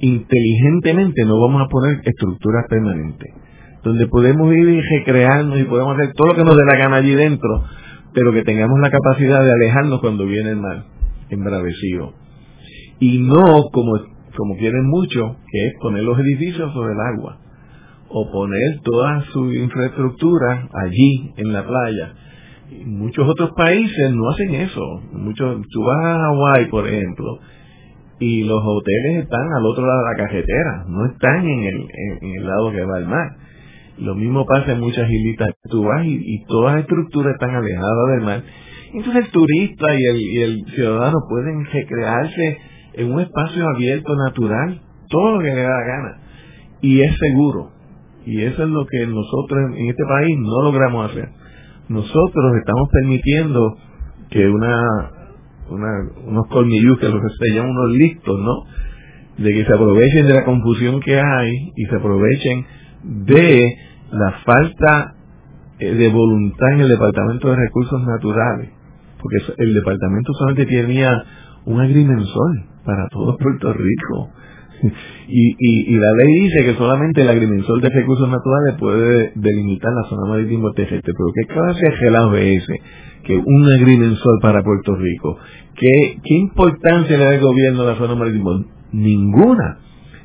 inteligentemente 0.00 1.24
no 1.24 1.40
vamos 1.40 1.62
a 1.62 1.68
poner 1.68 2.00
estructuras 2.04 2.66
permanentes 2.68 3.32
donde 3.82 4.06
podemos 4.08 4.50
vivir 4.50 4.76
y 4.76 4.98
recrearnos 4.98 5.60
y 5.60 5.64
podemos 5.64 5.96
hacer 5.96 6.12
todo 6.14 6.28
lo 6.28 6.34
que 6.34 6.44
nos 6.44 6.56
dé 6.56 6.64
la 6.64 6.76
gana 6.76 6.96
allí 6.96 7.14
dentro 7.14 7.64
pero 8.12 8.32
que 8.32 8.42
tengamos 8.42 8.78
la 8.80 8.90
capacidad 8.90 9.44
de 9.44 9.52
alejarnos 9.52 10.00
cuando 10.00 10.26
viene 10.26 10.50
el 10.50 10.56
mar 10.56 10.84
embravecido 11.28 12.14
y 12.98 13.18
no 13.18 13.70
como 13.72 13.92
como 14.36 14.56
quieren 14.56 14.86
mucho 14.88 15.36
que 15.50 15.66
es 15.66 15.72
poner 15.80 16.04
los 16.04 16.18
edificios 16.18 16.72
sobre 16.72 16.92
el 16.92 17.00
agua 17.00 17.38
o 18.08 18.30
poner 18.30 18.80
toda 18.82 19.22
su 19.32 19.52
infraestructura 19.52 20.68
allí 20.72 21.32
en 21.36 21.52
la 21.52 21.66
playa 21.66 22.14
muchos 22.86 23.28
otros 23.28 23.50
países 23.56 24.12
no 24.12 24.30
hacen 24.30 24.54
eso. 24.54 25.02
Muchos, 25.12 25.62
tú 25.70 25.82
vas 25.84 26.04
a 26.04 26.18
Hawái, 26.18 26.66
por 26.66 26.86
ejemplo, 26.86 27.38
y 28.18 28.44
los 28.44 28.60
hoteles 28.62 29.24
están 29.24 29.46
al 29.56 29.66
otro 29.66 29.86
lado 29.86 29.98
de 29.98 30.10
la 30.10 30.26
carretera, 30.26 30.84
no 30.88 31.06
están 31.06 31.46
en 31.46 31.60
el, 31.60 31.86
en, 32.20 32.34
el 32.38 32.46
lado 32.46 32.70
que 32.72 32.84
va 32.84 32.96
al 32.96 33.06
mar. 33.06 33.36
Lo 34.00 34.14
mismo 34.14 34.44
pasa 34.46 34.72
en 34.72 34.80
muchas 34.80 35.08
islitas. 35.10 35.50
Tú 35.70 35.84
vas 35.84 36.04
y, 36.04 36.44
todas 36.46 36.74
las 36.74 36.82
estructuras 36.82 37.34
están 37.34 37.54
alejadas 37.54 38.08
del 38.16 38.24
mar. 38.24 38.42
Entonces 38.92 39.24
el 39.26 39.30
turista 39.30 39.86
y 39.94 40.38
el, 40.38 40.64
ciudadano 40.74 41.18
pueden 41.28 41.64
recrearse 41.64 42.58
en 42.94 43.12
un 43.12 43.20
espacio 43.20 43.64
abierto, 43.68 44.14
natural, 44.16 44.80
todo 45.08 45.32
lo 45.32 45.38
que 45.40 45.54
le 45.54 45.62
da 45.62 45.68
la 45.68 45.86
gana. 45.86 46.20
Y 46.80 47.00
es 47.02 47.16
seguro. 47.18 47.72
Y 48.26 48.42
eso 48.42 48.64
es 48.64 48.68
lo 48.68 48.84
que 48.86 49.06
nosotros 49.06 49.76
en 49.76 49.88
este 49.88 50.04
país 50.04 50.36
no 50.38 50.62
logramos 50.62 51.10
hacer 51.10 51.40
nosotros 51.90 52.56
estamos 52.56 52.88
permitiendo 52.92 53.76
que 54.30 54.48
una, 54.48 55.10
unos 55.68 56.46
colmillos 56.46 56.98
que 57.00 57.08
los 57.08 57.20
se 57.36 57.52
llaman 57.52 57.72
unos 57.72 57.90
listos, 57.96 58.38
¿no? 58.38 58.62
De 59.42 59.52
que 59.52 59.64
se 59.64 59.72
aprovechen 59.72 60.28
de 60.28 60.34
la 60.34 60.44
confusión 60.44 61.00
que 61.00 61.18
hay 61.18 61.50
y 61.74 61.84
se 61.86 61.96
aprovechen 61.96 62.64
de 63.02 63.76
la 64.12 64.32
falta 64.44 65.14
eh, 65.78 65.94
de 65.94 66.08
voluntad 66.10 66.72
en 66.74 66.80
el 66.80 66.88
Departamento 66.88 67.48
de 67.48 67.56
Recursos 67.56 68.02
Naturales. 68.06 68.70
Porque 69.20 69.36
el 69.58 69.74
departamento 69.74 70.32
solamente 70.32 70.66
tenía 70.66 71.24
un 71.66 71.80
agrimensor 71.80 72.64
para 72.84 73.06
todo 73.08 73.36
Puerto 73.36 73.72
Rico 73.74 74.30
y, 75.28 75.94
y, 75.94 75.98
la 75.98 76.12
ley 76.12 76.40
dice 76.42 76.64
que 76.64 76.74
solamente 76.74 77.20
el 77.20 77.28
agrimensor 77.28 77.80
de 77.82 77.90
recursos 77.90 78.28
naturales 78.28 78.74
puede 78.78 79.32
delimitar 79.34 79.92
la 79.92 80.08
zona 80.08 80.30
marítimo 80.30 80.72
terrestre. 80.72 81.12
Pero 81.12 81.32
¿qué 81.34 81.52
clase 81.52 81.86
de 81.86 82.56
es 82.56 82.62
ese? 82.62 82.80
Que 83.24 83.36
un 83.36 83.70
agrimensor 83.70 84.40
para 84.40 84.62
Puerto 84.62 84.96
Rico. 84.96 85.38
¿Qué, 85.74 86.18
qué 86.22 86.34
importancia 86.34 87.16
le 87.16 87.24
da 87.24 87.34
el 87.34 87.40
gobierno 87.40 87.82
a 87.82 87.86
la 87.86 87.94
zona 87.96 88.14
marítimo? 88.14 88.64
Ninguna. 88.92 89.78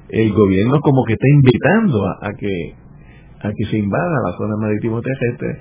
El 0.09 0.31
gobierno 0.33 0.79
como 0.81 1.03
que 1.05 1.13
está 1.13 1.27
invitando 1.27 2.07
a, 2.07 2.31
que 2.37 2.75
a 3.45 3.53
que 3.55 3.65
se 3.65 3.77
invada 3.77 4.21
la 4.25 4.37
zona 4.37 4.55
marítimo 4.57 5.01
terrestre, 5.01 5.59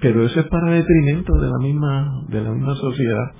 pero 0.00 0.24
eso 0.24 0.40
es 0.40 0.46
para 0.46 0.72
detrimento 0.72 1.34
de 1.38 1.48
la 1.48 1.58
misma 1.58 2.24
de 2.28 2.40
la 2.40 2.50
misma 2.52 2.74
sociedad. 2.76 3.30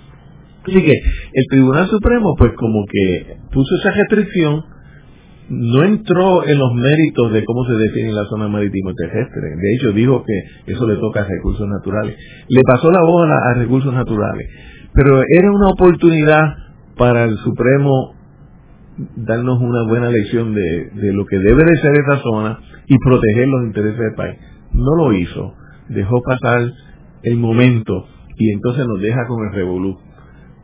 Así 0.62 0.82
que 0.82 0.92
el 0.92 1.46
Tribunal 1.50 1.86
Supremo 1.88 2.34
pues 2.36 2.52
como 2.56 2.84
que 2.86 3.36
puso 3.50 3.76
esa 3.76 3.92
restricción 3.92 4.62
no 5.50 5.82
entró 5.82 6.46
en 6.46 6.58
los 6.58 6.72
méritos 6.74 7.32
de 7.32 7.44
cómo 7.44 7.64
se 7.64 7.74
define 7.74 8.12
la 8.12 8.24
zona 8.26 8.46
marítimo 8.46 8.94
terrestre. 8.94 9.56
De 9.56 9.74
hecho, 9.74 9.92
dijo 9.92 10.22
que 10.24 10.72
eso 10.72 10.86
le 10.86 10.94
toca 10.96 11.22
a 11.22 11.24
recursos 11.24 11.66
naturales. 11.66 12.16
Le 12.48 12.62
pasó 12.62 12.88
la 12.92 13.02
bola 13.02 13.36
a 13.36 13.54
recursos 13.54 13.92
naturales. 13.92 14.48
Pero 14.94 15.20
era 15.28 15.50
una 15.50 15.70
oportunidad 15.70 16.54
para 16.96 17.24
el 17.24 17.36
Supremo 17.38 18.14
darnos 19.16 19.60
una 19.60 19.88
buena 19.88 20.10
lección 20.10 20.54
de, 20.54 20.90
de 20.94 21.12
lo 21.12 21.24
que 21.26 21.38
debe 21.38 21.64
de 21.64 21.76
ser 21.76 21.92
esa 21.92 22.22
zona 22.22 22.58
y 22.86 22.96
proteger 22.98 23.48
los 23.48 23.66
intereses 23.66 23.98
del 23.98 24.14
país. 24.14 24.38
No 24.72 24.94
lo 24.96 25.12
hizo. 25.12 25.54
Dejó 25.88 26.22
pasar 26.22 26.70
el 27.22 27.36
momento 27.36 28.06
y 28.36 28.52
entonces 28.52 28.86
nos 28.86 29.00
deja 29.00 29.26
con 29.26 29.46
el 29.46 29.54
revolú. 29.54 29.98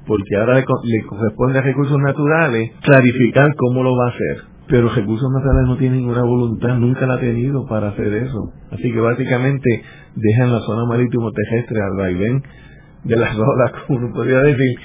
Porque 0.07 0.37
ahora 0.39 0.57
le 0.85 1.03
corresponde 1.05 1.59
a 1.59 1.63
recursos 1.63 1.99
naturales 1.99 2.71
clarificar 2.83 3.55
cómo 3.57 3.83
lo 3.83 3.97
va 3.97 4.07
a 4.07 4.11
hacer 4.11 4.57
pero 4.69 4.89
recursos 4.89 5.31
naturales 5.31 5.69
no 5.69 5.77
tienen 5.77 6.01
ninguna 6.01 6.23
voluntad, 6.23 6.77
nunca 6.77 7.07
la 7.07 7.15
ha 7.15 7.21
tenido 7.21 7.67
para 7.67 7.89
hacer 7.89 8.13
eso. 8.15 8.53
Así 8.71 8.93
que 8.93 9.01
básicamente 9.01 9.83
dejan 10.15 10.53
la 10.53 10.61
zona 10.61 10.85
marítimo 10.87 11.31
terrestre 11.31 11.81
al 11.81 11.97
vaivén 11.97 12.43
de 13.05 13.17
las 13.17 13.37
olas, 13.39 13.73
como 13.87 14.01
uno 14.01 14.13
podría 14.13 14.41
decir, 14.41 14.77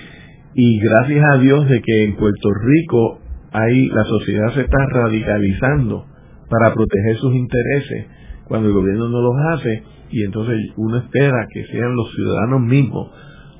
y 0.53 0.79
gracias 0.79 1.25
a 1.33 1.37
Dios 1.39 1.67
de 1.67 1.81
que 1.81 2.03
en 2.03 2.15
Puerto 2.15 2.49
Rico 2.63 3.20
hay, 3.51 3.87
la 3.89 4.03
sociedad 4.05 4.53
se 4.53 4.61
está 4.61 4.77
radicalizando 4.91 6.05
para 6.49 6.73
proteger 6.73 7.17
sus 7.17 7.33
intereses 7.35 8.07
cuando 8.45 8.69
el 8.69 8.73
gobierno 8.73 9.09
no 9.09 9.21
los 9.21 9.35
hace 9.53 9.83
y 10.09 10.23
entonces 10.23 10.57
uno 10.75 10.97
espera 10.97 11.47
que 11.53 11.65
sean 11.67 11.95
los 11.95 12.13
ciudadanos 12.13 12.61
mismos 12.61 13.11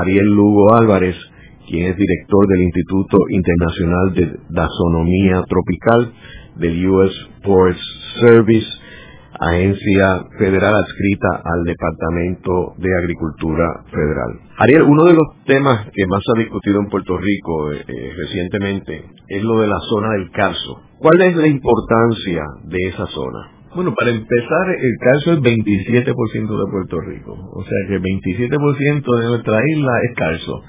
Ariel 0.00 0.26
Lugo 0.26 0.76
Álvarez, 0.76 1.16
quien 1.66 1.90
es 1.90 1.96
director 1.96 2.46
del 2.46 2.62
Instituto 2.62 3.18
Internacional 3.30 4.14
de 4.14 4.38
Dasonomía 4.50 5.42
Tropical 5.48 6.12
del 6.54 6.88
US 6.88 7.28
Forest 7.42 7.80
Service. 8.20 8.77
Agencia 9.40 10.24
federal 10.38 10.74
adscrita 10.74 11.28
al 11.44 11.64
Departamento 11.64 12.74
de 12.78 12.96
Agricultura 12.96 13.84
Federal. 13.90 14.40
Ariel, 14.58 14.82
uno 14.82 15.04
de 15.04 15.14
los 15.14 15.44
temas 15.46 15.86
que 15.92 16.06
más 16.06 16.20
se 16.24 16.32
ha 16.32 16.42
discutido 16.42 16.80
en 16.80 16.88
Puerto 16.88 17.16
Rico 17.16 17.72
eh, 17.72 17.84
eh, 17.86 18.12
recientemente 18.16 19.04
es 19.28 19.42
lo 19.44 19.60
de 19.60 19.68
la 19.68 19.78
zona 19.88 20.10
del 20.14 20.30
Carso. 20.30 20.82
¿Cuál 20.98 21.22
es 21.22 21.36
la 21.36 21.46
importancia 21.46 22.42
de 22.64 22.78
esa 22.88 23.06
zona? 23.06 23.58
Bueno, 23.74 23.94
para 23.94 24.10
empezar, 24.10 24.70
el 24.70 24.96
calzo 24.98 25.32
es 25.34 25.40
27% 25.40 26.32
de 26.32 26.72
Puerto 26.72 27.00
Rico. 27.00 27.32
O 27.52 27.62
sea 27.62 27.78
que 27.86 28.00
27% 28.00 29.20
de 29.20 29.28
nuestra 29.28 29.60
isla 29.68 29.92
es 30.04 30.16
calzo. 30.16 30.62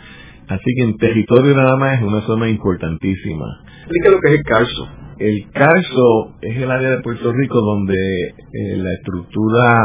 Así 0.50 0.74
que 0.76 0.84
en 0.84 0.98
territorio 0.98 1.56
nada 1.56 1.78
más 1.78 2.00
es 2.00 2.04
una 2.04 2.22
zona 2.22 2.50
importantísima. 2.50 3.46
Explica 3.84 4.10
lo 4.10 4.20
que 4.20 4.30
es 4.30 4.36
el 4.36 4.44
calzo. 4.44 4.88
El 5.20 5.52
calzo 5.52 6.36
es 6.42 6.58
el 6.58 6.72
área 6.72 6.90
de 6.92 7.02
Puerto 7.02 7.32
Rico 7.32 7.62
donde 7.62 7.96
eh, 7.96 8.78
la 8.78 8.92
estructura 8.94 9.80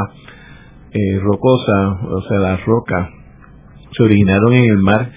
eh, 0.91 1.19
rocosa, 1.21 2.01
o 2.09 2.23
sea, 2.23 2.39
las 2.39 2.65
rocas, 2.65 3.11
se 3.93 4.03
originaron 4.03 4.55
en 4.55 4.65
el 4.65 4.79
mar 4.79 5.11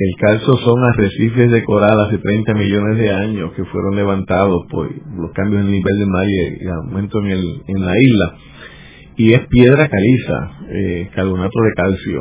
el 0.00 0.14
calzo 0.14 0.56
son 0.58 0.84
arrecifes 0.84 1.50
de 1.50 1.64
coral 1.64 1.98
hace 2.06 2.18
30 2.18 2.54
millones 2.54 2.98
de 2.98 3.10
años 3.10 3.52
que 3.54 3.64
fueron 3.64 3.96
levantados 3.96 4.64
por 4.70 4.88
los 4.88 5.32
cambios 5.32 5.62
en 5.62 5.66
el 5.66 5.72
nivel 5.72 5.98
del 5.98 6.08
mar 6.08 6.24
y 6.24 6.64
el 6.64 6.70
aumento 6.70 7.18
en, 7.18 7.26
el, 7.26 7.62
en 7.66 7.84
la 7.84 7.94
isla. 7.98 8.34
Y 9.16 9.32
es 9.32 9.40
piedra 9.48 9.88
caliza, 9.88 10.52
eh, 10.70 11.10
carbonato 11.12 11.60
de 11.62 11.72
calcio. 11.74 12.20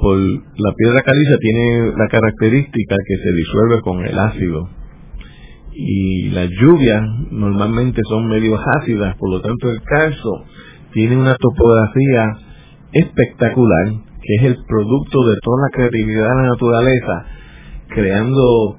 Por, 0.00 0.18
la 0.18 0.72
piedra 0.76 1.02
caliza 1.02 1.36
tiene 1.40 1.92
la 1.96 2.08
característica 2.08 2.96
que 3.06 3.16
se 3.22 3.32
disuelve 3.32 3.80
con 3.82 4.04
el 4.04 4.18
ácido. 4.18 4.68
Y 5.72 6.30
las 6.30 6.48
lluvias 6.60 7.02
normalmente 7.30 8.02
son 8.08 8.28
medio 8.28 8.58
ácidas, 8.80 9.16
por 9.16 9.30
lo 9.30 9.40
tanto 9.40 9.70
el 9.70 9.80
calzo 9.82 10.44
tiene 10.92 11.16
una 11.16 11.36
topografía 11.36 12.36
espectacular 12.92 14.08
que 14.28 14.34
es 14.34 14.42
el 14.44 14.56
producto 14.66 15.26
de 15.26 15.36
toda 15.42 15.56
la 15.62 15.76
creatividad 15.76 16.28
de 16.28 16.42
la 16.42 16.48
naturaleza, 16.48 17.24
creando 17.88 18.76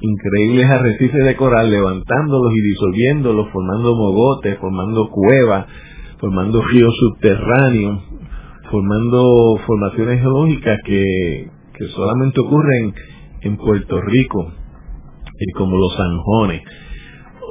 increíbles 0.00 0.70
arrecifes 0.70 1.24
de 1.24 1.36
coral, 1.36 1.70
levantándolos 1.70 2.52
y 2.54 2.60
disolviéndolos, 2.62 3.48
formando 3.52 3.94
mogotes, 3.94 4.58
formando 4.58 5.08
cuevas, 5.10 5.66
formando 6.18 6.62
ríos 6.62 6.92
subterráneos, 6.98 8.02
formando 8.70 9.56
formaciones 9.66 10.20
geológicas 10.20 10.78
que, 10.84 11.50
solamente 11.94 12.40
ocurren 12.40 12.92
en 13.42 13.56
Puerto 13.56 14.00
Rico, 14.00 14.52
y 15.38 15.52
como 15.52 15.76
los 15.76 15.96
zanjones. 15.96 16.62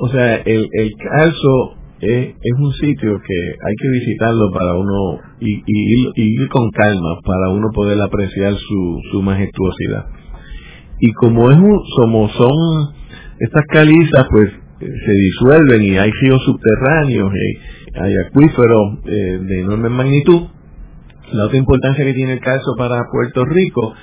O 0.01 0.09
sea, 0.09 0.35
el, 0.35 0.67
el 0.73 0.91
calzo 0.97 1.77
es, 2.01 2.35
un 2.59 2.73
sitio 2.73 3.19
que 3.19 3.35
hay 3.35 3.75
que 3.81 3.89
visitarlo 3.89 4.51
para 4.51 4.75
uno 4.75 5.19
y, 5.39 5.61
ir 6.15 6.49
con 6.49 6.69
calma 6.71 7.19
para 7.25 7.49
uno 7.49 7.69
poder 7.73 7.99
apreciar 8.01 8.53
su, 8.53 9.01
su 9.11 9.21
majestuosidad. 9.21 10.05
Y 10.99 11.11
como 11.13 11.49
es 11.49 11.57
un, 11.57 11.79
como 12.01 12.29
son 12.29 12.95
estas 13.39 13.63
calizas, 13.67 14.27
pues 14.29 14.49
eh, 14.81 14.93
se 15.05 15.11
disuelven 15.11 15.83
y 15.83 15.97
hay 15.97 16.11
ríos 16.11 16.43
subterráneos, 16.43 17.31
y 17.33 17.97
hay 17.99 18.13
acuíferos 18.27 18.99
eh, 19.05 19.39
de 19.41 19.59
enorme 19.61 19.89
magnitud. 19.89 20.47
La 21.31 21.45
otra 21.45 21.57
importancia 21.57 22.05
que 22.05 22.13
tiene 22.13 22.33
el 22.33 22.39
caso 22.39 22.75
para 22.77 23.03
Puerto 23.11 23.43
Rico 23.43 23.93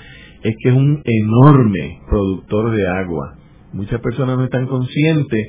es 0.42 0.54
que 0.62 0.68
es 0.68 0.74
un 0.74 1.02
enorme 1.04 2.00
productor 2.08 2.70
de 2.72 2.86
agua. 2.86 3.34
Muchas 3.72 4.00
personas 4.00 4.36
no 4.36 4.44
están 4.44 4.66
conscientes 4.66 5.48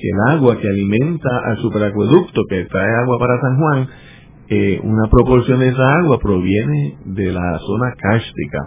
que 0.00 0.08
el 0.08 0.34
agua 0.34 0.56
que 0.60 0.68
alimenta 0.68 1.28
al 1.46 1.58
superacueducto 1.58 2.42
que 2.48 2.64
trae 2.66 2.94
agua 3.02 3.18
para 3.18 3.40
San 3.40 3.56
Juan, 3.56 3.88
eh, 4.48 4.80
una 4.84 5.10
proporción 5.10 5.58
de 5.58 5.68
esa 5.68 5.98
agua 5.98 6.18
proviene 6.20 6.96
de 7.06 7.32
la 7.32 7.58
zona 7.58 7.92
cárstica. 7.98 8.58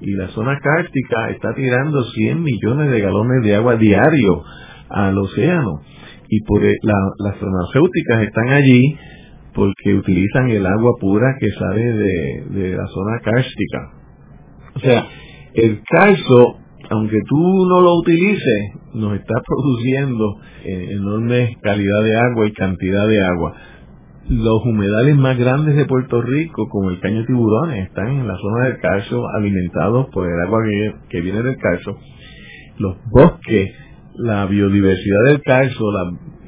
Y 0.00 0.12
la 0.12 0.28
zona 0.28 0.58
cárstica 0.60 1.30
está 1.30 1.54
tirando 1.54 2.04
100 2.04 2.42
millones 2.42 2.90
de 2.90 3.00
galones 3.00 3.42
de 3.42 3.54
agua 3.54 3.76
diario 3.76 4.42
al 4.90 5.16
océano. 5.16 5.80
Y 6.28 6.40
por 6.44 6.62
e, 6.64 6.74
las 6.82 7.36
farmacéuticas 7.38 8.22
están 8.24 8.48
allí 8.50 8.94
porque 9.54 9.94
utilizan 9.94 10.50
el 10.50 10.66
agua 10.66 10.92
pura 11.00 11.36
que 11.38 11.50
sale 11.50 11.82
de, 11.82 12.44
de 12.50 12.76
la 12.76 12.86
zona 12.86 13.20
cárstica. 13.22 13.92
O 14.74 14.80
sea, 14.80 15.06
el 15.54 15.80
calzo 15.88 16.58
aunque 16.90 17.18
tú 17.28 17.66
no 17.66 17.80
lo 17.80 17.94
utilices, 17.98 18.72
nos 18.94 19.14
está 19.14 19.34
produciendo 19.46 20.36
eh, 20.64 20.88
enorme 20.92 21.56
calidad 21.62 22.02
de 22.02 22.16
agua 22.16 22.46
y 22.46 22.52
cantidad 22.52 23.06
de 23.06 23.22
agua. 23.22 23.54
Los 24.28 24.64
humedales 24.64 25.16
más 25.16 25.38
grandes 25.38 25.76
de 25.76 25.84
Puerto 25.84 26.22
Rico, 26.22 26.66
como 26.70 26.90
el 26.90 27.00
caño 27.00 27.26
tiburones, 27.26 27.88
están 27.88 28.08
en 28.08 28.26
la 28.26 28.36
zona 28.36 28.68
del 28.68 28.78
calcio 28.78 29.22
alimentados 29.36 30.06
por 30.12 30.26
el 30.26 30.40
agua 30.40 30.60
que, 31.10 31.20
viene 31.20 31.42
del 31.42 31.58
calcio. 31.58 31.98
Los 32.78 32.96
bosques, 33.10 33.72
la 34.14 34.46
biodiversidad 34.46 35.24
del 35.26 35.42
calcio 35.42 35.84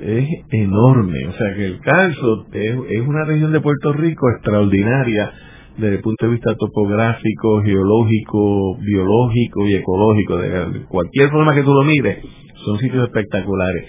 es 0.00 0.28
enorme. 0.50 1.26
O 1.28 1.32
sea 1.32 1.54
que 1.54 1.66
el 1.66 1.80
calcio 1.80 2.46
es 2.52 3.00
una 3.06 3.24
región 3.24 3.52
de 3.52 3.60
Puerto 3.60 3.92
Rico 3.92 4.30
extraordinaria 4.30 5.32
desde 5.76 5.96
el 5.96 6.00
punto 6.00 6.26
de 6.26 6.32
vista 6.32 6.54
topográfico, 6.54 7.62
geológico, 7.62 8.78
biológico 8.78 9.66
y 9.66 9.74
ecológico, 9.74 10.38
de 10.38 10.84
cualquier 10.88 11.30
forma 11.30 11.54
que 11.54 11.62
tú 11.62 11.72
lo 11.72 11.82
mires, 11.82 12.24
son 12.64 12.78
sitios 12.78 13.04
espectaculares. 13.04 13.84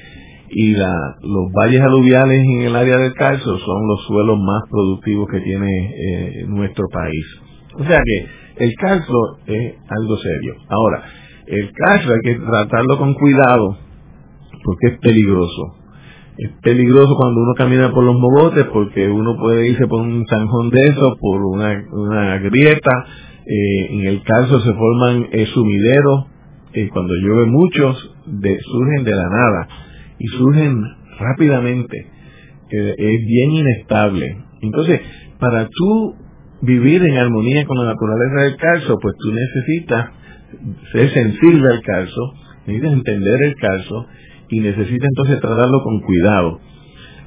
Y 0.50 0.74
la, 0.74 0.94
los 1.22 1.52
valles 1.52 1.82
aluviales 1.82 2.42
en 2.42 2.62
el 2.62 2.76
área 2.76 2.98
del 2.98 3.14
calcio 3.14 3.58
son 3.58 3.88
los 3.88 4.06
suelos 4.06 4.38
más 4.40 4.64
productivos 4.70 5.28
que 5.30 5.42
tiene 5.42 5.68
eh, 5.68 6.46
nuestro 6.48 6.86
país. 6.92 7.26
O 7.76 7.84
sea 7.84 8.00
que 8.04 8.66
el 8.66 8.74
calcio 8.76 9.16
es 9.46 9.76
algo 9.90 10.18
serio. 10.18 10.56
Ahora, 10.70 11.04
el 11.48 11.72
calcio 11.72 12.14
hay 12.14 12.20
que 12.24 12.40
tratarlo 12.40 12.98
con 12.98 13.14
cuidado 13.14 13.78
porque 14.64 14.88
es 14.88 15.00
peligroso 15.00 15.76
es 16.38 16.52
peligroso 16.62 17.16
cuando 17.16 17.42
uno 17.42 17.54
camina 17.56 17.92
por 17.92 18.04
los 18.04 18.16
mogotes 18.16 18.66
porque 18.72 19.10
uno 19.10 19.36
puede 19.38 19.70
irse 19.70 19.88
por 19.88 20.02
un 20.02 20.24
zanjón 20.28 20.70
de 20.70 20.88
eso, 20.88 21.18
por 21.20 21.44
una, 21.44 22.38
grieta. 22.38 23.06
Eh, 23.46 23.88
en 23.92 24.06
el 24.06 24.24
caso 24.24 24.60
se 24.60 24.74
forman 24.74 25.30
eh, 25.32 25.46
sumideros, 25.48 26.26
eh, 26.74 26.90
cuando 26.90 27.14
llueve 27.16 27.46
muchos, 27.48 28.16
de, 28.26 28.58
surgen 28.60 29.04
de 29.04 29.16
la 29.16 29.30
nada 29.30 29.68
y 30.20 30.28
surgen 30.28 30.84
rápidamente. 31.20 32.08
es 32.70 33.26
bien 33.26 33.52
inestable. 33.52 34.38
Entonces, 34.62 35.02
para 35.40 35.68
tú 35.68 36.16
vivir 36.62 37.04
en 37.04 37.18
armonía 37.18 37.66
con 37.66 37.78
la 37.78 37.94
naturaleza 37.94 38.44
del 38.44 38.58
calzo, 38.58 38.98
pues 39.02 39.16
tú 39.18 39.32
necesitas 39.32 40.12
ser 40.92 41.10
sensible 41.12 41.68
al 41.70 41.82
calzo, 41.82 42.34
necesitas 42.68 42.94
entender 42.94 43.42
el 43.42 43.56
calzo 43.56 44.06
y 44.50 44.60
necesita 44.60 45.08
entonces 45.08 45.40
tratarlo 45.40 45.82
con 45.84 46.02
cuidado. 46.02 46.60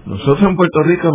Nosotros 0.06 0.42
en 0.42 0.56
Puerto 0.56 0.82
Rico 0.82 1.10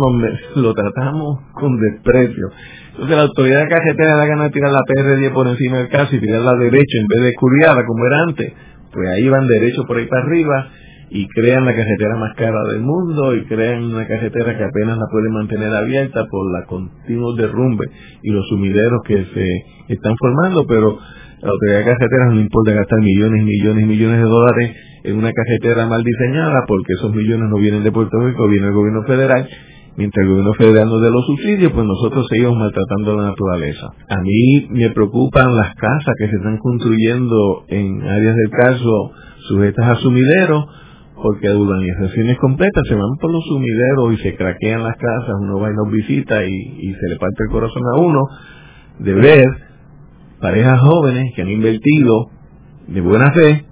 lo 0.56 0.74
tratamos 0.74 1.40
con 1.52 1.76
desprecio. 1.78 2.50
Entonces 2.92 3.16
la 3.16 3.22
autoridad 3.22 3.68
carretera 3.68 4.16
da 4.16 4.26
ganas 4.26 4.44
de 4.46 4.52
tirar 4.52 4.72
la 4.72 4.80
PR10 4.80 5.32
por 5.32 5.48
encima 5.48 5.78
del 5.78 5.88
caso 5.88 6.14
y 6.14 6.20
tirarla 6.20 6.52
derecho 6.54 6.98
en 7.00 7.06
vez 7.08 7.20
de 7.24 7.32
curviada 7.34 7.84
como 7.84 8.06
era 8.06 8.22
antes. 8.22 8.52
Pues 8.92 9.08
ahí 9.10 9.28
van 9.28 9.46
derecho 9.46 9.82
por 9.86 9.98
ahí 9.98 10.06
para 10.06 10.22
arriba 10.22 10.70
y 11.10 11.26
crean 11.28 11.64
la 11.64 11.74
carretera 11.74 12.16
más 12.16 12.34
cara 12.36 12.62
del 12.72 12.80
mundo 12.80 13.34
y 13.34 13.44
crean 13.44 13.84
una 13.84 14.06
carretera 14.06 14.56
que 14.56 14.64
apenas 14.64 14.98
la 14.98 15.06
pueden 15.10 15.32
mantener 15.32 15.74
abierta 15.74 16.24
por 16.30 16.52
la 16.52 16.66
continuos 16.66 17.36
derrumbe 17.36 17.86
y 18.22 18.30
los 18.30 18.48
sumideros 18.48 19.02
que 19.06 19.24
se 19.24 19.94
están 19.94 20.14
formando, 20.18 20.64
pero 20.66 20.98
la 21.42 21.50
autoridad 21.50 21.84
carretera 21.84 22.30
no 22.30 22.40
importa 22.40 22.72
gastar 22.72 22.98
millones 23.00 23.42
y 23.42 23.44
millones 23.44 23.84
y 23.84 23.86
millones 23.86 24.18
de 24.18 24.24
dólares 24.24 24.76
en 25.06 25.16
una 25.16 25.32
carretera 25.32 25.86
mal 25.86 26.02
diseñada 26.02 26.64
porque 26.66 26.92
esos 26.98 27.14
millones 27.14 27.48
no 27.48 27.58
vienen 27.58 27.84
de 27.84 27.92
Puerto 27.92 28.18
Rico, 28.18 28.48
viene 28.48 28.66
el 28.66 28.74
gobierno 28.74 29.02
federal. 29.04 29.48
Mientras 29.96 30.24
el 30.24 30.28
gobierno 30.28 30.52
federal 30.54 30.88
nos 30.88 31.00
dé 31.00 31.10
los 31.10 31.24
subsidios, 31.24 31.72
pues 31.72 31.86
nosotros 31.86 32.26
seguimos 32.28 32.58
maltratando 32.58 33.16
la 33.16 33.28
naturaleza. 33.28 33.86
A 34.10 34.20
mí 34.20 34.68
me 34.68 34.90
preocupan 34.90 35.56
las 35.56 35.74
casas 35.74 36.14
que 36.18 36.28
se 36.28 36.36
están 36.36 36.58
construyendo 36.58 37.64
en 37.68 38.02
áreas 38.02 38.34
del 38.34 38.50
caso 38.50 39.12
sujetas 39.48 39.88
a 39.88 39.94
sumideros, 39.96 40.66
porque 41.14 41.48
urbanizaciones 41.48 42.36
completas 42.38 42.82
se 42.86 42.94
van 42.94 43.16
por 43.18 43.32
los 43.32 43.42
sumideros 43.44 44.12
y 44.12 44.16
se 44.18 44.36
craquean 44.36 44.82
las 44.82 44.96
casas, 44.96 45.34
uno 45.40 45.60
va 45.60 45.70
y 45.70 45.74
nos 45.74 45.90
visita 45.90 46.44
y, 46.44 46.52
y 46.52 46.92
se 46.92 47.08
le 47.08 47.16
parte 47.16 47.44
el 47.44 47.50
corazón 47.50 47.82
a 47.94 48.00
uno 48.00 48.20
de 48.98 49.14
ver 49.14 49.44
parejas 50.40 50.78
jóvenes 50.78 51.32
que 51.34 51.40
han 51.40 51.48
invertido 51.48 52.26
de 52.88 53.00
buena 53.00 53.32
fe 53.32 53.64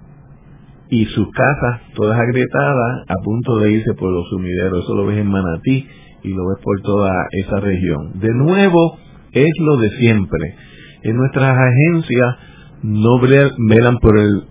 y 0.89 1.05
sus 1.05 1.27
casas 1.31 1.81
todas 1.95 2.19
agrietadas 2.19 3.05
a 3.07 3.15
punto 3.23 3.57
de 3.57 3.71
irse 3.71 3.93
por 3.93 4.11
los 4.11 4.27
sumideros. 4.29 4.83
Eso 4.83 4.95
lo 4.95 5.05
ves 5.05 5.17
en 5.17 5.27
Manatí 5.27 5.87
y 6.23 6.29
lo 6.29 6.47
ves 6.47 6.63
por 6.63 6.81
toda 6.81 7.11
esa 7.31 7.59
región. 7.59 8.19
De 8.19 8.33
nuevo, 8.33 8.97
es 9.31 9.51
lo 9.59 9.77
de 9.77 9.89
siempre. 9.97 10.55
En 11.03 11.17
nuestras 11.17 11.55
agencias 11.57 12.35
no 12.83 13.19
velan 13.19 13.97
por 13.99 14.17
el 14.17 14.43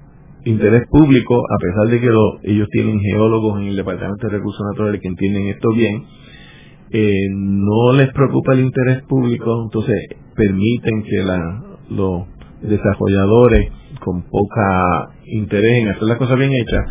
interés 0.45 0.87
público, 0.89 1.37
a 1.37 1.59
pesar 1.59 1.89
de 1.89 2.01
que 2.01 2.51
ellos 2.51 2.69
tienen 2.71 3.01
geólogos 3.01 3.61
en 3.61 3.69
el 3.69 3.77
Departamento 3.77 4.27
de 4.27 4.37
Recursos 4.37 4.67
Naturales 4.73 5.01
que 5.01 5.09
entienden 5.09 5.49
esto 5.49 5.71
bien, 5.73 6.05
eh, 6.91 7.29
no 7.31 7.93
les 7.95 8.13
preocupa 8.13 8.53
el 8.53 8.61
interés 8.61 9.03
público, 9.05 9.63
entonces 9.65 9.97
permiten 10.37 11.03
que 11.03 11.23
la, 11.25 11.63
los 11.91 12.29
desarrolladores 12.69 13.71
con 14.01 14.23
poca 14.29 15.11
interés 15.27 15.83
en 15.83 15.89
hacer 15.89 16.05
las 16.05 16.19
cosas 16.19 16.39
bien 16.39 16.53
hechas, 16.53 16.85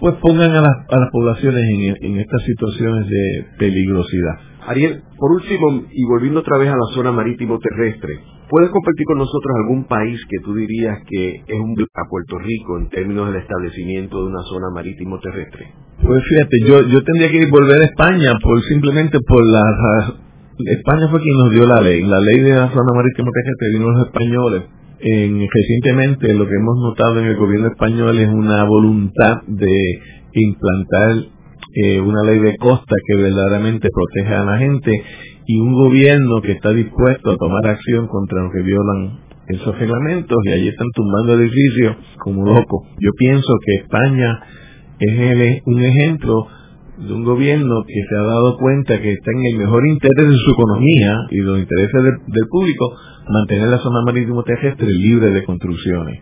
pues 0.00 0.14
pongan 0.16 0.50
a, 0.50 0.64
a 0.64 0.98
las 0.98 1.10
poblaciones 1.10 1.62
en, 1.62 1.96
en 2.04 2.20
estas 2.20 2.42
situaciones 2.42 3.08
de 3.08 3.46
peligrosidad. 3.58 4.52
Ariel, 4.66 5.02
por 5.18 5.32
último, 5.32 5.86
y 5.90 6.04
volviendo 6.04 6.40
otra 6.40 6.58
vez 6.58 6.68
a 6.68 6.76
la 6.76 6.94
zona 6.94 7.10
marítimo 7.10 7.58
terrestre, 7.58 8.20
¿puedes 8.48 8.70
compartir 8.70 9.06
con 9.06 9.18
nosotros 9.18 9.56
algún 9.62 9.84
país 9.84 10.20
que 10.28 10.38
tú 10.44 10.54
dirías 10.54 10.98
que 11.08 11.42
es 11.46 11.60
un 11.60 11.74
a 11.74 12.08
Puerto 12.08 12.38
Rico 12.38 12.78
en 12.78 12.88
términos 12.88 13.32
del 13.32 13.42
establecimiento 13.42 14.18
de 14.18 14.30
una 14.30 14.42
zona 14.42 14.70
marítimo 14.72 15.18
terrestre? 15.18 15.66
Pues 16.00 16.22
fíjate, 16.28 16.56
yo, 16.66 16.82
yo 16.88 17.02
tendría 17.02 17.30
que 17.30 17.50
volver 17.50 17.80
a 17.80 17.84
España 17.84 18.34
por 18.42 18.60
simplemente 18.62 19.18
por 19.26 19.44
la 19.44 20.14
España 20.58 21.08
fue 21.10 21.20
quien 21.20 21.36
nos 21.36 21.50
dio 21.50 21.66
la 21.66 21.80
ley. 21.80 22.02
La 22.02 22.20
ley 22.20 22.40
de 22.40 22.50
la 22.50 22.68
zona 22.68 22.92
marítimo 22.94 23.30
terrestre 23.32 23.68
vino 23.72 23.90
los 23.90 24.06
españoles. 24.06 24.62
En, 25.00 25.40
recientemente 25.48 26.34
lo 26.34 26.46
que 26.46 26.54
hemos 26.54 26.76
notado 26.78 27.18
en 27.18 27.26
el 27.26 27.36
gobierno 27.36 27.68
español 27.68 28.18
es 28.18 28.28
una 28.28 28.62
voluntad 28.64 29.42
de 29.48 29.98
implantar 30.34 31.16
eh, 31.74 32.00
una 32.00 32.22
ley 32.22 32.38
de 32.38 32.56
costa 32.56 32.94
que 33.06 33.22
verdaderamente 33.22 33.88
protege 33.92 34.34
a 34.34 34.44
la 34.44 34.58
gente 34.58 35.02
y 35.46 35.58
un 35.58 35.72
gobierno 35.72 36.40
que 36.42 36.52
está 36.52 36.70
dispuesto 36.70 37.30
a 37.30 37.36
tomar 37.36 37.66
acción 37.66 38.06
contra 38.06 38.42
los 38.42 38.52
que 38.52 38.62
violan 38.62 39.20
esos 39.48 39.76
reglamentos 39.76 40.38
y 40.44 40.52
allí 40.52 40.68
están 40.68 40.88
tumbando 40.94 41.34
edificios 41.34 41.96
como 42.18 42.44
locos. 42.44 42.88
Yo 43.00 43.10
pienso 43.18 43.52
que 43.66 43.74
España 43.82 44.40
es 45.00 45.62
un 45.64 45.82
ejemplo 45.82 46.46
de 47.06 47.12
un 47.12 47.24
gobierno 47.24 47.82
que 47.86 48.00
se 48.08 48.16
ha 48.16 48.22
dado 48.22 48.56
cuenta 48.56 49.00
que 49.00 49.12
está 49.12 49.30
en 49.32 49.46
el 49.52 49.58
mejor 49.58 49.86
interés 49.86 50.28
de 50.28 50.36
su 50.36 50.50
economía 50.52 51.16
y 51.30 51.38
los 51.38 51.58
intereses 51.58 52.02
del 52.02 52.46
público 52.48 52.94
mantener 53.28 53.68
la 53.68 53.78
zona 53.78 54.02
marítimo 54.04 54.42
terrestre 54.42 54.86
libre 54.86 55.30
de 55.30 55.44
construcciones. 55.44 56.20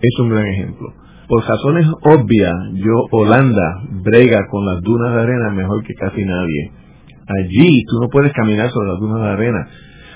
Es 0.00 0.18
un 0.20 0.30
gran 0.30 0.46
ejemplo. 0.46 0.92
Por 1.28 1.42
razones 1.42 1.86
obvias, 2.02 2.54
yo, 2.74 2.94
Holanda, 3.10 3.82
brega 4.02 4.46
con 4.50 4.66
las 4.66 4.80
dunas 4.82 5.14
de 5.14 5.20
arena 5.22 5.50
mejor 5.50 5.82
que 5.82 5.94
casi 5.94 6.22
nadie. 6.22 6.70
Allí 7.26 7.82
tú 7.88 8.00
no 8.02 8.08
puedes 8.10 8.32
caminar 8.32 8.70
sobre 8.70 8.88
las 8.88 9.00
dunas 9.00 9.20
de 9.22 9.28
arena. 9.28 9.68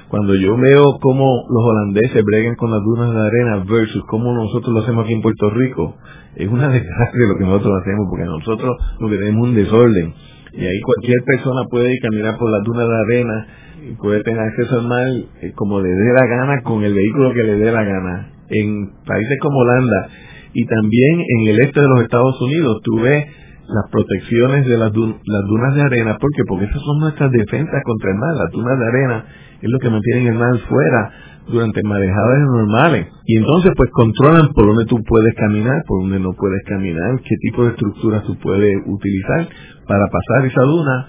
Cuando 0.08 0.34
yo 0.34 0.56
veo 0.56 0.98
cómo 1.02 1.44
los 1.50 1.64
holandeses 1.64 2.24
bregan 2.24 2.54
con 2.56 2.70
las 2.70 2.80
dunas 2.82 3.12
de 3.12 3.20
arena 3.20 3.64
versus 3.68 4.02
cómo 4.08 4.32
nosotros 4.32 4.72
lo 4.72 4.80
hacemos 4.80 5.04
aquí 5.04 5.12
en 5.12 5.20
Puerto 5.20 5.50
Rico, 5.50 5.96
es 6.34 6.48
una 6.48 6.68
desgracia 6.72 7.28
lo 7.28 7.36
que 7.36 7.44
nosotros 7.44 7.82
hacemos, 7.82 8.06
porque 8.08 8.24
nosotros 8.24 8.76
lo 9.00 9.08
que 9.08 9.18
tenemos 9.18 9.48
un 9.48 9.54
desorden. 9.54 10.14
Y 10.54 10.64
ahí 10.64 10.80
cualquier 10.80 11.18
persona 11.26 11.60
puede 11.70 11.98
caminar 11.98 12.38
por 12.38 12.50
las 12.50 12.64
dunas 12.64 12.88
de 12.88 12.96
arena 12.96 13.46
y 13.90 13.94
puede 13.96 14.22
tener 14.22 14.40
acceso 14.40 14.80
al 14.80 14.88
mar 14.88 15.06
eh, 15.42 15.52
como 15.54 15.80
le 15.80 15.90
dé 15.90 16.12
la 16.14 16.26
gana 16.26 16.62
con 16.62 16.82
el 16.82 16.94
vehículo 16.94 17.32
que 17.34 17.42
le 17.44 17.56
dé 17.56 17.70
la 17.70 17.84
gana. 17.84 18.32
En 18.48 18.88
países 19.04 19.38
como 19.42 19.58
Holanda, 19.58 20.08
y 20.54 20.64
también 20.64 21.20
en 21.20 21.48
el 21.48 21.60
este 21.60 21.80
de 21.82 21.86
los 21.86 22.02
Estados 22.02 22.40
Unidos 22.40 22.80
tú 22.82 22.98
ves 23.02 23.26
las 23.68 23.90
protecciones 23.92 24.66
de 24.66 24.78
las, 24.78 24.90
las 24.90 25.44
dunas 25.46 25.74
de 25.74 25.82
arena, 25.82 26.16
¿por 26.18 26.30
qué? 26.34 26.42
Porque 26.48 26.64
esas 26.64 26.80
son 26.80 26.98
nuestras 27.00 27.30
defensas 27.30 27.82
contra 27.84 28.10
el 28.10 28.16
mar, 28.16 28.34
las 28.34 28.50
dunas 28.50 28.78
de 28.78 28.86
arena 28.86 29.24
es 29.60 29.70
lo 29.70 29.78
que 29.78 29.90
mantienen 29.90 30.26
el 30.28 30.38
mar 30.38 30.58
fuera 30.68 31.10
durante 31.48 31.82
marejadas 31.82 32.40
normales. 32.40 33.06
Y 33.24 33.38
entonces 33.38 33.72
pues 33.76 33.90
controlan 33.92 34.52
por 34.52 34.66
dónde 34.66 34.84
tú 34.86 35.02
puedes 35.04 35.34
caminar, 35.34 35.82
por 35.86 36.02
dónde 36.02 36.20
no 36.20 36.32
puedes 36.34 36.62
caminar, 36.64 37.20
qué 37.22 37.36
tipo 37.40 37.64
de 37.64 37.70
estructuras 37.70 38.24
tú 38.24 38.36
puedes 38.38 38.76
utilizar 38.86 39.48
para 39.86 40.04
pasar 40.06 40.46
esa 40.46 40.62
duna 40.62 41.08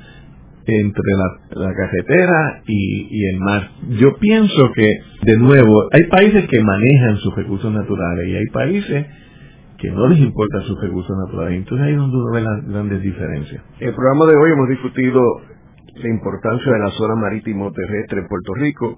entre 0.66 1.12
la, 1.56 1.74
carretera 1.74 2.62
y, 2.68 3.08
y, 3.10 3.26
el 3.34 3.40
mar. 3.40 3.70
Yo 4.00 4.16
pienso 4.18 4.72
que, 4.76 5.00
de 5.24 5.38
nuevo, 5.38 5.88
hay 5.92 6.04
países 6.04 6.48
que 6.48 6.62
manejan 6.62 7.18
sus 7.18 7.36
recursos 7.36 7.74
naturales 7.74 8.28
y 8.28 8.36
hay 8.36 8.46
países 8.54 9.08
que 9.80 9.90
no 9.90 10.08
les 10.08 10.20
importa 10.20 10.62
sus 10.62 10.80
recursos 10.80 11.16
naturales. 11.18 11.58
Entonces 11.60 11.88
ahí 11.88 11.94
es 11.94 11.98
donde 11.98 12.18
uno 12.18 12.32
ve 12.32 12.42
las 12.42 12.68
grandes 12.68 13.02
diferencias. 13.02 13.64
En 13.80 13.90
el 13.90 13.96
programa 13.96 14.26
de 14.26 14.36
hoy 14.36 14.52
hemos 14.52 14.70
discutido 14.70 15.22
la 16.04 16.10
importancia 16.10 16.72
de 16.72 16.80
la 16.80 16.92
zona 16.92 17.16
marítimo 17.16 17.72
terrestre 17.72 18.22
en 18.22 18.28
Puerto 18.28 18.54
Rico. 18.54 18.98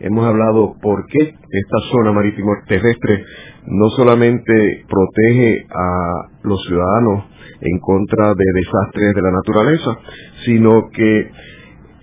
Hemos 0.00 0.26
hablado 0.26 0.76
por 0.80 1.06
qué 1.06 1.18
esta 1.20 1.78
zona 1.90 2.12
marítimo 2.12 2.52
terrestre 2.66 3.24
no 3.66 3.88
solamente 3.90 4.84
protege 4.88 5.66
a 5.70 6.28
los 6.42 6.62
ciudadanos 6.64 7.24
en 7.60 7.78
contra 7.80 8.34
de 8.34 8.44
desastres 8.54 9.14
de 9.14 9.22
la 9.22 9.32
naturaleza, 9.32 9.98
sino 10.44 10.88
que 10.92 11.30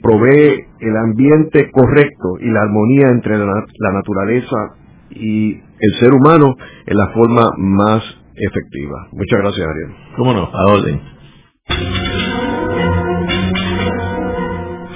provee 0.01 0.65
el 0.79 0.97
ambiente 0.97 1.71
correcto 1.71 2.37
y 2.39 2.51
la 2.51 2.61
armonía 2.61 3.07
entre 3.09 3.37
la, 3.37 3.91
naturaleza 3.93 4.57
y 5.09 5.53
el 5.53 5.93
ser 5.99 6.13
humano 6.13 6.55
en 6.85 6.97
la 6.97 7.07
forma 7.13 7.49
más 7.57 8.03
efectiva. 8.35 9.07
Muchas 9.13 9.39
gracias, 9.39 9.67
Ariel. 9.67 9.95
¿Cómo 10.17 10.33
no? 10.33 10.43
A 10.43 10.73
orden. 10.73 12.34